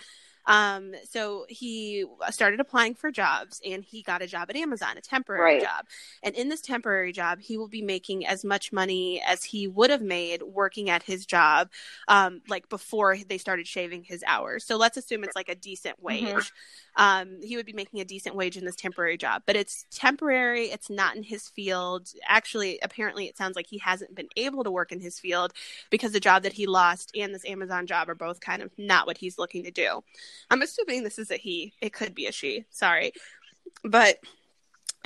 Um, 0.51 0.95
so 1.09 1.47
he 1.49 2.05
started 2.31 2.61
applying 2.61 2.95
for 2.95 3.11
jobs, 3.11 3.61
and 3.65 3.85
he 3.85 4.03
got 4.03 4.23
a 4.23 4.27
job 4.27 4.51
at 4.51 4.57
Amazon, 4.57 4.99
a 4.99 5.01
temporary 5.01 5.57
Right. 5.57 5.63
job. 5.63 5.87
And 6.23 6.35
in 6.35 6.49
this 6.51 6.61
temporary 6.61 7.13
job, 7.13 7.41
he 7.41 7.57
will 7.57 7.69
be 7.69 7.83
making 7.83 8.27
as 8.27 8.45
much 8.45 8.73
money 8.73 9.23
as 9.27 9.45
he 9.45 9.69
would 9.69 9.91
have 9.91 10.03
made 10.03 10.43
working 10.43 10.91
at 10.91 11.05
his 11.05 11.27
job, 11.27 11.71
um, 12.09 12.43
like 12.49 12.69
before 12.69 13.17
they 13.29 13.39
started 13.39 13.67
shaving 13.69 14.05
his 14.05 14.25
hours. 14.27 14.65
So 14.65 14.77
let's 14.77 14.97
assume 14.99 15.25
it's 15.25 15.37
like 15.37 15.49
a 15.49 15.55
decent 15.55 16.03
wage 16.03 16.23
Mhm. 16.25 16.51
um, 16.97 17.41
he 17.43 17.57
would 17.57 17.67
be 17.67 17.73
making 17.73 18.01
a 18.01 18.05
decent 18.05 18.35
wage 18.35 18.57
in 18.57 18.65
this 18.65 18.77
temporary 18.77 19.17
job. 19.17 19.43
But 19.47 19.57
it's 19.57 19.87
temporary. 19.91 20.67
It's 20.67 20.91
not 20.91 21.17
in 21.17 21.23
his 21.23 21.49
field. 21.49 22.09
Actually, 22.27 22.79
apparently, 22.83 23.27
it 23.27 23.37
sounds 23.37 23.57
like 23.57 23.67
he 23.69 23.79
hasn't 23.79 24.15
been 24.15 24.29
able 24.37 24.65
to 24.65 24.71
work 24.71 24.93
in 24.93 25.01
his 25.01 25.19
field 25.19 25.53
because 25.91 26.13
the 26.13 26.21
job 26.21 26.43
that 26.43 26.53
he 26.55 26.67
lost 26.67 27.13
and 27.17 27.35
this 27.35 27.45
Amazon 27.47 27.87
job 27.87 28.09
are 28.11 28.15
both 28.15 28.41
kind 28.41 28.63
of 28.63 28.71
not 28.77 29.07
what 29.07 29.19
he's 29.19 29.39
looking 29.39 29.65
to 29.65 29.71
do. 29.71 30.03
I'm 30.49 30.63
assuming 30.63 31.03
this 31.03 31.19
is 31.19 31.31
a 31.31 31.37
he. 31.37 31.75
It 31.81 31.93
could 31.93 32.15
be 32.15 32.27
a 32.27 32.33
she. 32.33 32.65
Sorry. 32.71 33.13
But 33.85 34.19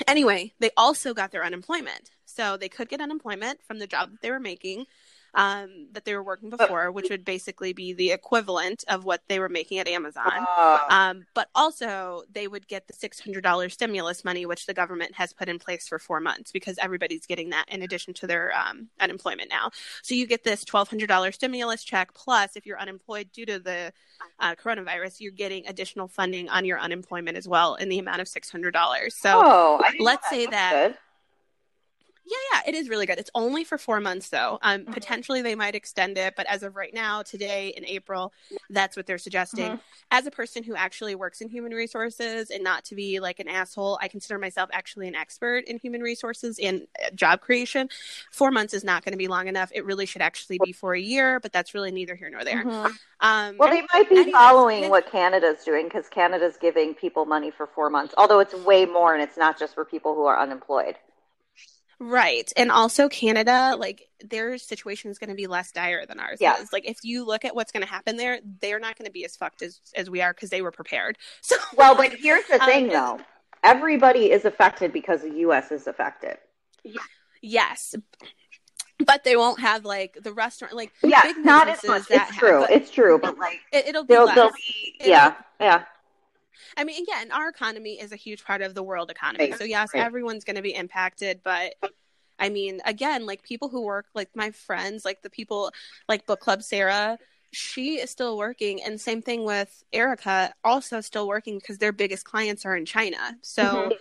anyway, 0.06 0.52
they 0.60 0.70
also 0.76 1.14
got 1.14 1.32
their 1.32 1.44
unemployment. 1.44 2.10
So 2.26 2.56
they 2.56 2.68
could 2.68 2.88
get 2.88 3.00
unemployment 3.00 3.60
from 3.66 3.78
the 3.78 3.86
job 3.86 4.10
that 4.10 4.20
they 4.20 4.30
were 4.30 4.40
making. 4.40 4.86
Um, 5.34 5.88
that 5.92 6.04
they 6.04 6.14
were 6.14 6.22
working 6.22 6.50
before, 6.50 6.90
which 6.92 7.10
would 7.10 7.24
basically 7.24 7.72
be 7.72 7.92
the 7.92 8.12
equivalent 8.12 8.84
of 8.88 9.04
what 9.04 9.22
they 9.28 9.38
were 9.38 9.48
making 9.48 9.78
at 9.78 9.88
Amazon. 9.88 10.46
Uh, 10.56 10.78
Um, 10.90 11.26
but 11.34 11.48
also, 11.54 12.22
they 12.32 12.46
would 12.48 12.68
get 12.68 12.86
the 12.86 12.92
$600 12.92 13.70
stimulus 13.72 14.24
money, 14.24 14.46
which 14.46 14.66
the 14.66 14.74
government 14.74 15.14
has 15.14 15.32
put 15.32 15.48
in 15.48 15.58
place 15.58 15.88
for 15.88 15.98
four 15.98 16.20
months 16.20 16.52
because 16.52 16.78
everybody's 16.78 17.26
getting 17.26 17.50
that 17.50 17.64
in 17.68 17.82
addition 17.82 18.14
to 18.14 18.26
their 18.26 18.52
um, 18.56 18.88
unemployment 19.00 19.50
now. 19.50 19.70
So 20.02 20.14
you 20.14 20.26
get 20.26 20.44
this 20.44 20.64
$1,200 20.64 21.34
stimulus 21.34 21.82
check. 21.84 22.14
Plus, 22.14 22.56
if 22.56 22.64
you're 22.66 22.78
unemployed 22.80 23.30
due 23.32 23.46
to 23.46 23.58
the 23.58 23.92
uh, 24.40 24.54
coronavirus, 24.54 25.20
you're 25.20 25.32
getting 25.32 25.66
additional 25.66 26.08
funding 26.08 26.48
on 26.48 26.64
your 26.64 26.78
unemployment 26.78 27.36
as 27.36 27.48
well 27.48 27.74
in 27.76 27.88
the 27.88 27.98
amount 27.98 28.20
of 28.20 28.26
$600. 28.28 29.12
So 29.12 29.40
oh, 29.44 29.82
let's 30.00 30.28
say 30.28 30.46
That's 30.46 30.50
that- 30.52 30.88
good. 30.88 30.98
Yeah, 32.26 32.36
yeah, 32.52 32.60
it 32.66 32.74
is 32.74 32.88
really 32.88 33.06
good. 33.06 33.18
It's 33.18 33.30
only 33.34 33.64
for 33.64 33.76
four 33.78 34.00
months, 34.00 34.28
though. 34.30 34.58
Um, 34.62 34.80
Mhm. 34.86 34.92
Potentially, 34.92 35.42
they 35.42 35.54
might 35.54 35.74
extend 35.74 36.16
it, 36.16 36.34
but 36.36 36.46
as 36.46 36.62
of 36.62 36.74
right 36.76 36.92
now, 36.94 37.22
today 37.22 37.68
in 37.76 37.84
April, 37.84 38.32
that's 38.70 38.96
what 38.96 39.06
they're 39.06 39.18
suggesting. 39.18 39.72
Mhm. 39.72 39.80
As 40.10 40.26
a 40.26 40.30
person 40.30 40.62
who 40.62 40.74
actually 40.74 41.14
works 41.14 41.40
in 41.40 41.48
human 41.48 41.72
resources, 41.72 42.50
and 42.50 42.64
not 42.64 42.84
to 42.86 42.94
be 42.94 43.20
like 43.20 43.40
an 43.40 43.48
asshole, 43.48 43.98
I 44.00 44.08
consider 44.08 44.38
myself 44.38 44.70
actually 44.72 45.08
an 45.08 45.14
expert 45.14 45.64
in 45.64 45.78
human 45.78 46.00
resources 46.02 46.58
and 46.58 46.86
uh, 47.04 47.10
job 47.10 47.40
creation. 47.40 47.88
Four 48.32 48.50
months 48.50 48.72
is 48.74 48.84
not 48.84 49.04
going 49.04 49.12
to 49.12 49.18
be 49.18 49.28
long 49.28 49.48
enough. 49.48 49.70
It 49.74 49.84
really 49.84 50.06
should 50.06 50.22
actually 50.22 50.58
be 50.64 50.72
for 50.72 50.94
a 50.94 51.00
year, 51.00 51.40
but 51.40 51.52
that's 51.52 51.74
really 51.74 51.90
neither 51.90 52.14
here 52.14 52.30
nor 52.30 52.44
there. 52.44 52.64
Mhm. 52.64 52.98
Um, 53.20 53.56
Well, 53.58 53.70
they 53.70 53.82
might 53.92 54.08
be 54.08 54.16
anyways, 54.16 54.32
following 54.32 54.82
his- 54.82 54.90
what 54.90 55.10
Canada's 55.10 55.64
doing 55.64 55.84
because 55.86 56.08
Canada's 56.08 56.56
giving 56.56 56.94
people 56.94 57.24
money 57.26 57.50
for 57.50 57.66
four 57.66 57.90
months, 57.90 58.14
although 58.16 58.40
it's 58.40 58.54
way 58.54 58.86
more 58.86 59.14
and 59.14 59.22
it's 59.22 59.36
not 59.36 59.58
just 59.58 59.74
for 59.74 59.84
people 59.84 60.14
who 60.14 60.24
are 60.24 60.38
unemployed. 60.38 60.96
Right. 62.00 62.52
And 62.56 62.70
also 62.72 63.08
Canada, 63.08 63.76
like 63.78 64.08
their 64.24 64.58
situation 64.58 65.10
is 65.10 65.18
going 65.18 65.30
to 65.30 65.36
be 65.36 65.46
less 65.46 65.72
dire 65.72 66.06
than 66.06 66.20
ours 66.20 66.38
Yeah. 66.40 66.60
is. 66.60 66.72
Like 66.72 66.88
if 66.88 66.98
you 67.04 67.24
look 67.24 67.44
at 67.44 67.54
what's 67.54 67.72
going 67.72 67.82
to 67.84 67.88
happen 67.88 68.16
there, 68.16 68.40
they're 68.60 68.80
not 68.80 68.96
going 68.98 69.06
to 69.06 69.12
be 69.12 69.24
as 69.24 69.36
fucked 69.36 69.62
as 69.62 69.80
as 69.96 70.10
we 70.10 70.20
are 70.20 70.32
because 70.34 70.50
they 70.50 70.62
were 70.62 70.72
prepared. 70.72 71.18
So 71.42 71.56
Well, 71.76 71.94
but 71.94 72.12
here's 72.12 72.44
the 72.46 72.62
Um, 72.62 72.68
thing, 72.68 72.88
though. 72.88 73.20
Everybody 73.62 74.30
is 74.30 74.44
affected 74.44 74.92
because 74.92 75.22
the 75.22 75.30
U.S. 75.40 75.70
is 75.72 75.86
affected. 75.86 76.36
yes. 77.40 77.94
But 79.04 79.24
they 79.24 79.36
won't 79.36 79.60
have 79.60 79.84
like 79.84 80.16
the 80.22 80.32
restaurant 80.32 80.74
like 80.74 80.92
Yeah, 81.02 81.22
big 81.22 81.36
not 81.38 81.68
as 81.68 81.82
much. 81.84 82.02
It's 82.10 82.36
true. 82.36 82.60
but 82.60 82.70
It's 82.70 82.90
true, 82.90 83.18
but 83.18 83.38
like 83.38 83.60
it, 83.72 83.88
it'll 83.88 84.04
be 84.04 84.14
they'll 84.14 84.26
less. 84.26 84.34
they'll 84.36 84.50
be 84.52 84.94
yeah 85.00 85.34
yeah 85.60 85.84
I 86.76 86.84
mean, 86.84 87.02
again, 87.02 87.30
our 87.32 87.48
economy 87.48 88.00
is 88.00 88.12
a 88.12 88.16
huge 88.16 88.44
part 88.44 88.62
of 88.62 88.74
the 88.74 88.82
world 88.82 89.10
economy. 89.10 89.50
Right, 89.50 89.58
So 89.58 89.64
yes, 89.64 89.90
right. 89.94 90.02
everyone's 90.02 90.44
going 90.44 90.56
to 90.56 90.62
be 90.62 90.74
impacted, 90.74 91.40
but 91.42 91.74
I 92.38 92.48
mean, 92.48 92.80
again, 92.84 93.26
like 93.26 93.42
people 93.42 93.68
who 93.68 93.82
work, 93.82 94.06
like 94.14 94.30
my 94.34 94.50
friends, 94.50 95.04
like 95.04 95.22
the 95.22 95.30
people, 95.30 95.70
like 96.08 96.26
book 96.26 96.40
club 96.40 96.62
Sarah, 96.62 97.18
she 97.52 98.00
is 98.00 98.10
still 98.10 98.36
working, 98.36 98.82
and 98.82 99.00
same 99.00 99.22
thing 99.22 99.44
with 99.44 99.84
Erica, 99.92 100.52
also 100.64 101.00
still 101.00 101.28
working 101.28 101.58
because 101.58 101.78
their 101.78 101.92
biggest 101.92 102.24
clients 102.24 102.64
are 102.66 102.76
in 102.76 102.84
China. 102.86 103.36
So. 103.42 103.62
Mhm. 103.62 103.92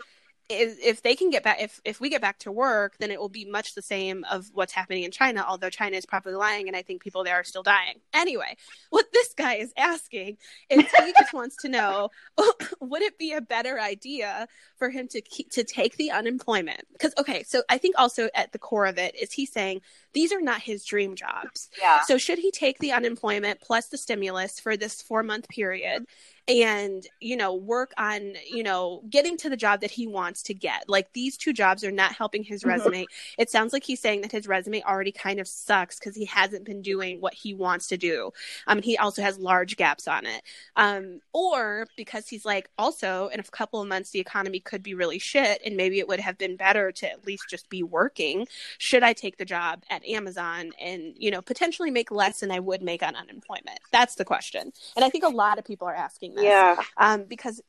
If, 0.61 0.79
if 0.81 1.01
they 1.01 1.15
can 1.15 1.29
get 1.29 1.43
back, 1.43 1.61
if 1.61 1.81
if 1.83 1.99
we 1.99 2.09
get 2.09 2.21
back 2.21 2.39
to 2.39 2.51
work, 2.51 2.95
then 2.99 3.11
it 3.11 3.19
will 3.19 3.29
be 3.29 3.45
much 3.45 3.75
the 3.75 3.81
same 3.81 4.25
of 4.29 4.49
what's 4.53 4.73
happening 4.73 5.03
in 5.03 5.11
China. 5.11 5.45
Although 5.47 5.69
China 5.69 5.97
is 5.97 6.05
probably 6.05 6.33
lying, 6.33 6.67
and 6.67 6.77
I 6.77 6.81
think 6.81 7.01
people 7.01 7.23
there 7.23 7.35
are 7.35 7.43
still 7.43 7.63
dying. 7.63 7.99
Anyway, 8.13 8.57
what 8.89 9.05
this 9.13 9.33
guy 9.33 9.55
is 9.55 9.73
asking 9.77 10.37
is 10.69 10.85
he 10.91 11.13
just 11.17 11.33
wants 11.33 11.55
to 11.57 11.69
know 11.69 12.09
would 12.79 13.01
it 13.01 13.17
be 13.17 13.33
a 13.33 13.41
better 13.41 13.79
idea 13.79 14.47
for 14.77 14.89
him 14.89 15.07
to 15.07 15.21
keep, 15.21 15.49
to 15.51 15.63
take 15.63 15.97
the 15.97 16.11
unemployment 16.11 16.81
because 16.93 17.13
okay 17.17 17.43
so 17.43 17.63
i 17.69 17.77
think 17.77 17.95
also 17.97 18.29
at 18.35 18.51
the 18.51 18.59
core 18.59 18.85
of 18.85 18.97
it 18.97 19.15
is 19.15 19.31
he 19.31 19.45
saying 19.45 19.81
these 20.13 20.31
are 20.31 20.41
not 20.41 20.61
his 20.61 20.85
dream 20.85 21.15
jobs 21.15 21.69
yeah. 21.79 22.01
so 22.01 22.17
should 22.17 22.39
he 22.39 22.51
take 22.51 22.77
the 22.79 22.91
unemployment 22.91 23.59
plus 23.61 23.87
the 23.87 23.97
stimulus 23.97 24.59
for 24.59 24.77
this 24.77 25.01
4 25.01 25.23
month 25.23 25.47
period 25.49 26.05
and 26.47 27.07
you 27.21 27.37
know 27.37 27.53
work 27.53 27.93
on 27.97 28.33
you 28.49 28.63
know 28.63 29.01
getting 29.09 29.37
to 29.37 29.49
the 29.49 29.55
job 29.57 29.81
that 29.81 29.91
he 29.91 30.07
wants 30.07 30.43
to 30.43 30.53
get. 30.53 30.89
Like 30.89 31.13
these 31.13 31.37
two 31.37 31.53
jobs 31.53 31.83
are 31.83 31.91
not 31.91 32.13
helping 32.13 32.43
his 32.43 32.63
Mhm. 32.63 32.67
resume. 32.67 33.05
It 33.37 33.49
sounds 33.49 33.71
like 33.73 33.83
he's 33.83 34.01
saying 34.01 34.21
that 34.21 34.31
his 34.31 34.47
resume 34.47 34.83
already 34.83 35.11
kind 35.11 35.39
of 35.39 35.47
sucks 35.47 35.99
because 35.99 36.15
he 36.15 36.25
hasn't 36.25 36.65
been 36.65 36.81
doing 36.81 37.21
what 37.21 37.33
he 37.33 37.53
wants 37.53 37.87
to 37.87 37.97
do. 37.97 38.31
Um, 38.67 38.81
he 38.81 38.97
also 38.97 39.21
has 39.21 39.37
large 39.37 39.77
gaps 39.77 40.07
on 40.07 40.25
it. 40.25 40.43
Um, 40.75 41.21
or 41.33 41.87
because 41.95 42.27
he's 42.27 42.45
like 42.45 42.69
also 42.77 43.27
in 43.29 43.39
a 43.39 43.43
couple 43.43 43.81
of 43.81 43.87
months 43.87 44.09
the 44.11 44.19
economy 44.19 44.59
could 44.59 44.83
be 44.83 44.93
really 44.95 45.19
shit 45.19 45.61
and 45.65 45.77
maybe 45.77 45.99
it 45.99 46.07
would 46.07 46.19
have 46.19 46.37
been 46.37 46.57
better 46.57 46.91
to 46.91 47.09
at 47.11 47.25
least 47.25 47.49
just 47.49 47.69
be 47.69 47.83
working. 47.83 48.47
Should 48.77 49.03
i 49.03 49.13
take 49.13 49.37
the 49.37 49.45
job 49.45 49.83
at 49.89 50.05
amazon 50.05 50.71
and 50.79 51.13
you 51.17 51.31
know 51.31 51.41
potentially 51.41 51.91
make 51.91 52.11
less 52.11 52.39
than 52.41 52.51
i 52.51 52.59
would 52.59 52.81
make 52.81 53.03
on 53.03 53.15
unemployment? 53.15 53.79
That's 53.91 54.15
the 54.15 54.25
question. 54.25 54.73
And 54.95 55.05
i 55.05 55.09
think 55.09 55.23
a 55.23 55.29
lot 55.29 55.57
of 55.59 55.65
people 55.65 55.87
are 55.87 55.95
asking 55.95 56.32
this. 56.35 56.43
Yeah. 56.45 56.75
um, 56.97 57.23
because 57.25 57.61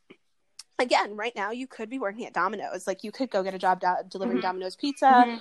again 0.79 1.16
right 1.16 1.35
now 1.37 1.50
you 1.53 1.66
could 1.66 1.88
be 1.88 1.98
working 1.98 2.27
at 2.27 2.33
domino's. 2.33 2.87
Like 2.87 3.05
you 3.05 3.12
could 3.12 3.31
go 3.31 3.42
get 3.42 3.55
a 3.55 3.59
job 3.59 3.81
do- 3.81 4.09
delivering 4.09 4.38
Mhm. 4.38 4.42
domino's 4.42 4.77
pizza. 4.77 5.07
Mhm. 5.07 5.40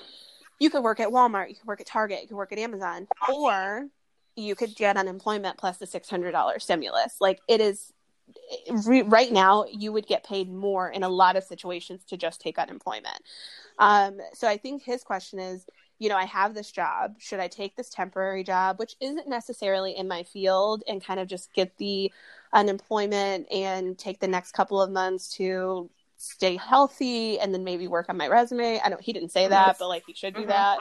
you 0.59 0.69
could 0.69 0.83
work 0.83 0.99
at 0.99 1.09
walmart. 1.09 1.49
You 1.49 1.55
could 1.55 1.65
work 1.67 1.81
at 1.81 1.87
target. 1.87 2.21
You 2.21 2.27
could 2.27 2.37
work 2.37 2.51
at 2.53 2.59
amazon. 2.59 3.07
Or 3.33 3.87
you 4.35 4.55
could 4.55 4.75
get 4.75 4.95
unemployment 4.97 5.57
plus 5.57 5.77
the 5.77 5.85
$600 5.87 6.61
stimulus. 6.63 7.15
Like 7.19 7.39
it 7.49 7.59
is 7.59 7.91
re- 8.85 9.01
right 9.01 9.31
now 9.31 9.65
you 9.69 9.91
would 9.91 10.07
get 10.07 10.23
paid 10.23 10.49
more 10.51 10.89
in 10.89 11.03
a 11.03 11.09
lot 11.09 11.35
of 11.35 11.43
situations 11.43 12.03
to 12.05 12.17
just 12.17 12.39
take 12.39 12.57
unemployment. 12.57 13.19
Um, 13.79 14.19
so 14.33 14.47
i 14.47 14.55
think 14.57 14.83
his 14.83 15.03
question 15.03 15.39
is 15.39 15.65
you 15.99 16.07
know 16.09 16.15
i 16.15 16.25
have 16.25 16.53
this 16.53 16.71
job. 16.71 17.15
Should 17.19 17.39
i 17.39 17.47
take 17.47 17.75
this 17.75 17.89
temporary 17.89 18.43
job? 18.43 18.79
Which 18.79 18.95
isn't 19.01 19.27
necessarily 19.27 19.95
in 19.97 20.07
my 20.07 20.23
field 20.23 20.83
and 20.87 21.03
kind 21.03 21.19
of 21.19 21.27
just 21.27 21.51
get 21.53 21.75
the 21.77 22.11
unemployment 22.53 23.51
and 23.51 23.97
take 23.97 24.19
the 24.19 24.27
next 24.27 24.51
couple 24.53 24.81
of 24.81 24.91
months 24.91 25.29
to 25.35 25.89
stay 26.17 26.55
healthy 26.55 27.39
and 27.39 27.53
then 27.53 27.63
maybe 27.63 27.87
work 27.87 28.05
on 28.09 28.15
my 28.17 28.27
resume 28.27 28.79
i 28.83 28.89
know 28.89 28.97
he 29.01 29.11
didn't 29.11 29.31
say 29.31 29.47
that 29.47 29.77
but 29.79 29.89
like 29.89 30.03
he 30.05 30.13
should 30.13 30.33
do 30.35 30.41
Mhm. 30.41 30.47
that 30.47 30.79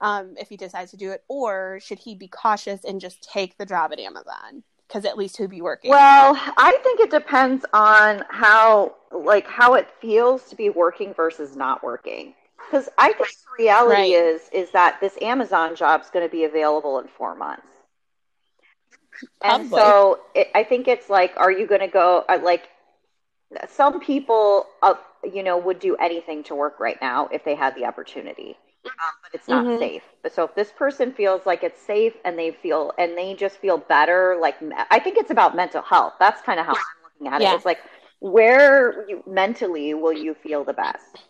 um, 0.00 0.34
if 0.38 0.48
he 0.50 0.56
decides 0.58 0.90
to 0.90 0.96
do 0.96 1.10
it 1.10 1.24
or 1.28 1.78
should 1.80 1.98
he 1.98 2.14
be 2.14 2.28
cautious 2.28 2.84
and 2.84 3.00
just 3.00 3.22
take 3.22 3.56
the 3.58 3.66
job 3.66 3.92
at 3.92 3.98
amazon 3.98 4.62
because 4.86 5.04
at 5.04 5.16
least 5.18 5.36
he'll 5.38 5.48
be 5.48 5.62
working 5.62 5.90
Well, 5.90 6.36
I 6.56 6.78
think 6.84 7.00
it 7.00 7.10
depends 7.10 7.64
on 7.72 8.24
how 8.28 8.94
like 9.10 9.46
how 9.46 9.74
it 9.74 9.88
feels 10.00 10.44
to 10.50 10.56
be 10.56 10.70
working 10.70 11.14
versus 11.14 11.56
not 11.56 11.82
working. 11.82 12.34
Because 12.58 12.88
I 12.98 13.12
think 13.12 13.28
the 13.30 13.62
reality 13.64 14.12
Right. 14.12 14.12
is 14.12 14.42
is 14.52 14.70
that 14.72 15.00
this 15.00 15.16
Amazon 15.22 15.74
job's 15.76 16.10
going 16.10 16.26
to 16.26 16.30
be 16.30 16.44
available 16.44 16.98
in 16.98 17.08
four 17.08 17.34
months. 17.34 17.66
And 19.42 19.66
so 19.66 20.20
it, 20.34 20.48
I 20.54 20.64
think 20.64 20.88
it's 20.88 21.08
like, 21.08 21.32
are 21.36 21.50
you 21.50 21.66
going 21.66 21.80
to 21.80 21.88
go 21.88 22.24
uh, 22.28 22.38
like 22.42 22.68
some 23.68 24.00
people, 24.00 24.66
uh, 24.82 24.94
you 25.24 25.42
know, 25.42 25.58
would 25.58 25.78
do 25.78 25.96
anything 25.96 26.42
to 26.44 26.54
work 26.54 26.80
right 26.80 26.98
now 27.00 27.28
if 27.32 27.44
they 27.44 27.54
had 27.54 27.74
the 27.76 27.84
opportunity, 27.84 28.56
um, 29.02 29.14
but 29.22 29.30
it's 29.34 29.48
not 29.48 29.66
Mhm. 29.66 29.78
safe. 29.78 30.02
But 30.22 30.32
so 30.32 30.44
if 30.44 30.54
this 30.54 30.72
person 30.72 31.12
feels 31.12 31.46
like 31.46 31.62
it's 31.62 31.80
safe 31.80 32.14
and 32.24 32.38
they 32.38 32.50
feel 32.50 32.92
and 32.98 33.16
they 33.16 33.34
just 33.34 33.58
feel 33.58 33.78
better, 33.78 34.36
like 34.40 34.56
I 34.90 34.98
think 34.98 35.16
it's 35.18 35.30
about 35.30 35.56
mental 35.56 35.82
health. 35.82 36.14
That's 36.18 36.42
kind 36.42 36.60
of 36.60 36.66
how 36.66 36.72
I'm 36.74 37.02
looking 37.04 37.28
at 37.32 37.42
it. 37.42 37.52
Yeah. 37.52 37.54
It's 37.54 37.64
like 37.64 37.78
where 38.20 39.08
you, 39.08 39.22
mentally 39.26 39.94
will 39.94 40.12
you 40.12 40.34
feel 40.34 40.64
the 40.64 40.72
best? 40.74 41.22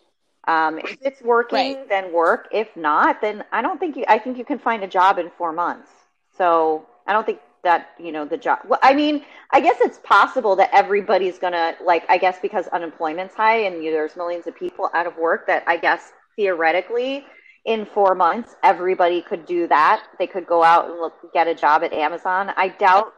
Um, 0.47 0.79
if 0.79 0.97
it's 1.03 1.23
working, 1.23 1.75
Right. 1.75 1.89
then 1.89 2.13
work. 2.13 2.49
If 2.53 2.77
not, 2.77 3.21
then 3.21 3.45
I 3.53 3.63
don't 3.63 3.79
think 3.79 3.97
you. 3.97 4.05
I 4.09 4.19
think 4.19 4.39
you 4.39 4.45
can 4.45 4.59
find 4.59 4.83
a 4.85 4.87
job 4.89 5.19
in 5.19 5.31
four 5.31 5.53
months. 5.53 5.91
So 6.37 6.87
I 7.07 7.13
don't 7.13 7.27
think 7.27 7.41
that 7.69 7.91
you 8.07 8.13
know 8.17 8.25
the 8.25 8.37
job. 8.47 8.59
Well, 8.71 8.79
I 8.91 8.93
mean, 8.95 9.17
I 9.57 9.59
guess 9.67 9.77
it's 9.81 9.99
possible 10.17 10.55
that 10.61 10.71
everybody's 10.83 11.39
gonna 11.45 11.69
like. 11.91 12.05
I 12.09 12.17
guess 12.25 12.37
because 12.47 12.67
unemployment's 12.79 13.35
high 13.43 13.59
and 13.67 13.75
you, 13.85 13.91
there's 13.97 14.17
millions 14.23 14.47
of 14.51 14.55
people 14.65 14.85
out 14.99 15.07
of 15.11 15.15
work. 15.27 15.47
That 15.51 15.63
I 15.67 15.77
guess 15.87 16.03
theoretically, 16.37 17.25
in 17.65 17.87
four 17.97 18.15
months, 18.15 18.55
everybody 18.63 19.21
could 19.31 19.45
do 19.47 19.67
that. 19.69 19.99
They 20.19 20.29
could 20.35 20.47
go 20.47 20.63
out 20.63 20.89
and 20.89 20.95
look 21.03 21.15
get 21.33 21.47
a 21.49 21.55
job 21.55 21.83
at 21.83 21.93
Amazon. 21.93 22.53
I 22.57 22.69
doubt. 22.69 23.13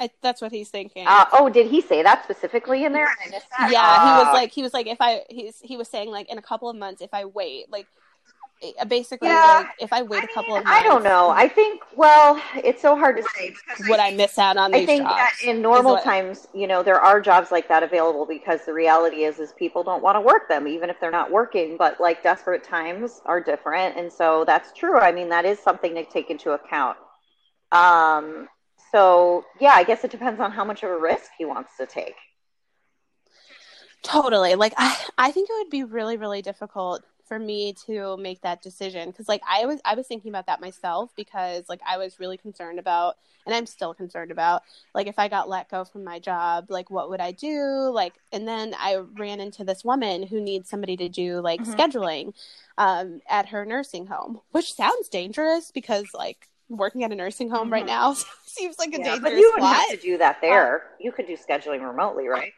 I, 0.00 0.10
that's 0.26 0.42
what 0.42 0.50
he's 0.50 0.70
thinking 0.70 1.04
Uh, 1.06 1.24
oh, 1.32 1.48
did 1.48 1.66
he 1.70 1.80
say 1.80 2.02
that 2.02 2.24
specifically 2.24 2.84
in 2.84 2.92
there? 2.92 3.06
I 3.06 3.30
missed 3.30 3.46
that. 3.56 3.70
yeah 3.70 3.92
he 4.04 4.10
was 4.18 4.26
Uh, 4.28 4.32
like 4.40 4.50
he 4.50 4.60
was 4.66 4.74
like 4.74 4.88
if 4.88 5.00
i 5.00 5.22
he's 5.30 5.60
he 5.70 5.76
was 5.76 5.88
saying 5.88 6.10
like 6.10 6.28
in 6.32 6.36
a 6.36 6.42
couple 6.42 6.68
of 6.68 6.74
months 6.84 7.00
if 7.00 7.12
i 7.14 7.24
wait 7.24 7.70
like 7.70 7.86
basically 8.88 9.28
Yeah. 9.28 9.58
like 9.58 9.66
if 9.78 9.92
i 9.92 10.02
wait 10.02 10.24
a 10.24 10.28
couple 10.28 10.56
of 10.56 10.64
months 10.64 10.80
I 10.80 10.82
don't 10.82 11.02
know. 11.04 11.28
I 11.28 11.48
think. 11.48 11.82
Well, 11.96 12.40
it's 12.56 12.80
so 12.80 12.96
hard 12.96 13.16
to 13.18 13.22
say 13.34 13.50
because 13.50 13.86
would 13.88 14.00
i 14.00 14.10
miss 14.12 14.38
out 14.38 14.56
on 14.56 14.70
these 14.72 14.82
I 14.82 14.86
think 14.86 15.02
jobs 15.02 15.16
that 15.16 15.32
in 15.44 15.60
normal 15.60 15.94
what- 15.94 16.04
times, 16.04 16.48
you 16.54 16.66
know, 16.66 16.82
there 16.82 17.00
are 17.00 17.20
jobs 17.20 17.52
like 17.52 17.68
that 17.68 17.82
available 17.82 18.24
because 18.26 18.64
the 18.64 18.72
reality 18.72 19.24
is, 19.24 19.38
is 19.38 19.52
people 19.52 19.82
don't 19.84 20.02
want 20.02 20.16
to 20.16 20.20
work 20.20 20.48
them, 20.48 20.66
even 20.66 20.88
if 20.88 20.98
they're 21.00 21.10
not 21.10 21.30
working. 21.30 21.76
But 21.76 22.00
like 22.00 22.22
desperate 22.22 22.64
times 22.64 23.20
are 23.26 23.40
different, 23.40 23.96
and 23.98 24.10
so 24.12 24.44
that's 24.46 24.72
true. 24.72 24.98
I 24.98 25.12
mean, 25.12 25.28
that 25.28 25.44
is 25.44 25.58
something 25.58 25.94
to 25.96 26.04
take 26.04 26.30
into 26.30 26.52
account. 26.52 26.96
Um, 27.72 28.48
so 28.92 29.44
yeah, 29.60 29.72
I 29.74 29.84
guess 29.84 30.04
it 30.04 30.10
depends 30.10 30.40
on 30.40 30.50
how 30.52 30.64
much 30.64 30.82
of 30.82 30.90
a 30.90 30.98
risk 30.98 31.30
he 31.36 31.44
wants 31.44 31.76
to 31.78 31.86
take. 31.86 32.14
totally 34.02 34.54
like 34.54 34.74
I, 34.76 34.96
I 35.18 35.30
think 35.32 35.48
it 35.50 35.54
would 35.58 35.70
be 35.70 35.82
really 35.84 36.16
really 36.16 36.42
difficult 36.42 37.02
for 37.26 37.38
me 37.38 37.74
to 37.86 38.16
make 38.16 38.40
that 38.42 38.62
decision. 38.62 39.10
Because 39.10 39.28
like 39.28 39.42
i 39.48 39.66
was 39.66 39.80
i 39.84 39.94
was 39.94 40.06
thinking 40.06 40.30
about 40.30 40.46
that 40.46 40.60
myself 40.60 41.10
because 41.16 41.64
like 41.68 41.80
i 41.86 41.96
was 41.96 42.20
really 42.20 42.36
concerned 42.36 42.78
about 42.78 43.16
and 43.46 43.54
i'm 43.54 43.66
still 43.66 43.94
concerned 43.94 44.30
about 44.30 44.62
like 44.94 45.06
if 45.06 45.18
i 45.18 45.28
got 45.28 45.48
let 45.48 45.70
go 45.70 45.84
from 45.84 46.04
my 46.04 46.18
job 46.18 46.66
like 46.68 46.90
what 46.90 47.10
would 47.10 47.20
i 47.20 47.32
do? 47.32 47.90
Like 47.92 48.14
and 48.32 48.46
then 48.46 48.74
i 48.78 48.96
ran 48.96 49.40
into 49.40 49.64
this 49.64 49.84
woman 49.84 50.26
who 50.26 50.40
needs 50.40 50.68
somebody 50.68 50.96
to 50.96 51.08
do 51.08 51.40
like 51.40 51.60
mm-hmm. 51.60 51.72
scheduling 51.72 52.34
um, 52.76 53.20
at 53.28 53.48
her 53.48 53.64
nursing 53.64 54.06
home 54.06 54.40
which 54.50 54.74
sounds 54.74 55.08
dangerous 55.08 55.70
because 55.70 56.06
like 56.14 56.48
working 56.68 57.04
at 57.04 57.12
a 57.12 57.14
nursing 57.14 57.50
home 57.50 57.64
mm-hmm. 57.64 57.74
right 57.74 57.86
now 57.86 58.14
seems 58.46 58.78
like 58.78 58.88
a 58.94 58.98
yeah, 58.98 59.04
dangerous 59.04 59.20
but 59.20 59.32
you 59.34 59.52
wouldn't 59.54 59.74
have 59.74 59.88
to 59.90 59.96
do 59.96 60.18
that 60.18 60.40
there. 60.40 60.74
Um, 60.74 60.80
you 61.00 61.12
could 61.12 61.26
do 61.26 61.36
scheduling 61.36 61.86
remotely 61.86 62.26
right 62.28 62.52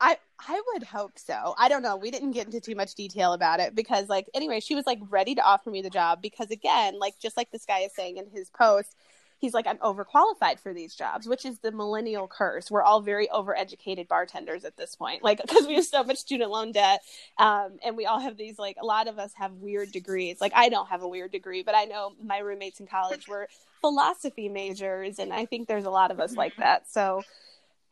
I 0.00 0.18
I 0.46 0.60
would 0.72 0.82
hope 0.82 1.18
so. 1.18 1.54
I 1.58 1.68
don't 1.68 1.82
know. 1.82 1.96
We 1.96 2.10
didn't 2.10 2.32
get 2.32 2.46
into 2.46 2.60
too 2.60 2.74
much 2.74 2.94
detail 2.94 3.32
about 3.32 3.60
it 3.60 3.74
because 3.74 4.08
like 4.08 4.28
anyway, 4.34 4.60
she 4.60 4.74
was 4.74 4.86
like 4.86 4.98
ready 5.08 5.34
to 5.34 5.42
offer 5.42 5.70
me 5.70 5.82
the 5.82 5.90
job 5.90 6.20
because 6.20 6.50
again, 6.50 6.98
like 6.98 7.18
just 7.18 7.36
like 7.36 7.50
this 7.50 7.64
guy 7.64 7.80
is 7.80 7.92
saying 7.94 8.16
in 8.16 8.28
his 8.30 8.50
post, 8.50 8.96
he's 9.38 9.54
like 9.54 9.66
I'm 9.66 9.78
overqualified 9.78 10.58
for 10.60 10.74
these 10.74 10.94
jobs, 10.94 11.26
which 11.28 11.44
is 11.44 11.60
the 11.60 11.72
millennial 11.72 12.26
curse. 12.26 12.70
We're 12.70 12.82
all 12.82 13.00
very 13.00 13.28
overeducated 13.28 14.08
bartenders 14.08 14.64
at 14.64 14.76
this 14.76 14.96
point. 14.96 15.22
Like 15.22 15.40
because 15.46 15.66
we 15.66 15.74
have 15.74 15.84
so 15.84 16.02
much 16.04 16.18
student 16.18 16.50
loan 16.50 16.72
debt 16.72 17.00
um 17.38 17.78
and 17.84 17.96
we 17.96 18.06
all 18.06 18.20
have 18.20 18.36
these 18.36 18.58
like 18.58 18.76
a 18.80 18.84
lot 18.84 19.08
of 19.08 19.18
us 19.18 19.32
have 19.34 19.52
weird 19.52 19.92
degrees. 19.92 20.40
Like 20.40 20.52
I 20.54 20.68
don't 20.68 20.88
have 20.88 21.02
a 21.02 21.08
weird 21.08 21.30
degree, 21.30 21.62
but 21.62 21.74
I 21.74 21.84
know 21.84 22.12
my 22.22 22.38
roommates 22.38 22.80
in 22.80 22.86
college 22.86 23.28
were 23.28 23.48
philosophy 23.80 24.48
majors 24.48 25.18
and 25.18 25.32
I 25.32 25.46
think 25.46 25.68
there's 25.68 25.84
a 25.84 25.90
lot 25.90 26.10
of 26.10 26.20
us 26.20 26.34
like 26.36 26.56
that. 26.56 26.90
So 26.90 27.22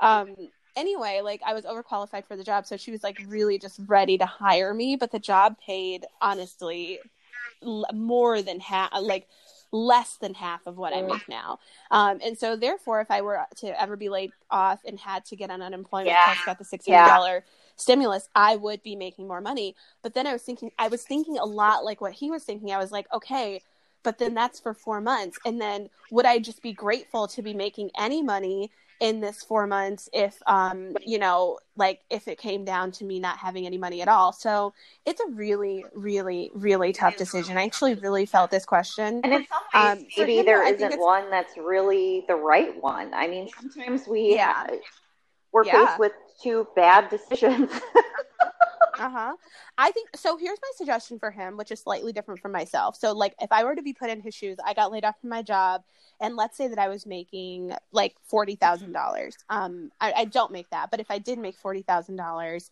um 0.00 0.34
anyway, 0.76 1.20
like 1.22 1.40
I 1.44 1.54
was 1.54 1.64
overqualified 1.64 2.26
for 2.26 2.36
the 2.36 2.44
job, 2.44 2.66
so 2.66 2.76
she 2.76 2.90
was 2.90 3.02
like 3.02 3.20
really 3.26 3.58
just 3.58 3.80
ready 3.86 4.18
to 4.18 4.26
hire 4.26 4.74
me. 4.74 4.96
But 4.96 5.12
the 5.12 5.18
job 5.18 5.56
paid 5.58 6.06
honestly 6.20 6.98
l- 7.62 7.86
more 7.92 8.42
than 8.42 8.60
half, 8.60 8.90
like 9.00 9.28
less 9.72 10.18
than 10.18 10.34
half 10.34 10.66
of 10.66 10.76
what 10.76 10.94
I 10.94 11.02
make 11.02 11.28
now. 11.28 11.58
Um, 11.90 12.20
and 12.22 12.36
so 12.36 12.56
therefore, 12.56 13.00
if 13.00 13.10
I 13.10 13.22
were 13.22 13.40
to 13.56 13.80
ever 13.80 13.96
be 13.96 14.08
laid 14.08 14.32
off 14.50 14.80
and 14.84 14.98
had 14.98 15.24
to 15.26 15.36
get 15.36 15.50
on 15.50 15.62
unemployment 15.62 16.08
yeah. 16.08 16.34
got 16.44 16.58
the 16.58 16.64
six 16.64 16.86
hundred 16.86 17.08
dollar 17.08 17.34
yeah. 17.36 17.40
stimulus, 17.76 18.28
I 18.34 18.56
would 18.56 18.82
be 18.82 18.96
making 18.96 19.26
more 19.26 19.40
money. 19.40 19.74
But 20.02 20.14
then 20.14 20.26
I 20.26 20.32
was 20.32 20.42
thinking, 20.42 20.70
I 20.78 20.88
was 20.88 21.02
thinking 21.02 21.38
a 21.38 21.44
lot 21.44 21.84
like 21.84 22.00
what 22.00 22.12
he 22.12 22.30
was 22.30 22.44
thinking. 22.44 22.70
I 22.70 22.78
was 22.78 22.92
like, 22.92 23.06
okay. 23.12 23.62
But 24.04 24.18
then 24.18 24.34
that's 24.34 24.58
for 24.58 24.74
four 24.74 25.00
months. 25.00 25.38
And 25.46 25.60
then 25.60 25.88
would 26.10 26.26
I 26.26 26.40
just 26.40 26.60
be 26.60 26.72
grateful 26.72 27.28
to 27.28 27.40
be 27.40 27.54
making 27.54 27.90
any 27.96 28.20
money 28.20 28.72
in 29.02 29.20
this 29.20 29.42
four 29.42 29.66
months 29.66 30.08
if 30.12 30.40
um 30.46 30.96
you 31.04 31.18
know 31.18 31.58
like 31.76 32.02
if 32.08 32.28
it 32.28 32.38
came 32.38 32.64
down 32.64 32.92
to 32.92 33.04
me 33.04 33.18
not 33.18 33.36
having 33.36 33.66
any 33.66 33.76
money 33.76 34.00
at 34.00 34.06
all. 34.06 34.32
So 34.32 34.72
it's 35.04 35.20
a 35.20 35.28
really 35.30 35.84
really 35.92 36.52
really 36.54 36.92
tough 36.92 37.16
decision. 37.16 37.58
I 37.58 37.64
actually 37.64 37.94
really 37.94 38.26
felt 38.26 38.52
this 38.52 38.64
question. 38.64 39.20
And 39.24 39.34
in 39.34 39.46
some 39.46 39.62
ways 39.74 39.98
um, 39.98 40.06
maybe 40.16 40.38
him, 40.38 40.46
there 40.46 40.64
isn't 40.72 41.00
one 41.00 41.28
that's 41.30 41.56
really 41.56 42.24
the 42.28 42.36
right 42.36 42.80
one. 42.80 43.12
I 43.12 43.26
mean 43.26 43.48
sometimes 43.48 44.06
we 44.06 44.36
yeah. 44.36 44.68
we're 45.50 45.64
yeah. 45.64 45.86
faced 45.86 45.98
with 45.98 46.12
two 46.40 46.68
bad 46.76 47.10
decisions 47.10 47.70
uh-huh. 49.02 49.34
I 49.76 49.90
think 49.90 50.10
so 50.14 50.36
here's 50.36 50.58
my 50.62 50.70
suggestion 50.76 51.18
for 51.18 51.32
him 51.32 51.56
which 51.56 51.72
is 51.72 51.80
slightly 51.80 52.12
different 52.12 52.40
from 52.40 52.52
myself. 52.52 52.96
So 52.96 53.12
like 53.12 53.34
if 53.40 53.50
i 53.50 53.64
were 53.64 53.74
to 53.74 53.82
be 53.82 53.92
put 53.92 54.10
in 54.10 54.20
his 54.20 54.34
shoes 54.34 54.58
i 54.64 54.74
got 54.74 54.92
laid 54.92 55.04
off 55.04 55.20
from 55.20 55.30
my 55.30 55.42
job 55.42 55.82
and 56.20 56.36
let's 56.36 56.56
say 56.56 56.68
that 56.68 56.78
i 56.78 56.88
was 56.88 57.04
making 57.04 57.72
like 57.90 58.14
$40000 58.32 59.36
um 59.48 59.90
I, 60.00 60.12
I 60.18 60.24
don't 60.26 60.52
make 60.52 60.70
that 60.70 60.90
but 60.90 61.00
if 61.00 61.10
i 61.10 61.18
did 61.18 61.38
make 61.38 61.60
$40000 61.60 62.70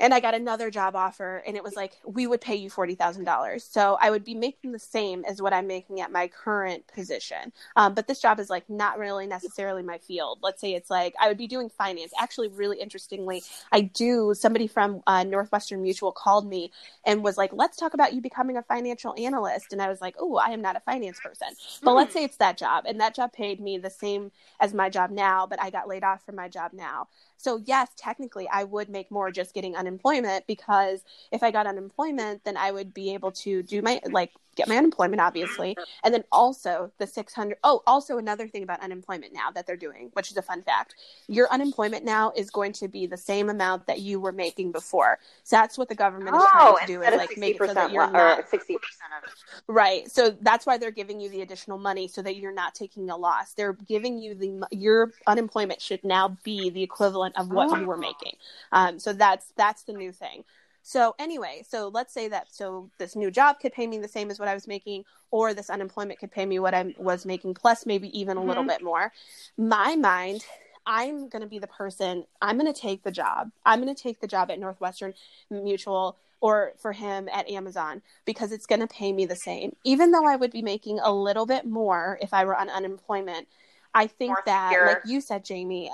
and 0.00 0.12
I 0.12 0.20
got 0.20 0.34
another 0.34 0.70
job 0.70 0.96
offer, 0.96 1.42
and 1.46 1.56
it 1.56 1.62
was 1.62 1.76
like, 1.76 1.92
we 2.04 2.26
would 2.26 2.40
pay 2.40 2.56
you 2.56 2.68
$40,000. 2.68 3.60
So 3.62 3.96
I 4.00 4.10
would 4.10 4.24
be 4.24 4.34
making 4.34 4.72
the 4.72 4.78
same 4.78 5.24
as 5.24 5.40
what 5.40 5.52
I'm 5.52 5.66
making 5.66 6.00
at 6.00 6.10
my 6.10 6.28
current 6.28 6.86
position. 6.88 7.52
Um, 7.76 7.94
but 7.94 8.08
this 8.08 8.20
job 8.20 8.40
is 8.40 8.50
like 8.50 8.68
not 8.68 8.98
really 8.98 9.26
necessarily 9.26 9.82
my 9.82 9.98
field. 9.98 10.40
Let's 10.42 10.60
say 10.60 10.74
it's 10.74 10.90
like 10.90 11.14
I 11.20 11.28
would 11.28 11.38
be 11.38 11.46
doing 11.46 11.68
finance. 11.68 12.12
Actually, 12.18 12.48
really 12.48 12.80
interestingly, 12.80 13.42
I 13.72 13.82
do. 13.82 14.34
Somebody 14.34 14.66
from 14.66 15.02
uh, 15.06 15.24
Northwestern 15.24 15.82
Mutual 15.82 16.12
called 16.12 16.48
me 16.48 16.72
and 17.04 17.22
was 17.22 17.38
like, 17.38 17.52
let's 17.52 17.76
talk 17.76 17.94
about 17.94 18.12
you 18.12 18.20
becoming 18.20 18.56
a 18.56 18.62
financial 18.62 19.14
analyst. 19.16 19.72
And 19.72 19.80
I 19.80 19.88
was 19.88 20.00
like, 20.00 20.16
oh, 20.18 20.36
I 20.36 20.48
am 20.48 20.60
not 20.60 20.76
a 20.76 20.80
finance 20.80 21.20
person. 21.20 21.48
But 21.82 21.92
mm 21.92 21.94
let's 21.94 22.12
say 22.12 22.24
it's 22.24 22.38
that 22.38 22.58
job, 22.58 22.84
and 22.88 23.00
that 23.00 23.14
job 23.14 23.32
paid 23.32 23.60
me 23.60 23.78
the 23.78 23.88
same 23.88 24.32
as 24.58 24.74
my 24.74 24.90
job 24.90 25.10
now, 25.10 25.46
but 25.46 25.62
I 25.62 25.70
got 25.70 25.86
laid 25.86 26.02
off 26.02 26.24
from 26.26 26.34
my 26.34 26.48
job 26.48 26.72
now. 26.72 27.06
So, 27.44 27.60
yes, 27.66 27.90
technically, 27.98 28.48
I 28.48 28.64
would 28.64 28.88
make 28.88 29.10
more 29.10 29.30
just 29.30 29.52
getting 29.52 29.76
unemployment 29.76 30.46
because 30.46 31.04
if 31.30 31.42
I 31.42 31.50
got 31.50 31.66
unemployment, 31.66 32.42
then 32.44 32.56
I 32.56 32.72
would 32.72 32.94
be 32.94 33.12
able 33.12 33.32
to 33.32 33.62
do 33.62 33.82
my, 33.82 34.00
like, 34.10 34.32
get 34.54 34.68
my 34.68 34.76
unemployment, 34.76 35.20
obviously. 35.20 35.76
And 36.02 36.12
then 36.12 36.24
also 36.32 36.90
the 36.98 37.06
600. 37.06 37.58
Oh, 37.64 37.82
also 37.86 38.18
another 38.18 38.48
thing 38.48 38.62
about 38.62 38.80
unemployment 38.80 39.32
now 39.32 39.50
that 39.52 39.66
they're 39.66 39.76
doing, 39.76 40.10
which 40.14 40.30
is 40.30 40.36
a 40.36 40.42
fun 40.42 40.62
fact 40.62 40.94
your 41.28 41.50
unemployment 41.52 42.04
now 42.04 42.32
is 42.36 42.50
going 42.50 42.72
to 42.72 42.88
be 42.88 43.06
the 43.06 43.16
same 43.16 43.48
amount 43.48 43.86
that 43.86 44.00
you 44.00 44.20
were 44.20 44.32
making 44.32 44.72
before. 44.72 45.18
So 45.42 45.56
that's 45.56 45.78
what 45.78 45.88
the 45.88 45.94
government 45.94 46.36
is 46.36 46.42
oh, 46.44 46.76
trying 46.76 46.86
to 46.86 46.92
do 46.92 47.02
is 47.02 47.16
like 47.16 47.36
make 47.36 47.56
it 47.60 47.66
so 47.66 47.74
that 47.74 47.92
you're 47.92 48.10
not 48.10 48.50
60% 48.50 48.52
of 48.52 48.78
it. 49.24 49.30
Right. 49.66 50.10
So 50.10 50.36
that's 50.40 50.66
why 50.66 50.78
they're 50.78 50.90
giving 50.90 51.20
you 51.20 51.28
the 51.28 51.42
additional 51.42 51.78
money 51.78 52.08
so 52.08 52.22
that 52.22 52.36
you're 52.36 52.52
not 52.52 52.74
taking 52.74 53.10
a 53.10 53.16
loss. 53.16 53.54
They're 53.54 53.72
giving 53.72 54.18
you 54.18 54.34
the, 54.34 54.66
your 54.70 55.12
unemployment 55.26 55.80
should 55.80 56.04
now 56.04 56.36
be 56.44 56.70
the 56.70 56.82
equivalent 56.82 57.36
of 57.36 57.50
what 57.50 57.70
oh. 57.70 57.80
you 57.80 57.86
were 57.86 57.96
making. 57.96 58.36
Um, 58.72 58.98
so 58.98 59.12
that's, 59.12 59.52
that's 59.56 59.82
the 59.84 59.92
new 59.92 60.12
thing. 60.12 60.44
So 60.86 61.14
anyway, 61.18 61.64
so 61.66 61.88
let's 61.88 62.12
say 62.12 62.28
that 62.28 62.54
so 62.54 62.90
this 62.98 63.16
new 63.16 63.30
job 63.30 63.58
could 63.58 63.72
pay 63.72 63.86
me 63.86 63.98
the 63.98 64.06
same 64.06 64.30
as 64.30 64.38
what 64.38 64.48
I 64.48 64.54
was 64.54 64.68
making, 64.68 65.06
or 65.30 65.54
this 65.54 65.70
unemployment 65.70 66.20
could 66.20 66.30
pay 66.30 66.44
me 66.44 66.58
what 66.58 66.74
I 66.74 66.94
was 66.98 67.24
making 67.24 67.54
plus 67.54 67.86
maybe 67.86 68.16
even 68.16 68.36
mm-hmm. 68.36 68.44
a 68.44 68.48
little 68.48 68.62
mm-hmm. 68.62 68.68
bit 68.68 68.82
more. 68.82 69.10
My 69.56 69.96
mind, 69.96 70.44
I'm 70.84 71.30
going 71.30 71.40
to 71.40 71.48
be 71.48 71.58
the 71.58 71.66
person. 71.66 72.26
I'm 72.42 72.58
going 72.58 72.72
to 72.72 72.78
take 72.78 73.02
the 73.02 73.10
job. 73.10 73.50
I'm 73.64 73.82
going 73.82 73.94
to 73.94 74.00
take 74.00 74.20
the 74.20 74.26
job 74.26 74.50
at 74.50 74.60
Northwestern 74.60 75.14
Mutual 75.50 76.18
or 76.42 76.74
for 76.76 76.92
him 76.92 77.30
at 77.32 77.48
Amazon 77.48 78.02
because 78.26 78.52
it's 78.52 78.66
going 78.66 78.80
to 78.80 78.86
pay 78.86 79.10
me 79.10 79.24
the 79.24 79.34
same, 79.34 79.74
even 79.84 80.10
though 80.10 80.26
I 80.26 80.36
would 80.36 80.52
be 80.52 80.60
making 80.60 81.00
a 81.00 81.10
little 81.10 81.46
bit 81.46 81.64
more 81.64 82.18
if 82.20 82.34
I 82.34 82.44
were 82.44 82.56
on 82.56 82.68
unemployment. 82.68 83.48
I 83.94 84.06
think 84.06 84.30
more 84.30 84.42
that, 84.44 84.68
secure. 84.68 84.86
like 84.86 85.02
you 85.06 85.22
said, 85.22 85.46
Jamie, 85.46 85.90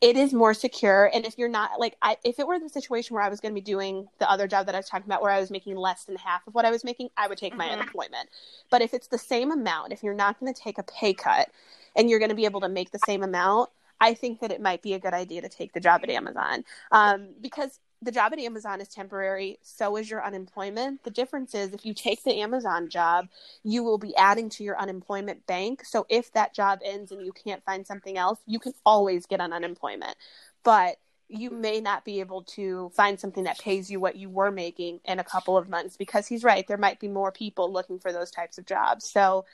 it 0.00 0.16
is 0.16 0.32
more 0.32 0.54
secure. 0.54 1.10
And 1.12 1.24
if 1.24 1.38
you're 1.38 1.48
not 1.48 1.78
like, 1.78 1.96
I, 2.02 2.16
if 2.24 2.38
it 2.38 2.46
were 2.46 2.58
the 2.58 2.68
situation 2.68 3.14
where 3.14 3.22
I 3.22 3.28
was 3.28 3.40
going 3.40 3.54
to 3.54 3.60
be 3.60 3.64
doing 3.64 4.08
the 4.18 4.30
other 4.30 4.46
job 4.46 4.66
that 4.66 4.74
I 4.74 4.78
was 4.78 4.88
talking 4.88 5.06
about, 5.06 5.22
where 5.22 5.30
I 5.30 5.40
was 5.40 5.50
making 5.50 5.76
less 5.76 6.04
than 6.04 6.16
half 6.16 6.46
of 6.46 6.54
what 6.54 6.64
I 6.64 6.70
was 6.70 6.84
making, 6.84 7.10
I 7.16 7.28
would 7.28 7.38
take 7.38 7.52
mm-hmm. 7.52 7.58
my 7.58 7.70
unemployment. 7.70 8.28
But 8.70 8.82
if 8.82 8.94
it's 8.94 9.08
the 9.08 9.18
same 9.18 9.50
amount, 9.50 9.92
if 9.92 10.02
you're 10.02 10.14
not 10.14 10.38
going 10.40 10.52
to 10.52 10.60
take 10.60 10.78
a 10.78 10.82
pay 10.82 11.14
cut 11.14 11.48
and 11.96 12.08
you're 12.08 12.18
going 12.18 12.30
to 12.30 12.36
be 12.36 12.44
able 12.44 12.60
to 12.60 12.68
make 12.68 12.90
the 12.90 13.00
same 13.04 13.22
amount, 13.22 13.70
I 14.00 14.14
think 14.14 14.40
that 14.40 14.50
it 14.50 14.60
might 14.60 14.82
be 14.82 14.94
a 14.94 14.98
good 14.98 15.12
idea 15.12 15.42
to 15.42 15.48
take 15.48 15.72
the 15.72 15.80
job 15.80 16.00
at 16.02 16.10
Amazon 16.10 16.64
um, 16.90 17.28
because 17.40 17.78
the 18.02 18.12
job 18.12 18.32
at 18.32 18.38
Amazon 18.38 18.80
is 18.80 18.88
temporary, 18.88 19.58
so 19.62 19.96
is 19.96 20.10
your 20.10 20.24
unemployment. 20.24 21.04
The 21.04 21.10
difference 21.10 21.54
is 21.54 21.74
if 21.74 21.84
you 21.84 21.92
take 21.92 22.22
the 22.24 22.40
Amazon 22.40 22.88
job, 22.88 23.28
you 23.62 23.82
will 23.82 23.98
be 23.98 24.16
adding 24.16 24.48
to 24.50 24.64
your 24.64 24.78
unemployment 24.78 25.46
bank. 25.46 25.84
So 25.84 26.06
if 26.08 26.32
that 26.32 26.54
job 26.54 26.80
ends 26.84 27.12
and 27.12 27.24
you 27.24 27.32
can't 27.32 27.64
find 27.64 27.86
something 27.86 28.16
else, 28.16 28.38
you 28.46 28.58
can 28.58 28.72
always 28.86 29.26
get 29.26 29.40
on 29.40 29.52
unemployment. 29.52 30.16
But 30.62 30.96
you 31.28 31.50
may 31.50 31.80
not 31.80 32.04
be 32.04 32.20
able 32.20 32.42
to 32.42 32.90
find 32.94 33.20
something 33.20 33.44
that 33.44 33.58
pays 33.58 33.90
you 33.90 34.00
what 34.00 34.16
you 34.16 34.28
were 34.28 34.50
making 34.50 35.00
in 35.04 35.18
a 35.20 35.24
couple 35.24 35.56
of 35.56 35.68
months 35.68 35.96
because 35.96 36.26
he's 36.26 36.42
right. 36.42 36.66
There 36.66 36.76
might 36.76 36.98
be 36.98 37.08
more 37.08 37.30
people 37.30 37.72
looking 37.72 37.98
for 37.98 38.12
those 38.12 38.30
types 38.30 38.58
of 38.58 38.66
jobs. 38.66 39.08
So 39.08 39.44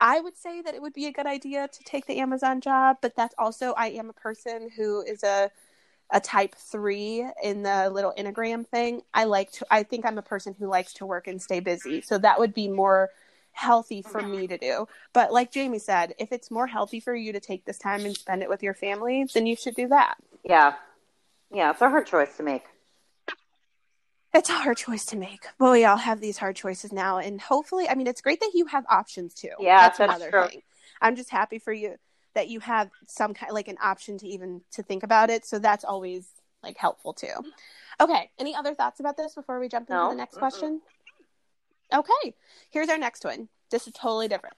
I 0.00 0.20
would 0.20 0.36
say 0.36 0.62
that 0.62 0.74
it 0.74 0.82
would 0.82 0.92
be 0.92 1.06
a 1.06 1.12
good 1.12 1.26
idea 1.26 1.68
to 1.68 1.84
take 1.84 2.06
the 2.06 2.20
Amazon 2.20 2.60
job, 2.60 2.98
but 3.02 3.16
that's 3.16 3.34
also, 3.36 3.72
I 3.76 3.88
am 3.88 4.10
a 4.10 4.12
person 4.12 4.70
who 4.76 5.02
is 5.02 5.24
a 5.24 5.50
a 6.10 6.20
type 6.20 6.54
three 6.54 7.26
in 7.42 7.62
the 7.62 7.90
little 7.90 8.14
enneagram 8.16 8.66
thing. 8.66 9.02
I 9.12 9.24
like 9.24 9.52
to, 9.52 9.66
I 9.70 9.82
think 9.82 10.06
I'm 10.06 10.18
a 10.18 10.22
person 10.22 10.54
who 10.58 10.66
likes 10.66 10.94
to 10.94 11.06
work 11.06 11.26
and 11.26 11.40
stay 11.40 11.60
busy. 11.60 12.00
So 12.00 12.18
that 12.18 12.38
would 12.38 12.54
be 12.54 12.68
more 12.68 13.10
healthy 13.52 14.02
for 14.02 14.22
me 14.22 14.46
to 14.46 14.56
do. 14.56 14.86
But 15.12 15.32
like 15.32 15.50
Jamie 15.50 15.80
said, 15.80 16.14
if 16.18 16.32
it's 16.32 16.50
more 16.50 16.66
healthy 16.66 17.00
for 17.00 17.14
you 17.14 17.32
to 17.32 17.40
take 17.40 17.64
this 17.64 17.78
time 17.78 18.04
and 18.04 18.16
spend 18.16 18.42
it 18.42 18.48
with 18.48 18.62
your 18.62 18.74
family, 18.74 19.26
then 19.34 19.46
you 19.46 19.56
should 19.56 19.74
do 19.74 19.88
that. 19.88 20.16
Yeah. 20.44 20.74
Yeah. 21.52 21.72
It's 21.72 21.82
a 21.82 21.90
hard 21.90 22.06
choice 22.06 22.36
to 22.36 22.42
make. 22.42 22.64
It's 24.32 24.48
a 24.48 24.54
hard 24.54 24.76
choice 24.76 25.04
to 25.06 25.16
make. 25.16 25.46
But 25.58 25.72
we 25.72 25.84
all 25.84 25.96
have 25.96 26.20
these 26.20 26.38
hard 26.38 26.56
choices 26.56 26.92
now. 26.92 27.18
And 27.18 27.40
hopefully, 27.40 27.88
I 27.88 27.94
mean, 27.94 28.06
it's 28.06 28.20
great 28.20 28.40
that 28.40 28.52
you 28.54 28.66
have 28.66 28.84
options 28.88 29.34
too. 29.34 29.50
Yeah. 29.58 29.80
That's, 29.80 29.98
that's 29.98 30.14
another 30.14 30.30
true. 30.30 30.48
thing. 30.48 30.62
I'm 31.00 31.16
just 31.16 31.30
happy 31.30 31.58
for 31.58 31.72
you 31.72 31.96
that 32.38 32.48
you 32.48 32.60
have 32.60 32.88
some 33.08 33.34
kind 33.34 33.52
like 33.52 33.66
an 33.66 33.76
option 33.82 34.16
to 34.16 34.26
even 34.28 34.60
to 34.70 34.80
think 34.80 35.02
about 35.02 35.28
it. 35.28 35.44
So 35.44 35.58
that's 35.58 35.84
always 35.84 36.28
like 36.62 36.76
helpful 36.76 37.12
too. 37.12 37.34
Okay. 38.00 38.30
Any 38.38 38.54
other 38.54 38.76
thoughts 38.76 39.00
about 39.00 39.16
this 39.16 39.34
before 39.34 39.58
we 39.58 39.68
jump 39.68 39.90
into 39.90 40.00
no. 40.00 40.10
the 40.10 40.14
next 40.14 40.36
question? 40.36 40.80
Okay. 41.92 42.36
Here's 42.70 42.88
our 42.88 42.98
next 42.98 43.24
one. 43.24 43.48
This 43.72 43.88
is 43.88 43.92
totally 43.92 44.28
different. 44.28 44.54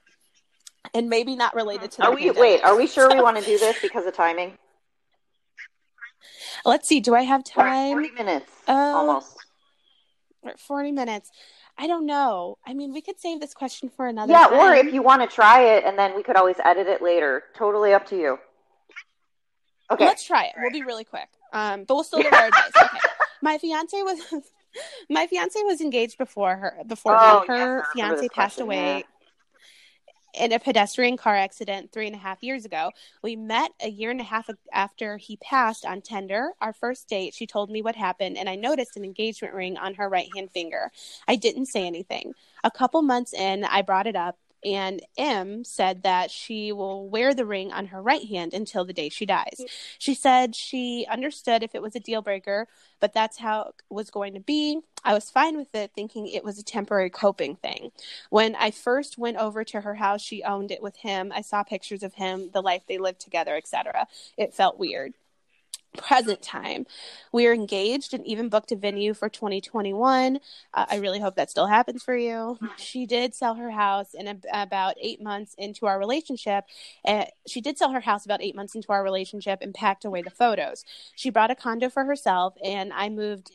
And 0.93 1.09
maybe 1.09 1.35
not 1.35 1.55
related 1.55 1.89
to 1.93 2.03
Are 2.03 2.11
we 2.11 2.27
pandemic. 2.27 2.39
wait, 2.39 2.63
are 2.63 2.77
we 2.77 2.85
sure 2.85 3.09
we 3.09 3.19
want 3.19 3.37
to 3.37 3.43
do 3.43 3.57
this 3.57 3.81
because 3.81 4.05
of 4.05 4.13
timing? 4.13 4.59
Let's 6.63 6.87
see. 6.87 6.99
Do 6.99 7.15
I 7.15 7.23
have 7.23 7.43
time? 7.43 7.93
40 7.93 8.11
minutes 8.11 8.51
uh, 8.67 8.73
almost. 8.73 9.37
We're 10.43 10.51
at 10.51 10.59
40 10.59 10.91
minutes. 10.91 11.31
I 11.77 11.87
don't 11.87 12.05
know. 12.05 12.57
I 12.65 12.73
mean, 12.73 12.93
we 12.93 13.01
could 13.01 13.19
save 13.19 13.39
this 13.39 13.53
question 13.53 13.89
for 13.89 14.07
another 14.07 14.33
Yeah, 14.33 14.47
time. 14.47 14.53
or 14.59 14.73
if 14.73 14.93
you 14.93 15.01
want 15.01 15.21
to 15.21 15.27
try 15.33 15.61
it 15.75 15.83
and 15.85 15.97
then 15.97 16.15
we 16.15 16.23
could 16.23 16.35
always 16.35 16.55
edit 16.63 16.87
it 16.87 17.01
later. 17.01 17.43
Totally 17.55 17.93
up 17.93 18.05
to 18.07 18.17
you. 18.17 18.39
Okay. 19.91 20.05
Let's 20.05 20.23
try 20.23 20.45
it. 20.45 20.53
We'll 20.57 20.71
be 20.71 20.83
really 20.83 21.03
quick. 21.03 21.27
Um, 21.53 21.83
but 21.83 21.93
we'll 21.95 22.03
still 22.03 22.21
give 22.21 22.33
our 22.33 22.47
advice. 22.47 22.71
Okay. 22.81 22.97
My 23.41 23.57
fiance 23.57 24.01
was 24.03 24.19
my 25.09 25.25
fiance 25.27 25.59
was 25.63 25.81
engaged 25.81 26.17
before 26.19 26.55
her 26.55 26.77
before 26.87 27.17
Oh, 27.19 27.39
yes, 27.39 27.47
her 27.47 27.55
remember 27.55 27.85
fiance 27.93 28.29
passed 28.29 28.33
question, 28.57 28.63
away 28.63 29.03
in 30.33 30.51
a 30.51 30.59
pedestrian 30.59 31.17
car 31.17 31.35
accident 31.35 31.91
three 31.91 32.07
and 32.07 32.15
a 32.15 32.19
half 32.19 32.41
years 32.41 32.65
ago. 32.65 32.91
We 33.21 33.35
met 33.35 33.71
a 33.81 33.89
year 33.89 34.11
and 34.11 34.21
a 34.21 34.25
half 34.25 34.49
after 34.71 35.17
he 35.17 35.37
passed 35.37 35.85
on 35.85 36.01
Tinder. 36.01 36.51
Our 36.61 36.73
first 36.73 37.07
date, 37.07 37.33
she 37.33 37.45
told 37.47 37.69
me 37.69 37.81
what 37.81 37.95
happened, 37.95 38.37
and 38.37 38.49
I 38.49 38.55
noticed 38.55 38.97
an 38.97 39.03
engagement 39.03 39.53
ring 39.53 39.77
on 39.77 39.95
her 39.95 40.09
right 40.09 40.29
hand 40.35 40.51
finger. 40.51 40.91
I 41.27 41.35
didn't 41.35 41.67
say 41.67 41.85
anything. 41.85 42.33
A 42.63 42.71
couple 42.71 43.01
months 43.01 43.33
in, 43.33 43.63
I 43.63 43.81
brought 43.81 44.07
it 44.07 44.15
up, 44.15 44.37
and 44.63 45.01
M 45.17 45.63
said 45.63 46.03
that 46.03 46.31
she 46.31 46.71
will 46.71 47.09
wear 47.09 47.33
the 47.33 47.45
ring 47.45 47.71
on 47.71 47.87
her 47.87 48.01
right 48.01 48.27
hand 48.27 48.53
until 48.53 48.85
the 48.85 48.93
day 48.93 49.09
she 49.09 49.25
dies. 49.25 49.57
Mm. 49.59 49.65
She 49.99 50.13
said 50.13 50.55
she 50.55 51.05
understood 51.09 51.63
if 51.63 51.75
it 51.75 51.81
was 51.81 51.95
a 51.95 51.99
deal 51.99 52.21
breaker, 52.21 52.67
but 52.99 53.13
that's 53.13 53.37
how 53.37 53.61
it 53.61 53.75
was 53.89 54.11
going 54.11 54.33
to 54.33 54.39
be. 54.39 54.79
I 55.03 55.13
was 55.13 55.29
fine 55.29 55.57
with 55.57 55.73
it, 55.73 55.91
thinking 55.95 56.27
it 56.27 56.43
was 56.43 56.59
a 56.59 56.63
temporary 56.63 57.09
coping 57.09 57.55
thing. 57.55 57.91
When 58.29 58.55
I 58.55 58.71
first 58.71 59.17
went 59.17 59.37
over 59.37 59.63
to 59.63 59.81
her 59.81 59.95
house, 59.95 60.21
she 60.21 60.43
owned 60.43 60.71
it 60.71 60.83
with 60.83 60.97
him. 60.97 61.31
I 61.33 61.41
saw 61.41 61.63
pictures 61.63 62.03
of 62.03 62.13
him, 62.13 62.51
the 62.53 62.61
life 62.61 62.83
they 62.87 62.99
lived 62.99 63.19
together, 63.19 63.55
etc. 63.55 64.07
It 64.37 64.53
felt 64.53 64.77
weird. 64.77 65.13
Present 65.97 66.41
time, 66.41 66.85
we 67.33 67.47
are 67.47 67.53
engaged 67.53 68.13
and 68.13 68.25
even 68.25 68.47
booked 68.47 68.71
a 68.71 68.77
venue 68.77 69.13
for 69.13 69.27
2021. 69.27 70.39
Uh, 70.73 70.85
I 70.89 70.95
really 70.97 71.19
hope 71.19 71.35
that 71.35 71.51
still 71.51 71.67
happens 71.67 72.01
for 72.01 72.15
you. 72.15 72.57
She 72.77 73.05
did 73.05 73.35
sell 73.35 73.55
her 73.55 73.71
house 73.71 74.13
in 74.13 74.27
a, 74.27 74.37
about 74.53 74.95
eight 75.01 75.21
months 75.21 75.53
into 75.57 75.87
our 75.87 75.99
relationship. 75.99 76.63
Uh, 77.03 77.25
she 77.45 77.59
did 77.59 77.77
sell 77.77 77.91
her 77.91 77.99
house 77.99 78.23
about 78.23 78.41
eight 78.41 78.55
months 78.55 78.73
into 78.73 78.93
our 78.93 79.03
relationship 79.03 79.59
and 79.61 79.73
packed 79.73 80.05
away 80.05 80.21
the 80.21 80.29
photos. 80.29 80.85
She 81.15 81.29
bought 81.29 81.51
a 81.51 81.55
condo 81.55 81.89
for 81.89 82.05
herself, 82.05 82.55
and 82.63 82.93
I 82.93 83.09
moved 83.09 83.51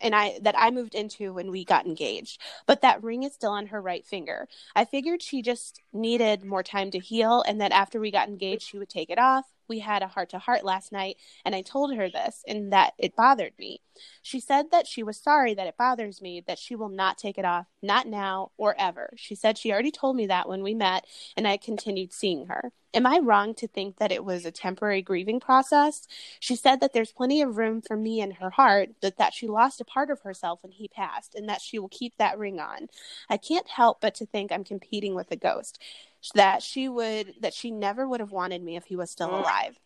and 0.00 0.14
I 0.14 0.38
that 0.42 0.54
I 0.58 0.70
moved 0.70 0.94
into 0.94 1.32
when 1.32 1.50
we 1.50 1.64
got 1.64 1.86
engaged. 1.86 2.40
But 2.66 2.82
that 2.82 3.02
ring 3.02 3.22
is 3.22 3.32
still 3.32 3.52
on 3.52 3.68
her 3.68 3.80
right 3.80 4.06
finger. 4.06 4.48
I 4.76 4.84
figured 4.84 5.22
she 5.22 5.42
just 5.42 5.80
needed 5.92 6.44
more 6.44 6.62
time 6.62 6.90
to 6.92 6.98
heal 6.98 7.42
and 7.46 7.60
that 7.60 7.72
after 7.72 7.98
we 7.98 8.10
got 8.10 8.28
engaged 8.28 8.62
she 8.62 8.78
would 8.78 8.90
take 8.90 9.10
it 9.10 9.18
off. 9.18 9.46
We 9.70 9.78
had 9.78 10.02
a 10.02 10.08
heart 10.08 10.30
to 10.30 10.40
heart 10.40 10.64
last 10.64 10.90
night 10.90 11.16
and 11.44 11.54
I 11.54 11.62
told 11.62 11.94
her 11.94 12.10
this 12.10 12.42
and 12.48 12.72
that 12.72 12.94
it 12.98 13.14
bothered 13.14 13.52
me. 13.56 13.80
She 14.20 14.40
said 14.40 14.72
that 14.72 14.88
she 14.88 15.04
was 15.04 15.16
sorry 15.16 15.54
that 15.54 15.68
it 15.68 15.76
bothers 15.78 16.20
me, 16.20 16.42
that 16.48 16.58
she 16.58 16.74
will 16.74 16.88
not 16.88 17.18
take 17.18 17.38
it 17.38 17.44
off, 17.44 17.66
not 17.80 18.08
now 18.08 18.50
or 18.56 18.74
ever. 18.78 19.10
She 19.16 19.36
said 19.36 19.56
she 19.56 19.72
already 19.72 19.92
told 19.92 20.16
me 20.16 20.26
that 20.26 20.48
when 20.48 20.64
we 20.64 20.74
met 20.74 21.06
and 21.36 21.46
I 21.46 21.56
continued 21.56 22.12
seeing 22.12 22.46
her. 22.46 22.72
Am 22.92 23.06
I 23.06 23.20
wrong 23.22 23.54
to 23.54 23.68
think 23.68 23.98
that 23.98 24.10
it 24.10 24.24
was 24.24 24.44
a 24.44 24.50
temporary 24.50 25.00
grieving 25.00 25.38
process? 25.38 26.08
She 26.40 26.56
said 26.56 26.80
that 26.80 26.92
there's 26.92 27.12
plenty 27.12 27.40
of 27.40 27.56
room 27.56 27.82
for 27.82 27.96
me 27.96 28.20
in 28.20 28.32
her 28.32 28.50
heart, 28.50 28.90
but 29.00 29.16
that 29.18 29.32
she 29.32 29.46
lost 29.46 29.80
a 29.80 29.84
part 29.84 30.10
of 30.10 30.22
herself 30.22 30.62
when 30.62 30.72
he 30.72 30.88
passed, 30.88 31.36
and 31.36 31.48
that 31.48 31.60
she 31.60 31.78
will 31.78 31.88
keep 31.88 32.16
that 32.18 32.38
ring 32.38 32.58
on. 32.58 32.88
I 33.28 33.36
can't 33.36 33.68
help 33.68 34.00
but 34.00 34.16
to 34.16 34.26
think 34.26 34.50
I'm 34.50 34.64
competing 34.64 35.14
with 35.14 35.30
a 35.30 35.36
ghost. 35.36 35.80
That 36.34 36.62
she 36.62 36.88
would, 36.88 37.34
that 37.40 37.54
she 37.54 37.70
never 37.70 38.08
would 38.08 38.20
have 38.20 38.32
wanted 38.32 38.62
me 38.62 38.76
if 38.76 38.86
he 38.86 38.96
was 38.96 39.10
still 39.10 39.30
mm. 39.30 39.40
alive. 39.40 39.78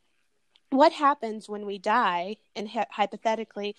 What 0.71 0.93
happens 0.93 1.49
when 1.49 1.67
we 1.67 1.79
die, 1.79 2.39
and 2.57 2.69
hy- 2.69 2.87
hypothetically, 2.91 3.77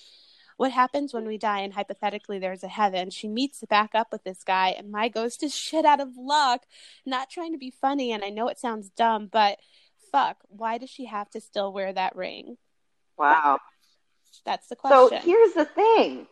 what 0.57 0.71
happens 0.71 1.13
when 1.13 1.25
we 1.25 1.37
die 1.37 1.59
and 1.59 1.73
hypothetically 1.73 2.39
there's 2.39 2.63
a 2.63 2.67
heaven 2.67 3.09
she 3.09 3.27
meets 3.27 3.63
back 3.69 3.91
up 3.93 4.07
with 4.11 4.23
this 4.23 4.43
guy 4.43 4.69
and 4.69 4.91
my 4.91 5.07
ghost 5.09 5.43
is 5.43 5.53
shit 5.55 5.85
out 5.85 5.99
of 5.99 6.09
luck 6.17 6.61
not 7.05 7.29
trying 7.29 7.51
to 7.51 7.57
be 7.57 7.69
funny 7.71 8.11
and 8.11 8.23
i 8.23 8.29
know 8.29 8.47
it 8.47 8.59
sounds 8.59 8.89
dumb 8.89 9.27
but 9.31 9.57
fuck 10.11 10.37
why 10.47 10.77
does 10.77 10.89
she 10.89 11.05
have 11.05 11.29
to 11.29 11.41
still 11.41 11.73
wear 11.73 11.91
that 11.93 12.15
ring 12.15 12.57
Wow. 13.17 13.59
that's 14.45 14.67
the 14.67 14.75
question. 14.75 15.19
So 15.21 15.25
here's 15.25 15.53
the 15.53 15.65
thing. 15.65 16.27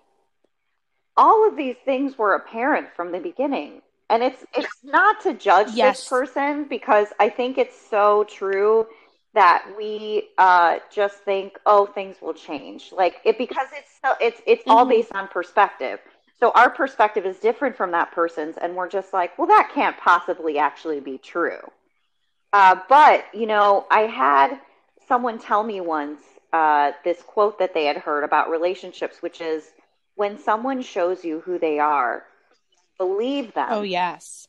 All 1.15 1.47
of 1.47 1.55
these 1.55 1.75
things 1.85 2.17
were 2.17 2.33
apparent 2.33 2.87
from 2.95 3.11
the 3.11 3.19
beginning. 3.19 3.81
And 4.09 4.21
it's 4.21 4.43
it's 4.53 4.83
not 4.83 5.21
to 5.21 5.33
judge 5.33 5.69
Yes. 5.73 6.01
this 6.01 6.09
person 6.09 6.65
because 6.65 7.07
I 7.19 7.29
think 7.29 7.57
it's 7.57 7.79
so 7.89 8.25
true 8.25 8.87
that 9.33 9.65
we 9.77 10.29
uh, 10.37 10.79
just 10.93 11.17
think, 11.23 11.59
oh, 11.65 11.85
things 11.85 12.17
will 12.21 12.33
change. 12.33 12.91
Like 12.91 13.15
it 13.25 13.37
because 13.37 13.67
it's 13.73 13.99
so 14.03 14.13
it's 14.21 14.41
it's 14.45 14.63
all 14.69 14.85
Mhm. 14.85 14.89
based 14.89 15.11
on 15.15 15.27
perspective. 15.27 15.99
So 16.39 16.51
our 16.51 16.69
perspective 16.69 17.25
is 17.25 17.37
different 17.39 17.75
from 17.75 17.91
that 17.91 18.11
person's, 18.11 18.57
and 18.57 18.75
we're 18.75 18.89
just 18.89 19.13
like, 19.13 19.37
well, 19.37 19.47
that 19.47 19.71
can't 19.73 19.97
possibly 19.97 20.57
actually 20.59 20.99
be 20.99 21.17
true. 21.17 21.59
Uh, 22.53 22.75
but 22.89 23.25
you 23.33 23.45
know, 23.47 23.85
I 23.91 24.01
had 24.01 24.59
someone 25.07 25.39
tell 25.39 25.63
me 25.63 25.81
once 25.81 26.21
uh, 26.53 26.91
this 27.03 27.21
quote 27.21 27.59
that 27.59 27.73
they 27.73 27.85
had 27.85 27.97
heard 27.97 28.23
about 28.23 28.49
relationships, 28.49 29.21
which 29.21 29.41
is 29.41 29.71
when 30.15 30.37
someone 30.37 30.81
shows 30.81 31.23
you 31.25 31.41
who 31.41 31.57
they 31.59 31.79
are, 31.79 32.25
believe 32.97 33.53
them. 33.53 33.69
oh 33.69 33.81
yes 33.81 34.47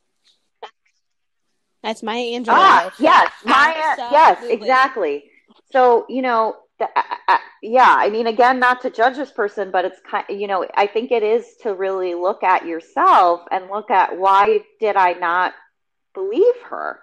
that's 1.85 2.03
Maya 2.03 2.25
Angelou 2.25 2.49
Ah, 2.49 2.91
yes, 2.99 3.31
Maya. 3.45 3.97
Yes, 4.11 4.43
exactly. 4.49 5.25
So 5.71 6.07
you 6.09 6.23
know, 6.23 6.57
the, 6.79 6.87
uh, 6.87 7.03
uh, 7.29 7.39
yeah. 7.63 7.95
I 7.99 8.09
mean, 8.09 8.27
again, 8.27 8.59
not 8.59 8.81
to 8.83 8.91
judge 8.91 9.17
this 9.17 9.31
person, 9.31 9.71
but 9.71 9.85
it's 9.85 10.01
kind. 10.11 10.25
You 10.31 10.47
know, 10.47 10.67
I 10.75 10.87
think 10.87 11.13
it 11.13 11.23
is 11.23 11.45
to 11.63 11.75
really 11.75 12.15
look 12.15 12.43
at 12.43 12.67
yourself 12.67 13.43
and 13.51 13.71
look 13.71 13.91
at 13.91 14.17
why 14.17 14.61
did 14.81 14.97
I 14.97 15.13
not 15.13 15.53
believe 16.15 16.61
her? 16.71 17.01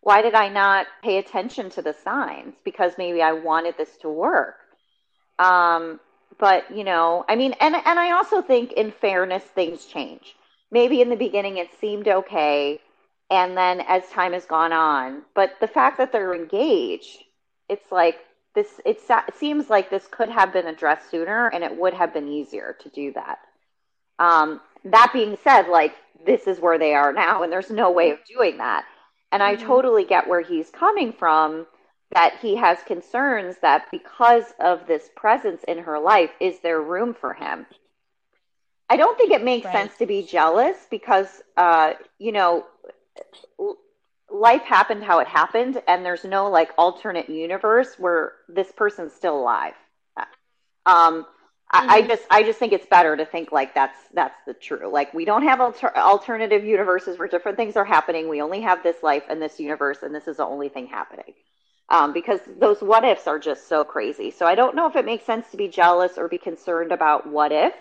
Why 0.00 0.22
did 0.22 0.34
I 0.34 0.48
not 0.48 0.86
pay 1.04 1.18
attention 1.18 1.68
to 1.70 1.82
the 1.82 1.94
signs? 2.02 2.54
Because 2.64 2.94
maybe 2.96 3.20
I 3.20 3.32
wanted 3.32 3.76
this 3.76 3.96
to 3.98 4.08
work. 4.08 4.56
Um, 5.38 6.00
but 6.38 6.74
you 6.74 6.84
know, 6.84 7.24
I 7.28 7.36
mean, 7.36 7.52
and 7.60 7.76
and 7.76 7.98
I 7.98 8.12
also 8.12 8.40
think, 8.40 8.72
in 8.72 8.92
fairness, 8.92 9.44
things 9.44 9.84
change. 9.84 10.34
Maybe 10.70 11.02
in 11.02 11.10
the 11.10 11.16
beginning 11.16 11.58
it 11.58 11.68
seemed 11.82 12.08
okay, 12.08 12.80
and 13.32 13.56
then 13.56 13.80
as 13.80 14.08
time 14.10 14.34
has 14.34 14.44
gone 14.44 14.72
on, 14.72 15.22
but 15.34 15.54
the 15.60 15.66
fact 15.66 15.98
that 15.98 16.12
they're 16.12 16.34
engaged, 16.34 17.24
it's 17.70 17.90
like 17.90 18.20
this. 18.54 18.80
It 18.84 19.00
seems 19.34 19.70
like 19.70 19.90
this 19.90 20.06
could 20.06 20.28
have 20.28 20.52
been 20.52 20.66
addressed 20.66 21.10
sooner, 21.10 21.48
and 21.48 21.64
it 21.64 21.76
would 21.76 21.94
have 21.94 22.12
been 22.12 22.28
easier 22.28 22.76
to 22.80 22.90
do 22.90 23.12
that. 23.14 23.38
Um, 24.18 24.60
that 24.84 25.10
being 25.14 25.38
said, 25.42 25.68
like 25.68 25.94
this 26.26 26.46
is 26.46 26.60
where 26.60 26.78
they 26.78 26.94
are 26.94 27.12
now, 27.12 27.42
and 27.42 27.52
there's 27.52 27.70
no 27.70 27.90
way 27.90 28.10
of 28.10 28.18
doing 28.26 28.58
that. 28.58 28.84
And 29.32 29.42
I 29.42 29.56
Mhm. 29.56 29.60
totally 29.66 30.04
get 30.04 30.28
where 30.28 30.42
he's 30.42 30.70
coming 30.70 31.12
from. 31.12 31.66
That 32.14 32.38
he 32.42 32.56
has 32.56 32.82
concerns 32.82 33.56
that 33.62 33.90
because 33.90 34.52
of 34.60 34.86
this 34.86 35.08
presence 35.16 35.64
in 35.64 35.78
her 35.78 35.98
life, 35.98 36.30
is 36.40 36.60
there 36.60 36.80
room 36.82 37.14
for 37.14 37.32
him? 37.32 37.66
I 38.90 38.96
don't 38.98 39.16
think 39.16 39.32
it 39.32 39.42
makes 39.42 39.64
Right. 39.66 39.72
sense 39.72 39.96
to 39.98 40.06
be 40.06 40.22
jealous 40.22 40.86
because, 40.90 41.42
uh, 41.56 41.94
you 42.18 42.32
know, 42.32 42.66
life 44.30 44.62
happened 44.62 45.04
how 45.04 45.18
it 45.20 45.28
happened, 45.28 45.82
and 45.86 46.04
there's 46.04 46.24
no 46.24 46.48
like 46.50 46.70
alternate 46.78 47.28
universe 47.28 47.98
where 47.98 48.32
this 48.48 48.72
person's 48.72 49.12
still 49.12 49.38
alive. 49.38 49.74
Um, 50.86 51.26
I, 51.70 51.98
I 51.98 52.02
just, 52.02 52.24
I 52.30 52.42
just 52.42 52.58
think 52.58 52.72
it's 52.72 52.86
better 52.86 53.16
to 53.16 53.24
think 53.24 53.52
like 53.52 53.74
that's 53.74 53.96
that's 54.14 54.36
the 54.46 54.54
true. 54.54 54.90
Like 54.92 55.14
we 55.14 55.24
don't 55.24 55.44
have 55.44 55.60
alter- 55.60 55.96
alternative 55.96 56.64
universes 56.64 57.18
where 57.18 57.28
different 57.28 57.56
things 57.56 57.76
are 57.76 57.84
happening. 57.84 58.28
We 58.28 58.42
only 58.42 58.60
have 58.62 58.82
this 58.82 59.02
life 59.02 59.24
and 59.30 59.40
this 59.40 59.58
universe, 59.60 60.02
and 60.02 60.14
this 60.14 60.28
is 60.28 60.36
the 60.38 60.44
only 60.44 60.68
thing 60.68 60.86
happening. 60.86 61.34
Um, 61.88 62.12
because 62.12 62.40
those 62.58 62.80
what 62.80 63.04
ifs 63.04 63.26
are 63.26 63.38
just 63.38 63.68
so 63.68 63.84
crazy. 63.84 64.30
So 64.30 64.46
I 64.46 64.54
don't 64.54 64.74
know 64.76 64.86
if 64.86 64.96
it 64.96 65.04
makes 65.04 65.24
sense 65.24 65.50
to 65.50 65.56
be 65.56 65.68
jealous 65.68 66.18
or 66.18 66.28
be 66.28 66.38
concerned 66.38 66.92
about 66.92 67.28
what 67.28 67.52
if. 67.52 67.74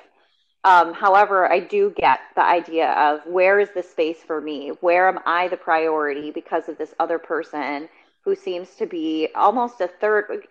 Um, 0.64 0.94
however, 0.94 1.52
I 1.52 1.60
do 1.60 1.92
get 1.92 2.20
the 2.36 2.44
idea 2.44 2.92
of 2.92 3.26
where 3.26 3.60
is 3.60 3.70
the 3.72 3.82
space 3.84 4.20
for 4.26 4.40
me? 4.42 4.70
Where 4.82 5.08
am 5.08 5.20
I 5.26 5.48
the 5.48 5.58
priority 5.58 6.32
because 6.32 6.70
of 6.70 6.78
this 6.78 6.94
other 7.00 7.18
person 7.18 7.90
who 8.24 8.36
seems 8.36 8.76
to 8.76 8.86
be 8.86 9.30
almost 9.36 9.82
a 9.82 9.88
third 9.88 10.48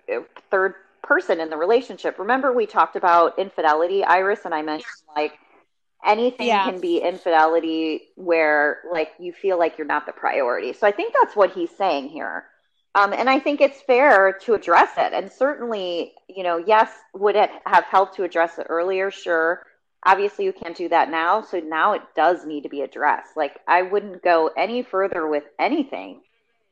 third 0.51 0.75
person 1.03 1.41
in 1.41 1.49
the 1.51 1.57
relationship? 1.57 2.19
Remember, 2.19 2.53
we 2.53 2.67
talked 2.67 2.97
about 2.97 3.39
infidelity, 3.39 4.03
Iris, 4.05 4.45
and 4.45 4.55
I 4.55 4.63
mentioned 4.63 4.91
like 5.17 5.39
anything 6.05 6.47
Yeah. 6.47 6.65
can 6.65 6.81
be 6.81 6.99
infidelity 6.99 8.09
where 8.17 8.81
like 8.93 9.13
you 9.19 9.33
feel 9.33 9.59
like 9.59 9.79
you're 9.79 9.87
not 9.87 10.07
the 10.07 10.13
priority. 10.13 10.73
So 10.73 10.87
I 10.87 10.93
think 10.93 11.15
that's 11.15 11.37
what 11.37 11.53
he's 11.53 11.71
saying 11.77 12.09
here. 12.09 12.47
Um, 12.95 13.13
and 13.13 13.31
I 13.31 13.39
think 13.39 13.61
it's 13.61 13.81
fair 13.83 14.33
to 14.43 14.55
address 14.55 14.91
it. 14.99 15.13
And 15.13 15.31
certainly, 15.31 16.13
you 16.29 16.43
know, 16.43 16.57
yes, 16.59 16.91
would 17.15 17.37
it 17.37 17.51
have 17.67 17.85
helped 17.85 18.17
to 18.17 18.25
address 18.25 18.59
it 18.59 18.67
earlier? 18.69 19.11
Sure. 19.11 19.63
Obviously, 20.05 20.45
you 20.47 20.53
can't 20.53 20.77
do 20.77 20.89
that 20.89 21.11
now. 21.11 21.43
So 21.43 21.61
now 21.61 21.93
it 21.93 22.03
does 22.17 22.45
need 22.47 22.63
to 22.63 22.69
be 22.69 22.83
addressed. 22.83 23.37
Like, 23.37 23.61
I 23.69 23.83
wouldn't 23.83 24.23
go 24.23 24.51
any 24.57 24.83
further 24.83 25.27
with 25.29 25.45
anything 25.59 26.23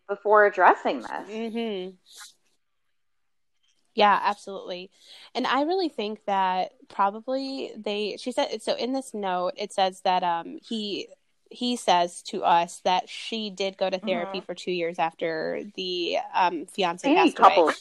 before 0.09 0.47
addressing 0.47 1.01
this. 1.03 1.29
hmm 1.29 1.91
Yeah, 3.95 4.19
absolutely. 4.23 4.91
And 5.35 5.47
I 5.47 5.63
really 5.63 5.89
think 5.89 6.25
that 6.27 6.73
probably 6.89 7.73
they 7.77 8.17
she 8.19 8.33
said 8.33 8.63
so 8.63 8.75
in 8.75 8.93
this 8.93 9.13
note 9.13 9.53
it 9.57 9.73
says 9.73 10.01
that 10.03 10.23
um 10.23 10.59
he 10.67 11.09
he 11.51 11.77
says 11.77 12.23
to 12.23 12.43
us 12.43 12.81
that 12.85 13.09
she 13.09 13.51
did 13.51 13.77
go 13.77 13.89
to 13.89 13.99
therapy 13.99 14.39
mm-hmm. 14.39 14.47
for 14.47 14.55
two 14.55 14.71
years 14.71 14.99
after 14.99 15.63
the 15.77 16.19
um, 16.35 16.67
fiance 16.67 17.09
they 17.09 17.15
passed 17.15 17.37
couples, 17.37 17.71
away. 17.71 17.75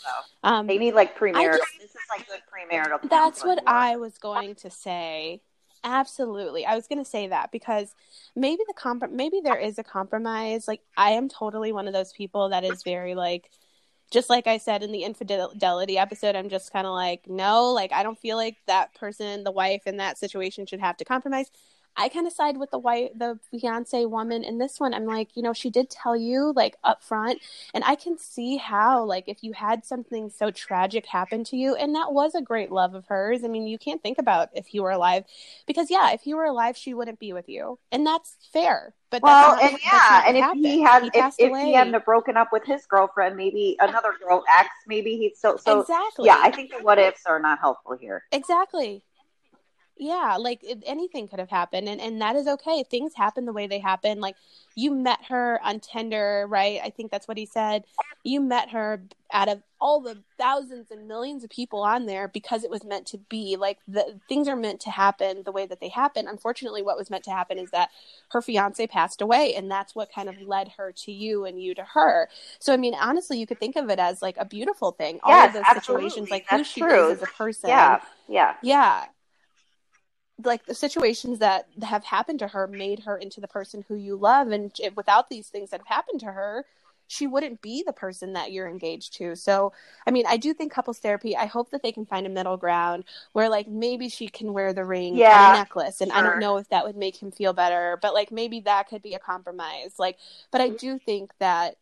Though. 0.43 0.49
Um, 0.49 0.68
they 0.68 0.78
need 0.78 0.93
like 0.93 1.18
premarital. 1.18 1.57
Just, 1.57 1.80
this 1.80 1.89
is 1.91 1.97
like 2.09 2.28
good 2.28 2.41
premarital. 2.51 3.09
That's 3.09 3.43
what 3.43 3.61
I 3.68 3.97
was 3.97 4.18
going 4.18 4.55
to 4.55 4.70
say. 4.70 5.41
Absolutely, 5.84 6.65
I 6.65 6.76
was 6.76 6.88
going 6.88 7.03
to 7.03 7.09
say 7.09 7.28
that 7.28 7.51
because 7.51 7.93
maybe 8.36 8.63
the 8.68 8.74
comp 8.74 9.09
maybe 9.11 9.41
there 9.43 9.57
is 9.57 9.78
a 9.78 9.84
compromise. 9.84 10.68
Like 10.68 10.82
I 10.95 11.11
am 11.11 11.30
totally 11.30 11.72
one 11.72 11.88
of 11.88 11.93
those 11.93 12.13
people 12.13 12.49
that 12.49 12.63
is 12.63 12.84
very 12.84 13.15
like 13.15 13.49
just 14.11 14.30
like 14.30 14.47
I 14.47 14.57
said 14.57 14.84
in 14.84 14.91
the 14.91 15.03
infidelity 15.03 15.97
episode, 15.97 16.36
I'm 16.36 16.49
just 16.49 16.72
kind 16.72 16.88
of 16.88 16.93
like, 16.93 17.28
no, 17.28 17.74
like 17.74 17.91
I 17.91 18.03
don't 18.03 18.18
feel 18.18 18.38
like 18.38 18.55
that 18.65 18.93
person, 18.95 19.43
the 19.43 19.51
wife 19.51 19.84
in 19.86 19.97
that 19.97 20.18
situation 20.18 20.65
should 20.65 20.80
have 20.80 20.97
to 20.97 21.05
compromise. 21.05 21.51
I 21.98 22.10
kind 22.10 22.28
of 22.28 22.34
side 22.34 22.58
with 22.58 22.70
the 22.70 22.78
white, 22.78 23.18
the 23.18 23.39
fiance 23.52 24.06
woman 24.06 24.43
in 24.43 24.60
this 24.60 24.80
one. 24.80 24.93
I'm 24.93 25.06
like, 25.06 25.36
you 25.36 25.41
know, 25.41 25.54
she 25.54 25.70
did 25.70 25.89
tell 25.89 26.16
you 26.16 26.54
like 26.56 26.76
up 26.84 27.04
front, 27.04 27.41
and 27.74 27.84
I 27.84 27.95
can 27.95 28.18
see 28.18 28.58
how, 28.58 29.04
like, 29.04 29.26
if 29.28 29.43
you 29.43 29.54
had 29.54 29.84
something 29.84 30.30
so 30.30 30.52
tragic 30.52 31.08
happen 31.08 31.43
to 31.45 31.58
you, 31.58 31.76
and 31.76 31.95
that 31.95 32.14
was 32.14 32.36
a 32.36 32.41
great 32.41 32.72
love 32.72 32.93
of 32.93 33.08
hers. 33.08 33.43
I 33.43 33.48
mean, 33.48 33.68
you 33.68 33.78
can't 33.78 34.02
think 34.02 34.20
about 34.20 34.50
if 34.54 34.68
he 34.68 34.80
were 34.80 34.91
alive, 34.91 35.24
because 35.66 35.89
yeah, 35.89 36.12
if 36.12 36.22
he 36.22 36.34
were 36.34 36.45
alive, 36.45 36.78
she 36.78 36.93
wouldn't 36.93 37.20
be 37.20 37.34
with 37.34 37.50
you, 37.50 37.80
and 37.91 38.06
that's 38.06 38.36
fair. 38.54 38.93
But 39.10 39.24
well, 39.24 39.56
not, 39.56 39.64
and 39.64 39.78
yeah, 39.84 40.24
and 40.28 40.38
if 40.38 40.43
happened. 40.43 40.66
he 40.66 40.82
had, 40.82 41.04
he 41.04 41.12
if, 41.14 41.34
if 41.39 41.58
he 41.66 41.74
hadn't 41.74 42.04
broken 42.04 42.36
up 42.36 42.50
with 42.52 42.66
his 42.66 42.86
girlfriend, 42.86 43.38
maybe 43.38 43.78
another 43.80 44.14
girl 44.22 44.43
ex, 44.60 44.70
maybe 44.86 45.16
he'd 45.16 45.36
so 45.38 45.56
so. 45.56 45.80
Exactly. 45.80 46.26
Yeah, 46.26 46.39
I 46.41 46.52
think 46.52 46.72
the 46.72 46.84
what 46.84 47.00
ifs 47.00 47.22
are 47.26 47.39
not 47.39 47.60
helpful 47.60 47.95
here. 47.98 48.24
Exactly 48.34 49.04
yeah 50.00 50.38
like 50.39 50.64
it, 50.64 50.84
anything 50.86 51.28
could 51.28 51.39
have 51.39 51.50
happened 51.50 51.88
and, 51.88 52.00
and 52.00 52.22
that 52.22 52.36
is 52.36 52.48
okay. 52.48 52.84
Things 52.84 53.14
happen 53.16 53.45
the 53.45 53.54
way 53.54 53.68
they 53.68 53.80
happen. 53.80 54.20
Like 54.20 54.36
you 54.76 54.91
met 54.91 55.20
her 55.30 55.60
on 55.64 55.80
tinder 55.80 56.45
right? 56.50 56.80
I 56.84 56.89
think 56.89 57.12
that's 57.12 57.28
what 57.28 57.38
he 57.38 57.45
said. 57.45 57.84
You 58.24 58.41
met 58.41 58.70
her 58.70 59.02
out 59.32 59.50
of 59.50 59.62
all 59.80 60.00
the 60.00 60.18
thousands 60.38 60.89
and 60.89 61.08
millions 61.08 61.43
of 61.43 61.50
people 61.50 61.82
on 61.82 62.06
there 62.06 62.28
because 62.28 62.64
it 62.64 62.70
was 62.70 62.84
meant 62.84 63.06
to 63.08 63.18
be. 63.18 63.56
Like 63.58 63.80
the 63.88 64.20
things 64.30 64.48
are 64.48 64.56
meant 64.56 64.80
to 64.82 64.91
happen 64.91 65.43
the 65.43 65.52
way 65.52 65.66
that 65.66 65.80
they 65.80 65.89
happen. 65.89 66.28
Unfortunately 66.28 66.82
what 66.82 66.98
was 66.98 67.10
meant 67.10 67.24
to 67.26 67.32
happen 67.32 67.58
is 67.58 67.72
that 67.72 67.89
her 68.30 68.41
fiance 68.41 68.86
passed 68.88 69.22
away 69.22 69.56
and 69.56 69.70
that's 69.70 69.95
what 69.95 70.12
kind 70.12 70.30
of 70.30 70.39
led 70.41 70.70
her 70.78 70.91
to 70.91 71.12
you 71.12 71.45
and 71.45 71.62
you 71.62 71.74
to 71.76 71.84
her. 71.84 72.30
So 72.60 72.74
i 72.74 72.78
mean 72.78 72.95
honestly 72.95 73.39
you 73.39 73.48
could 73.48 73.60
think 73.60 73.76
of 73.76 73.89
it 73.89 74.00
as 74.00 74.22
like 74.22 74.38
a 74.38 74.45
beautiful 74.45 74.91
thing. 74.91 75.20
All 75.24 75.32
yes, 75.32 75.48
of 75.48 75.54
those 75.54 75.64
absolutely. 75.68 76.10
situations 76.10 76.32
like 76.32 76.45
that's 76.50 76.70
who 76.70 76.74
she 76.74 76.82
true. 76.82 77.12
is 77.12 77.18
as 77.18 77.24
a 77.24 77.32
person. 77.32 77.70
Yeah 77.70 78.02
yeah. 78.28 78.56
Yeah 78.62 79.06
like 80.44 80.66
the 80.66 80.76
situations 80.76 81.40
that 81.40 81.68
have 81.82 82.04
happened 82.04 82.40
to 82.40 82.48
her 82.48 82.68
made 82.68 83.00
her 83.00 83.18
into 83.18 83.42
the 83.42 83.48
person 83.48 83.84
who 83.88 83.96
you 83.96 84.16
love 84.16 84.50
and 84.50 84.72
without 84.96 85.30
these 85.30 85.48
things 85.48 85.72
that 85.72 85.80
have 85.80 85.88
happened 85.88 86.20
to 86.20 86.28
her 86.28 86.66
she 87.08 87.26
wouldn't 87.26 87.62
be 87.62 87.84
the 87.86 87.94
person 87.94 88.34
that 88.34 88.52
you're 88.52 88.68
engaged 88.68 89.14
to. 89.16 89.36
So 89.36 89.72
i 90.06 90.12
mean 90.12 90.26
i 90.28 90.38
do 90.38 90.54
think 90.54 90.72
couples 90.72 91.00
therapy 91.00 91.36
i 91.36 91.46
hope 91.46 91.72
that 91.72 91.82
they 91.82 91.92
can 91.92 92.06
find 92.06 92.28
a 92.28 92.30
middle 92.30 92.58
ground 92.58 93.06
where 93.32 93.50
like 93.50 93.68
maybe 93.68 94.10
she 94.10 94.28
can 94.28 94.54
wear 94.54 94.74
the 94.74 94.86
ring 94.86 95.16
yeah, 95.16 95.50
on 95.50 95.56
a 95.56 95.58
necklace 95.60 96.02
and 96.02 96.12
sure. 96.12 96.20
i 96.20 96.24
don't 96.24 96.40
know 96.40 96.58
if 96.58 96.68
that 96.70 96.86
would 96.86 96.98
make 96.98 97.22
him 97.22 97.32
feel 97.32 97.54
better 97.54 97.98
but 98.02 98.14
like 98.14 98.32
maybe 98.32 98.60
that 98.62 98.88
could 98.88 99.02
be 99.02 99.14
a 99.14 99.20
compromise. 99.20 99.96
Like 99.98 100.18
but 100.52 100.62
i 100.62 100.68
mm-hmm. 100.68 100.78
do 100.78 101.00
think 101.00 101.32
that 101.40 101.78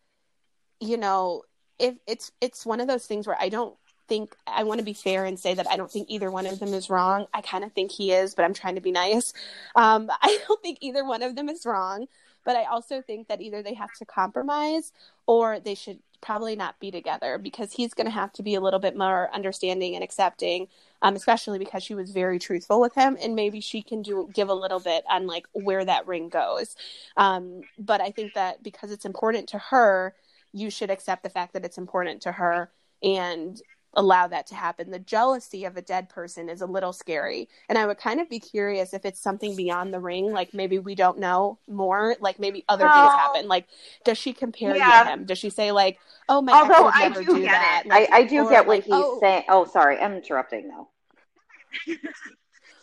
you 0.80 0.97
know 0.97 1.43
if 1.80 1.95
it's 2.08 2.32
it's 2.39 2.66
one 2.66 2.80
of 2.80 2.88
those 2.88 3.06
things 3.06 3.28
where 3.28 3.38
i 3.39 3.49
don't 3.49 3.76
think 4.08 4.36
I 4.47 4.64
want 4.64 4.80
to 4.80 4.86
be 4.86 4.93
fair 4.93 5.26
and 5.26 5.39
say 5.39 5.53
that 5.53 5.68
I 5.70 5.78
don't 5.78 5.91
think 5.91 6.10
either 6.10 6.32
one 6.32 6.45
of 6.45 6.60
them 6.60 6.74
is 6.74 6.89
wrong. 6.89 7.28
I 7.34 7.41
kind 7.41 7.64
of 7.64 7.72
think 7.74 7.91
he 7.91 8.12
is, 8.12 8.36
but 8.36 8.45
I'm 8.45 8.53
trying 8.53 8.76
to 8.76 8.82
be 8.82 8.91
nice. 8.91 9.34
Um, 9.76 10.10
I 10.22 10.39
don't 10.47 10.62
think 10.62 10.80
either 10.82 11.06
one 11.06 11.24
of 11.24 11.36
them 11.36 11.49
is 11.49 11.66
wrong, 11.66 12.08
but 12.43 12.56
I 12.56 12.66
also 12.66 13.01
think 13.01 13.28
that 13.28 13.41
either 13.41 13.64
they 13.64 13.74
have 13.74 13.93
to 13.93 14.06
compromise 14.06 14.91
or 15.26 15.60
they 15.60 15.76
should 15.76 15.99
probably 16.22 16.56
not 16.56 16.80
be 16.80 16.89
together 16.89 17.38
because 17.38 17.72
he's 17.74 17.93
going 17.93 18.06
to 18.06 18.12
have 18.12 18.32
to 18.34 18.43
be 18.43 18.56
a 18.56 18.62
little 18.62 18.80
bit 18.80 18.97
more 18.97 19.30
understanding 19.34 19.95
and 19.95 20.03
accepting, 20.03 20.68
um, 21.01 21.16
especially 21.16 21.60
because 21.60 21.84
she 21.84 21.93
was 21.93 22.12
very 22.12 22.39
truthful 22.39 22.82
with 22.82 22.95
him, 22.95 23.18
and 23.22 23.36
maybe 23.36 23.62
she 23.62 23.82
can 23.82 24.01
do 24.01 24.30
give 24.34 24.49
a 24.49 24.53
little 24.53 24.80
bit 24.80 25.03
on 25.10 25.28
like 25.28 25.47
where 25.53 25.86
that 25.86 26.08
ring 26.08 26.30
goes. 26.30 26.76
Um, 27.18 27.62
but 27.78 28.01
I 28.01 28.12
think 28.12 28.34
that 28.34 28.64
because 28.64 28.91
it's 28.91 29.06
important 29.06 29.49
to 29.49 29.60
her, 29.60 30.16
you 30.51 30.70
should 30.70 30.89
accept 30.89 31.22
the 31.22 31.30
fact 31.30 31.53
that 31.53 31.66
it's 31.66 31.78
important 31.78 32.22
to 32.22 32.32
her 32.32 32.72
and 33.03 33.62
allow 33.96 34.28
that 34.28 34.48
to 34.48 34.56
happen. 34.56 34.91
The 34.91 35.00
jealousy 35.00 35.66
of 35.66 35.78
a 35.78 35.82
dead 35.82 36.10
person 36.10 36.50
is 36.50 36.62
a 36.62 36.66
little 36.66 36.93
scary. 36.93 37.48
And 37.70 37.78
I 37.78 37.86
would 37.86 37.98
kind 37.98 38.20
of 38.20 38.30
be 38.30 38.39
curious 38.39 38.93
if 38.93 39.06
it's 39.06 39.20
something 39.20 39.56
beyond 39.56 39.93
the 39.93 40.00
ring, 40.00 40.32
like 40.32 40.54
maybe 40.54 40.80
we 40.80 40.96
don't 40.96 41.20
know 41.20 41.58
more, 41.68 42.16
like 42.20 42.39
maybe 42.39 42.64
other 42.68 42.84
things 42.84 42.96
happen. 42.96 43.48
Like, 43.48 43.68
does 44.04 44.18
she 44.18 44.34
compare 44.34 44.76
yeah. 44.76 45.00
you 45.00 45.06
to 45.06 45.12
him? 45.12 45.26
Does 45.26 45.38
she 45.38 45.50
say, 45.50 45.72
like, 45.72 46.00
oh, 46.30 46.41
my 46.41 46.54
Although 46.54 46.91
I 46.93 47.10
do, 47.10 47.26
do, 47.26 47.41
get 47.41 47.52
that? 47.52 47.84
It. 47.86 47.89
Like, 47.89 48.12
I, 48.12 48.18
I 48.18 48.24
do 48.24 48.50
get 48.50 48.66
what 48.66 48.78
like, 48.78 48.84
he's 48.84 48.93
oh. 48.93 49.20
saying. 49.22 49.43
Oh, 49.50 49.66
sorry, 49.66 49.98
I'm 50.00 50.14
interrupting 50.14 50.68
now. 50.68 50.89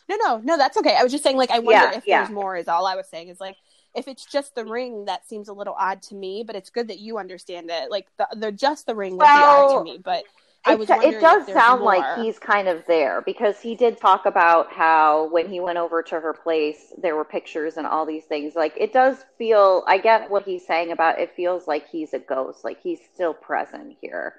no, 0.08 0.16
no, 0.16 0.38
no, 0.38 0.56
that's 0.56 0.76
okay. 0.78 0.96
I 0.96 1.02
was 1.02 1.12
just 1.12 1.24
saying, 1.24 1.36
like, 1.36 1.50
I 1.50 1.58
wonder 1.58 1.90
yeah, 1.90 1.96
if 1.96 2.06
yeah. 2.06 2.18
there's 2.20 2.34
more, 2.34 2.56
is 2.56 2.68
all 2.68 2.86
I 2.86 2.96
was 2.96 3.08
saying, 3.08 3.28
is 3.28 3.40
like, 3.40 3.56
if 3.94 4.08
it's 4.08 4.24
just 4.24 4.54
the 4.54 4.64
ring, 4.64 5.04
that 5.04 5.28
seems 5.28 5.48
a 5.48 5.52
little 5.52 5.74
odd 5.78 6.02
to 6.02 6.14
me, 6.14 6.44
but 6.46 6.56
it's 6.56 6.70
good 6.70 6.88
that 6.88 6.98
you 6.98 7.18
understand 7.18 7.70
it. 7.70 7.90
Like 7.90 8.06
the, 8.16 8.26
the 8.34 8.52
just 8.52 8.86
the 8.86 8.94
ring 8.94 9.12
would 9.12 9.20
well, 9.20 9.68
be 9.68 9.74
odd 9.74 9.78
to 9.78 9.84
me, 9.84 9.98
but 10.02 10.24
it, 10.66 10.90
it 10.90 11.20
does 11.20 11.46
sound 11.52 11.80
more. 11.80 11.96
like 11.96 12.18
he's 12.18 12.38
kind 12.38 12.68
of 12.68 12.84
there 12.86 13.20
because 13.22 13.60
he 13.60 13.74
did 13.74 13.98
talk 13.98 14.26
about 14.26 14.72
how 14.72 15.28
when 15.30 15.48
he 15.48 15.60
went 15.60 15.78
over 15.78 16.02
to 16.02 16.20
her 16.20 16.32
place 16.32 16.92
there 16.98 17.16
were 17.16 17.24
pictures 17.24 17.76
and 17.76 17.86
all 17.86 18.06
these 18.06 18.24
things. 18.24 18.54
Like 18.54 18.74
it 18.76 18.92
does 18.92 19.16
feel 19.38 19.82
i 19.86 19.98
get 19.98 20.30
what 20.30 20.44
he's 20.44 20.66
saying 20.66 20.92
about 20.92 21.18
it 21.18 21.34
feels 21.34 21.66
like 21.66 21.88
he's 21.88 22.14
a 22.14 22.18
ghost 22.18 22.64
like 22.64 22.80
he's 22.82 23.00
still 23.12 23.34
present 23.34 23.96
here. 24.00 24.34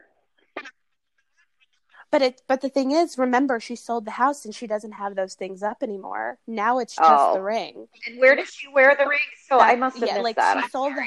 But 2.10 2.22
it 2.22 2.42
but 2.48 2.62
the 2.62 2.70
thing 2.70 2.92
is 2.92 3.18
remember 3.18 3.60
she 3.60 3.76
sold 3.76 4.06
the 4.06 4.12
house 4.12 4.46
and 4.46 4.56
she 4.56 4.68
doesn't 4.68 4.94
have 4.94 5.16
those 5.16 5.34
things 5.34 5.62
up 5.62 5.84
anymore. 5.84 6.38
Now 6.48 6.80
it's 6.80 6.96
just 6.96 7.10
oh. 7.12 7.34
the 7.34 7.42
ring. 7.42 7.88
And 8.08 8.20
where 8.20 8.36
does 8.36 8.50
she 8.50 8.68
wear 8.70 8.96
the 8.98 9.08
ring? 9.08 9.20
So 9.50 9.58
that, 9.58 9.70
i 9.70 9.76
must 9.76 9.98
have 9.98 10.08
yeah, 10.08 10.14
missed 10.14 10.24
like 10.24 10.36
that. 10.38 10.64
she 10.64 10.70
sold 10.70 10.96
the 10.96 11.02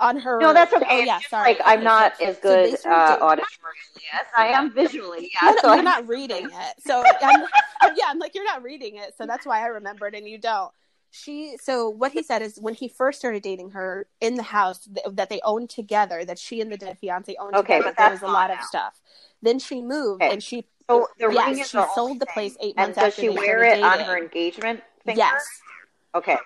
on 0.00 0.18
her. 0.18 0.38
No, 0.40 0.52
that's 0.52 0.72
okay. 0.72 0.86
Oh, 0.88 0.98
yeah, 1.00 1.20
sorry. 1.28 1.50
Like 1.50 1.60
I'm 1.64 1.82
not 1.82 2.20
as 2.20 2.38
good 2.38 2.78
so 2.78 2.90
uh, 2.90 3.18
auditorially 3.18 4.04
as 4.12 4.26
I 4.36 4.48
am 4.48 4.72
visually. 4.72 5.30
Yeah, 5.42 5.54
so 5.60 5.74
you're 5.74 5.82
not 5.82 6.06
reading 6.08 6.46
it. 6.52 6.74
So 6.78 7.02
I'm, 7.22 7.40
yeah, 7.96 8.04
I'm 8.08 8.18
like 8.18 8.34
you're 8.34 8.44
not 8.44 8.62
reading 8.62 8.96
it, 8.96 9.14
so 9.16 9.26
that's 9.26 9.46
why 9.46 9.62
I 9.62 9.66
remembered 9.66 10.14
and 10.14 10.28
you 10.28 10.38
don't. 10.38 10.70
She 11.10 11.56
so 11.60 11.88
what 11.88 12.12
he 12.12 12.22
said 12.22 12.42
is 12.42 12.58
when 12.60 12.74
he 12.74 12.88
first 12.88 13.18
started 13.18 13.42
dating 13.42 13.70
her 13.70 14.06
in 14.20 14.34
the 14.34 14.42
house 14.42 14.86
th- 14.86 15.06
that 15.12 15.30
they 15.30 15.40
owned 15.42 15.70
together, 15.70 16.24
that 16.24 16.38
she 16.38 16.60
and 16.60 16.70
the 16.70 16.76
dead 16.76 16.98
fiance 16.98 17.34
owned 17.40 17.56
okay, 17.56 17.78
together. 17.78 17.94
There 17.96 18.10
was 18.10 18.22
a 18.22 18.26
lot 18.26 18.48
now. 18.50 18.58
of 18.58 18.62
stuff. 18.64 19.00
Then 19.40 19.58
she 19.58 19.80
moved 19.80 20.22
okay. 20.22 20.32
and 20.32 20.42
she 20.42 20.66
so 20.88 21.08
the 21.18 21.30
yes, 21.32 21.46
ring 21.46 21.58
is 21.58 21.68
she 21.68 21.82
sold 21.94 22.20
the 22.20 22.26
place 22.26 22.56
eight 22.60 22.74
and 22.76 22.88
months. 22.88 22.98
And 22.98 23.06
does 23.06 23.14
she 23.14 23.28
wear 23.28 23.64
it 23.64 23.82
on 23.82 24.00
her 24.00 24.18
engagement 24.18 24.80
finger? 25.04 25.18
Yes. 25.18 25.44
Okay. 26.14 26.36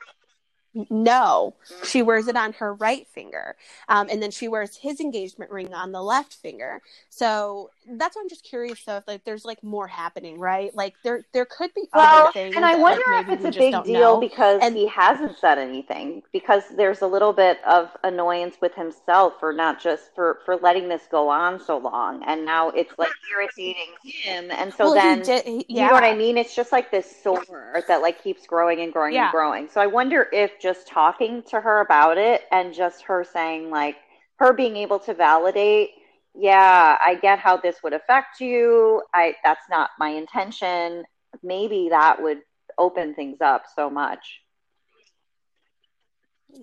No, 0.75 1.55
she 1.85 2.03
wears 2.03 2.29
it 2.29 2.37
on 2.37 2.55
her 2.55 2.73
right 2.75 3.07
finger. 3.09 3.57
Um, 3.89 4.09
and 4.11 4.23
then 4.23 4.31
she 4.31 4.49
wears 4.49 4.77
his 4.77 5.01
engagement 5.01 5.51
ring 5.51 5.75
on 5.75 5.93
the 5.93 6.03
left 6.03 6.35
finger. 6.35 6.81
So 7.11 7.71
that's 7.87 8.17
why 8.17 8.23
I'm 8.23 8.29
just 8.29 8.45
curious 8.45 8.85
though 8.85 8.97
if 8.97 9.09
like 9.09 9.25
there's 9.25 9.45
like 9.45 9.63
more 9.63 9.87
happening, 9.87 10.39
right? 10.39 10.75
Like 10.75 10.95
there 11.03 11.25
there 11.33 11.45
could 11.45 11.73
be 11.75 11.89
well, 11.93 12.25
other 12.25 12.33
things. 12.33 12.57
And 12.57 12.65
I 12.65 12.77
wonder 12.77 13.03
like, 13.11 13.29
if 13.29 13.45
it's 13.45 13.57
a 13.57 13.59
big 13.59 13.85
deal 13.85 14.15
know. 14.15 14.21
because 14.21 14.61
and, 14.63 14.77
he 14.77 14.87
hasn't 14.89 15.39
said 15.39 15.59
anything. 15.59 16.23
Because 16.33 16.63
there's 16.77 17.03
a 17.03 17.07
little 17.07 17.33
bit 17.33 17.59
of 17.67 17.91
annoyance 18.05 18.57
with 18.61 18.75
himself 18.75 19.35
for 19.41 19.53
not 19.53 19.81
just 19.81 20.15
for 20.15 20.39
for 20.45 20.57
letting 20.57 20.89
this 20.89 21.03
go 21.11 21.29
on 21.29 21.61
so 21.61 21.79
long. 21.79 22.23
And 22.27 22.45
now 22.45 22.71
it's 22.71 22.93
like 22.99 23.11
irritating 23.33 23.93
him. 24.05 24.51
And 24.51 24.73
so 24.73 24.85
well, 24.85 24.95
then 24.95 25.23
did, 25.23 25.45
he, 25.45 25.67
yeah. 25.69 25.83
you 25.83 25.89
know 25.89 25.95
what 25.95 26.05
I 26.05 26.15
mean? 26.15 26.37
It's 26.37 26.55
just 26.55 26.73
like 26.73 26.91
this 26.91 27.23
sore 27.23 27.83
that 27.89 28.03
like 28.03 28.23
keeps 28.23 28.47
growing 28.47 28.81
and 28.81 28.93
growing 28.93 29.15
yeah. 29.15 29.25
and 29.25 29.33
growing. 29.33 29.69
So 29.69 29.81
I 29.81 29.87
wonder 29.87 30.29
if 30.33 30.59
just 30.61 30.87
talking 30.87 31.43
to 31.51 31.61
her 31.61 31.81
about 31.81 32.19
it 32.19 32.43
and 32.51 32.73
just 32.73 33.03
her 33.03 33.25
saying 33.25 33.71
like 33.71 33.97
her 34.37 34.53
being 34.53 34.77
able 34.77 34.99
to 34.99 35.15
validate 35.15 35.91
yeah 36.35 36.97
i 37.01 37.15
get 37.15 37.39
how 37.39 37.57
this 37.57 37.83
would 37.83 37.93
affect 37.93 38.41
you. 38.41 39.03
I 39.15 39.35
that's 39.45 39.67
not 39.71 39.91
my 39.99 40.09
intention. 40.09 41.05
Maybe 41.43 41.89
that 41.91 42.23
would 42.23 42.41
open 42.79 43.15
things 43.15 43.41
up 43.41 43.65
so 43.75 43.91
much. 43.91 44.41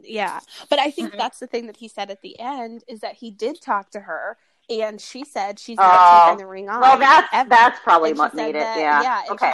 Yeah 0.03 0.39
but 0.69 0.79
i 0.79 0.91
think 0.91 1.09
mm-hmm. 1.09 1.17
that's 1.17 1.39
the 1.39 1.47
thing 1.47 1.67
that 1.67 1.77
he 1.77 1.87
said 1.87 2.11
at 2.11 2.21
the 2.21 2.39
end 2.39 2.83
is 2.87 2.99
that 2.99 3.15
he 3.15 3.31
did 3.31 3.59
talk 3.59 3.89
to 3.91 4.01
her 4.01 4.37
and 4.69 5.01
she 5.01 5.25
said 5.25 5.57
she's 5.57 5.77
not 5.77 5.91
oh, 5.91 6.25
taking 6.25 6.37
the 6.37 6.47
ring 6.47 6.69
off 6.69 6.81
well 6.81 6.99
that's 6.99 7.27
ever. 7.33 7.49
that's 7.49 7.79
probably 7.79 8.13
what 8.13 8.35
made 8.35 8.55
it 8.55 8.59
that, 8.59 8.79
yeah. 8.79 9.01
yeah 9.01 9.33
okay 9.33 9.51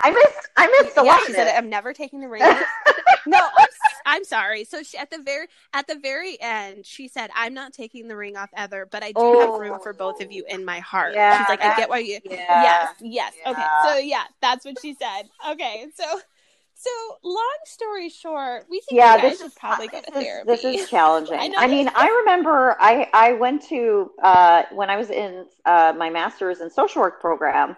I 0.00 0.10
missed. 0.10 0.48
I 0.56 0.66
missed 0.82 0.94
the 0.96 1.04
yeah, 1.04 1.10
lot. 1.12 1.26
she 1.26 1.32
said, 1.32 1.54
"I'm 1.56 1.68
never 1.68 1.92
taking 1.92 2.20
the 2.20 2.28
ring." 2.28 2.42
off." 2.42 2.62
no, 3.26 3.38
I'm, 3.38 3.66
I'm 4.06 4.24
sorry. 4.24 4.64
So 4.64 4.82
she, 4.82 4.96
at 4.98 5.10
the 5.10 5.18
very 5.22 5.46
at 5.72 5.86
the 5.86 5.96
very 5.96 6.40
end, 6.40 6.84
she 6.86 7.08
said, 7.08 7.30
"I'm 7.36 7.54
not 7.54 7.72
taking 7.72 8.08
the 8.08 8.16
ring 8.16 8.36
off 8.36 8.50
ever, 8.56 8.86
but 8.86 9.02
I 9.02 9.08
do 9.12 9.14
Oh. 9.20 9.40
have 9.52 9.60
room 9.60 9.78
for 9.82 9.92
both 9.92 10.20
of 10.22 10.32
you 10.32 10.44
in 10.48 10.64
my 10.64 10.80
heart." 10.80 11.14
Yeah, 11.14 11.38
She's 11.38 11.48
like, 11.48 11.62
"I 11.62 11.76
get 11.76 11.88
why 11.88 11.98
you." 11.98 12.18
Yeah. 12.24 12.62
Yes, 12.62 12.94
yes. 13.00 13.32
Okay, 13.46 13.66
so 13.84 13.96
yeah, 13.98 14.24
that's 14.40 14.64
what 14.64 14.78
she 14.80 14.94
said. 14.94 15.28
Okay, 15.50 15.86
so 15.94 16.04
so 16.74 16.90
long 17.22 17.58
story 17.64 18.08
short, 18.08 18.66
we 18.68 18.80
think 18.80 18.98
yeah, 18.98 19.16
guys 19.16 19.38
this 19.38 19.40
is 19.48 19.54
probably 19.54 19.86
go 19.86 19.98
this 20.00 20.06
to 20.06 20.18
is, 20.18 20.24
therapy. 20.24 20.46
this 20.48 20.64
is 20.64 20.90
challenging. 20.90 21.38
I 21.38 21.52
I, 21.56 21.66
mean, 21.68 21.88
I 21.94 22.08
remember 22.08 22.76
I 22.80 23.08
I 23.12 23.32
went 23.34 23.62
to 23.68 24.10
uh, 24.22 24.64
when 24.72 24.90
I 24.90 24.96
was 24.96 25.10
in 25.10 25.46
uh, 25.64 25.92
my 25.96 26.10
master's 26.10 26.60
in 26.60 26.70
social 26.70 27.02
work 27.02 27.20
program. 27.20 27.76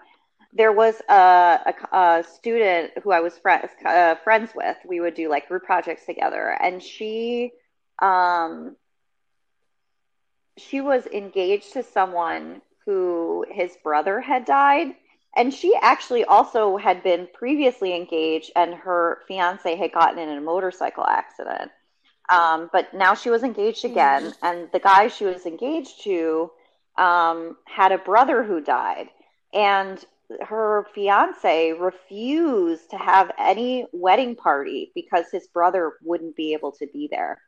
There 0.54 0.72
was 0.72 1.02
a, 1.08 1.14
a, 1.14 1.96
a 1.96 2.24
student 2.24 2.92
who 3.02 3.10
I 3.10 3.20
was 3.20 3.36
friends 3.38 3.70
uh, 3.84 4.14
friends 4.22 4.52
with. 4.54 4.76
We 4.86 5.00
would 5.00 5.14
do 5.14 5.28
like 5.28 5.48
group 5.48 5.64
projects 5.64 6.06
together, 6.06 6.56
and 6.60 6.82
she 6.82 7.52
um, 8.00 8.76
she 10.56 10.80
was 10.80 11.06
engaged 11.06 11.72
to 11.72 11.82
someone 11.82 12.62
who 12.84 13.44
his 13.50 13.76
brother 13.82 14.20
had 14.20 14.44
died. 14.44 14.94
And 15.36 15.52
she 15.52 15.74
actually 15.82 16.24
also 16.24 16.76
had 16.76 17.02
been 17.02 17.26
previously 17.34 17.96
engaged, 17.96 18.52
and 18.54 18.72
her 18.72 19.22
fiance 19.26 19.74
had 19.74 19.92
gotten 19.92 20.20
in 20.20 20.38
a 20.38 20.40
motorcycle 20.40 21.04
accident. 21.04 21.72
Um, 22.28 22.70
but 22.72 22.94
now 22.94 23.14
she 23.14 23.30
was 23.30 23.42
engaged 23.42 23.84
again, 23.84 24.32
and 24.42 24.68
the 24.72 24.78
guy 24.78 25.08
she 25.08 25.24
was 25.24 25.44
engaged 25.44 26.04
to 26.04 26.52
um, 26.96 27.56
had 27.64 27.90
a 27.90 27.98
brother 27.98 28.44
who 28.44 28.60
died. 28.60 29.08
And 29.52 30.04
her 30.42 30.86
fiance 30.94 31.72
refused 31.72 32.90
to 32.90 32.96
have 32.96 33.30
any 33.38 33.86
wedding 33.92 34.34
party 34.36 34.90
because 34.94 35.30
his 35.30 35.46
brother 35.48 35.94
wouldn't 36.02 36.36
be 36.36 36.52
able 36.54 36.72
to 36.72 36.86
be 36.86 37.08
there. 37.10 37.40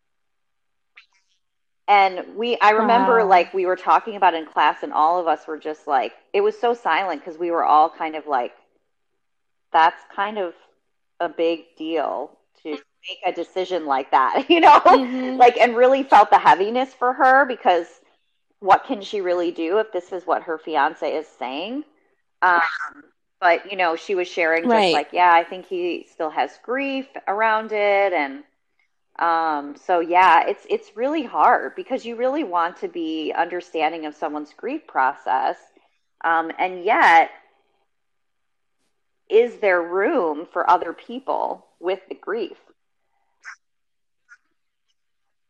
And 1.88 2.36
we, 2.36 2.56
I 2.60 2.70
remember 2.70 3.22
Wow. 3.22 3.24
like 3.24 3.52
we 3.52 3.66
were 3.66 3.76
talking 3.76 4.16
about 4.16 4.34
in 4.34 4.46
class, 4.46 4.82
and 4.82 4.92
all 4.92 5.18
of 5.18 5.26
us 5.26 5.46
were 5.46 5.58
just 5.58 5.86
like, 5.86 6.12
it 6.32 6.40
was 6.40 6.58
so 6.58 6.74
silent 6.74 7.20
because 7.22 7.38
we 7.38 7.50
were 7.50 7.64
all 7.64 7.88
kind 7.90 8.14
of 8.16 8.26
like, 8.26 8.52
that's 9.72 10.02
kind 10.14 10.38
of 10.38 10.54
a 11.20 11.28
big 11.28 11.60
deal 11.76 12.30
to 12.62 12.70
make 12.70 13.18
a 13.26 13.32
decision 13.32 13.86
like 13.86 14.10
that, 14.10 14.46
you 14.50 14.60
know? 14.60 14.82
Mhm. 14.88 15.38
Like, 15.38 15.56
and 15.58 15.76
really 15.76 16.02
felt 16.02 16.30
the 16.30 16.38
heaviness 16.38 16.94
for 16.94 17.12
her 17.12 17.44
because 17.46 17.86
what 18.60 18.84
can 18.84 19.00
she 19.02 19.20
really 19.20 19.50
do 19.50 19.78
if 19.78 19.92
this 19.92 20.12
is 20.12 20.26
what 20.26 20.42
her 20.44 20.58
fiance 20.58 21.10
is 21.10 21.26
saying? 21.26 21.84
Um, 22.46 23.04
but, 23.40 23.70
you 23.70 23.76
know, 23.76 23.96
she 23.96 24.14
was 24.14 24.28
sharing 24.28 24.62
just 24.68 24.70
Right. 24.70 24.92
like, 24.92 25.08
yeah, 25.12 25.32
I 25.32 25.44
think 25.44 25.66
he 25.66 26.06
still 26.10 26.30
has 26.30 26.58
grief 26.62 27.06
around 27.26 27.72
it. 27.72 28.12
And, 28.12 28.44
um, 29.18 29.76
so 29.76 30.00
yeah, 30.00 30.46
it's 30.46 30.66
it's 30.68 30.96
really 30.96 31.22
hard 31.22 31.74
because 31.74 32.04
you 32.04 32.16
really 32.16 32.44
want 32.44 32.76
to 32.78 32.88
be 32.88 33.32
understanding 33.32 34.06
of 34.06 34.14
someone's 34.14 34.52
grief 34.54 34.86
process, 34.86 35.56
um, 36.24 36.50
and 36.58 36.84
yet, 36.84 37.30
is 39.30 39.58
there 39.58 39.82
room 39.82 40.46
for 40.52 40.68
other 40.68 40.92
people 40.92 41.66
with 41.80 42.00
the 42.08 42.14
grief? 42.14 42.58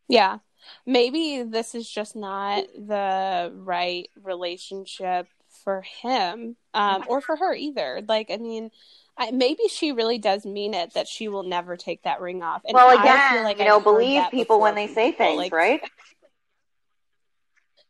Yeah. 0.08 0.38
Maybe 0.84 1.42
this 1.42 1.74
is 1.74 1.88
just 1.88 2.16
not 2.16 2.64
the 2.76 3.52
right 3.54 4.08
relationship 4.22 5.28
for 5.66 5.82
him 5.82 6.54
um, 6.74 7.02
or 7.08 7.20
for 7.20 7.34
her 7.34 7.52
either. 7.52 8.00
Like, 8.06 8.30
I 8.30 8.36
mean, 8.36 8.70
I, 9.18 9.32
maybe 9.32 9.64
she 9.68 9.90
really 9.90 10.16
does 10.16 10.46
mean 10.46 10.74
it 10.74 10.94
that 10.94 11.08
she 11.08 11.26
will 11.26 11.42
never 11.42 11.76
take 11.76 12.04
that 12.04 12.20
ring 12.20 12.40
off. 12.40 12.62
And 12.64 12.72
well, 12.74 12.88
I 12.96 13.02
again, 13.02 13.34
feel 13.34 13.42
like 13.42 13.58
you 13.58 13.64
I've 13.64 13.68
know, 13.68 13.80
believe 13.80 14.22
people 14.30 14.60
when 14.60 14.76
they 14.76 14.86
say 14.86 15.10
things, 15.10 15.36
like- 15.36 15.52
right? 15.52 15.80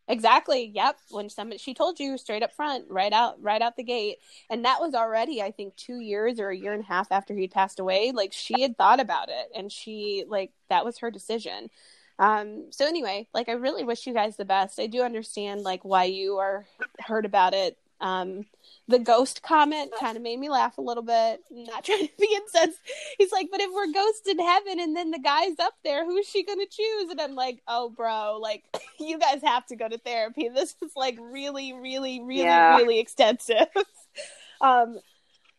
Exactly. 0.08 0.70
Yep. 0.72 0.98
When 1.10 1.28
somebody 1.28 1.58
she 1.58 1.74
told 1.74 1.98
you 1.98 2.16
straight 2.16 2.44
up 2.44 2.52
front, 2.52 2.84
right 2.88 3.12
out 3.12 3.42
right 3.42 3.60
out 3.60 3.74
the 3.76 3.82
gate. 3.82 4.18
And 4.48 4.64
that 4.64 4.80
was 4.80 4.94
already, 4.94 5.42
I 5.42 5.50
think, 5.50 5.74
two 5.74 5.98
years 5.98 6.38
or 6.38 6.50
a 6.50 6.56
year 6.56 6.72
and 6.72 6.84
a 6.84 6.86
half 6.86 7.10
after 7.10 7.34
he'd 7.34 7.50
passed 7.50 7.80
away. 7.80 8.12
Like 8.14 8.32
she 8.32 8.62
had 8.62 8.78
thought 8.78 9.00
about 9.00 9.30
it 9.30 9.48
and 9.52 9.72
she 9.72 10.24
like 10.28 10.52
that 10.68 10.84
was 10.84 10.98
her 10.98 11.10
decision. 11.10 11.70
Um 12.18 12.66
so 12.70 12.86
anyway, 12.86 13.28
like 13.34 13.48
I 13.48 13.52
really 13.52 13.84
wish 13.84 14.06
you 14.06 14.14
guys 14.14 14.36
the 14.36 14.44
best. 14.44 14.80
I 14.80 14.86
do 14.86 15.02
understand 15.02 15.62
like 15.62 15.84
why 15.84 16.04
you 16.04 16.38
are 16.38 16.66
heard 17.00 17.24
about 17.24 17.54
it. 17.54 17.76
Um 18.00 18.46
the 18.88 18.98
ghost 19.00 19.42
comment 19.42 19.90
kind 19.98 20.16
of 20.16 20.22
made 20.22 20.38
me 20.38 20.48
laugh 20.48 20.78
a 20.78 20.82
little 20.82 21.02
bit. 21.02 21.40
I'm 21.50 21.64
not 21.64 21.84
trying 21.84 22.06
to 22.06 22.12
be 22.18 22.28
incensed. 22.36 22.78
He's 23.18 23.32
like, 23.32 23.48
but 23.50 23.60
if 23.60 23.70
we're 23.74 23.92
ghosts 23.92 24.28
in 24.28 24.38
heaven 24.38 24.78
and 24.80 24.96
then 24.96 25.10
the 25.10 25.18
guy's 25.18 25.58
up 25.58 25.74
there, 25.84 26.04
who's 26.04 26.26
she 26.28 26.44
gonna 26.44 26.66
choose? 26.70 27.10
And 27.10 27.20
I'm 27.20 27.34
like, 27.34 27.62
oh, 27.66 27.90
bro, 27.90 28.38
like 28.40 28.64
you 29.00 29.18
guys 29.18 29.42
have 29.42 29.66
to 29.66 29.76
go 29.76 29.88
to 29.88 29.98
therapy. 29.98 30.48
This 30.48 30.76
is 30.82 30.92
like 30.94 31.18
really, 31.20 31.72
really, 31.72 32.20
really, 32.20 32.42
Yeah. 32.42 32.76
really 32.76 32.98
extensive. 33.00 33.66
um, 34.60 34.98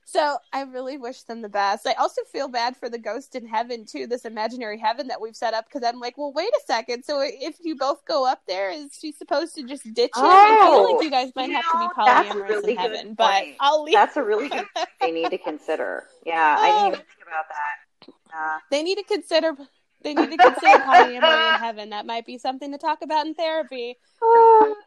so 0.10 0.38
I 0.54 0.62
really 0.62 0.98
wish 0.98 1.24
them 1.24 1.42
the 1.42 1.50
best. 1.50 1.86
I 1.86 1.92
also 1.96 2.22
feel 2.32 2.48
bad 2.48 2.78
for 2.78 2.90
the 2.90 2.98
ghost 2.98 3.36
in 3.36 3.46
heaven 3.46 3.86
too, 3.86 4.08
this 4.08 4.24
imaginary 4.24 4.78
heaven 4.80 5.08
that 5.10 5.20
we've 5.20 5.36
set 5.36 5.54
up. 5.54 5.66
Because 5.66 5.86
I'm 5.86 6.00
like, 6.00 6.18
well, 6.18 6.32
wait 6.32 6.48
a 6.48 6.62
second. 6.66 7.04
So 7.04 7.20
if 7.22 7.58
you 7.62 7.76
both 7.76 8.06
go 8.06 8.26
up 8.26 8.42
there, 8.48 8.70
is 8.72 8.98
she 8.98 9.12
supposed 9.12 9.54
to 9.56 9.64
just 9.64 9.84
ditch 9.94 10.12
him? 10.16 10.24
I 10.24 10.60
feel 10.62 10.80
Oh, 10.80 10.94
like 10.94 11.04
you 11.04 11.12
guys 11.12 11.34
might 11.36 11.50
you 11.50 11.56
have 11.56 11.66
to 11.66 11.78
be 11.78 11.84
know, 11.84 11.92
that's 12.06 12.30
a 12.30 12.34
polyamorous 12.34 12.48
really 12.50 12.72
in 12.72 12.78
good 12.78 12.82
heaven. 12.82 13.14
But. 13.16 13.44
I'll 13.60 13.84
leave. 13.84 13.96
That's 13.96 14.16
a 14.16 14.24
really 14.24 14.48
good 14.50 14.66
they 15.02 15.12
need 15.12 15.30
to 15.30 15.38
consider. 15.38 16.06
Yeah, 16.26 16.56
I 16.58 16.68
didn't 16.68 16.88
even 16.88 17.00
think 17.00 17.28
about 17.28 17.46
that. 17.50 18.14
Uh, 18.34 18.60
they 18.72 18.84
need 18.84 18.96
to 18.96 19.04
consider. 19.04 19.58
They 20.08 20.14
need 20.14 20.32
to 20.32 20.38
consider 20.38 20.82
polyamory 20.86 21.50
in 21.50 21.56
heaven. 21.58 21.90
That 21.90 22.06
might 22.06 22.26
be 22.26 22.38
something 22.38 22.72
to 22.72 22.78
talk 22.78 23.02
about 23.02 23.28
in 23.28 23.34
therapy. 23.34 23.98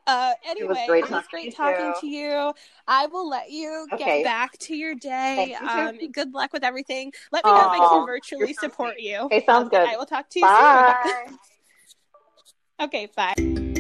Uh, 0.07 0.33
anyway, 0.49 0.87
great 0.89 1.05
it 1.05 1.11
was 1.11 1.23
talking 1.25 1.29
great 1.31 1.51
to 1.53 1.57
talking 1.57 1.87
you. 1.87 1.95
to 2.01 2.07
you. 2.07 2.55
I 2.89 3.07
will 3.07 3.29
let 3.29 3.51
you 3.51 3.87
Okay. 3.93 4.23
get 4.23 4.25
back 4.25 4.59
to 4.61 4.75
your 4.75 4.95
day. 4.95 5.55
You. 5.61 5.68
Um, 5.68 5.99
good 6.11 6.33
luck 6.35 6.53
with 6.53 6.64
everything. 6.64 7.12
Let 7.31 7.45
me 7.45 7.53
know 7.53 7.66
if 7.66 7.73
I 7.73 7.79
can 7.79 8.07
virtually 8.07 8.53
support 8.55 8.99
you. 8.99 9.18
Okay, 9.18 9.45
sounds 9.45 9.68
good. 9.68 9.89
I 9.89 9.97
will 9.97 10.07
talk 10.07 10.29
to 10.31 10.41
you 10.41 10.49
Bye. 10.49 10.95
soon. 11.27 11.39
Okay, 12.83 13.11
bye. 13.14 13.71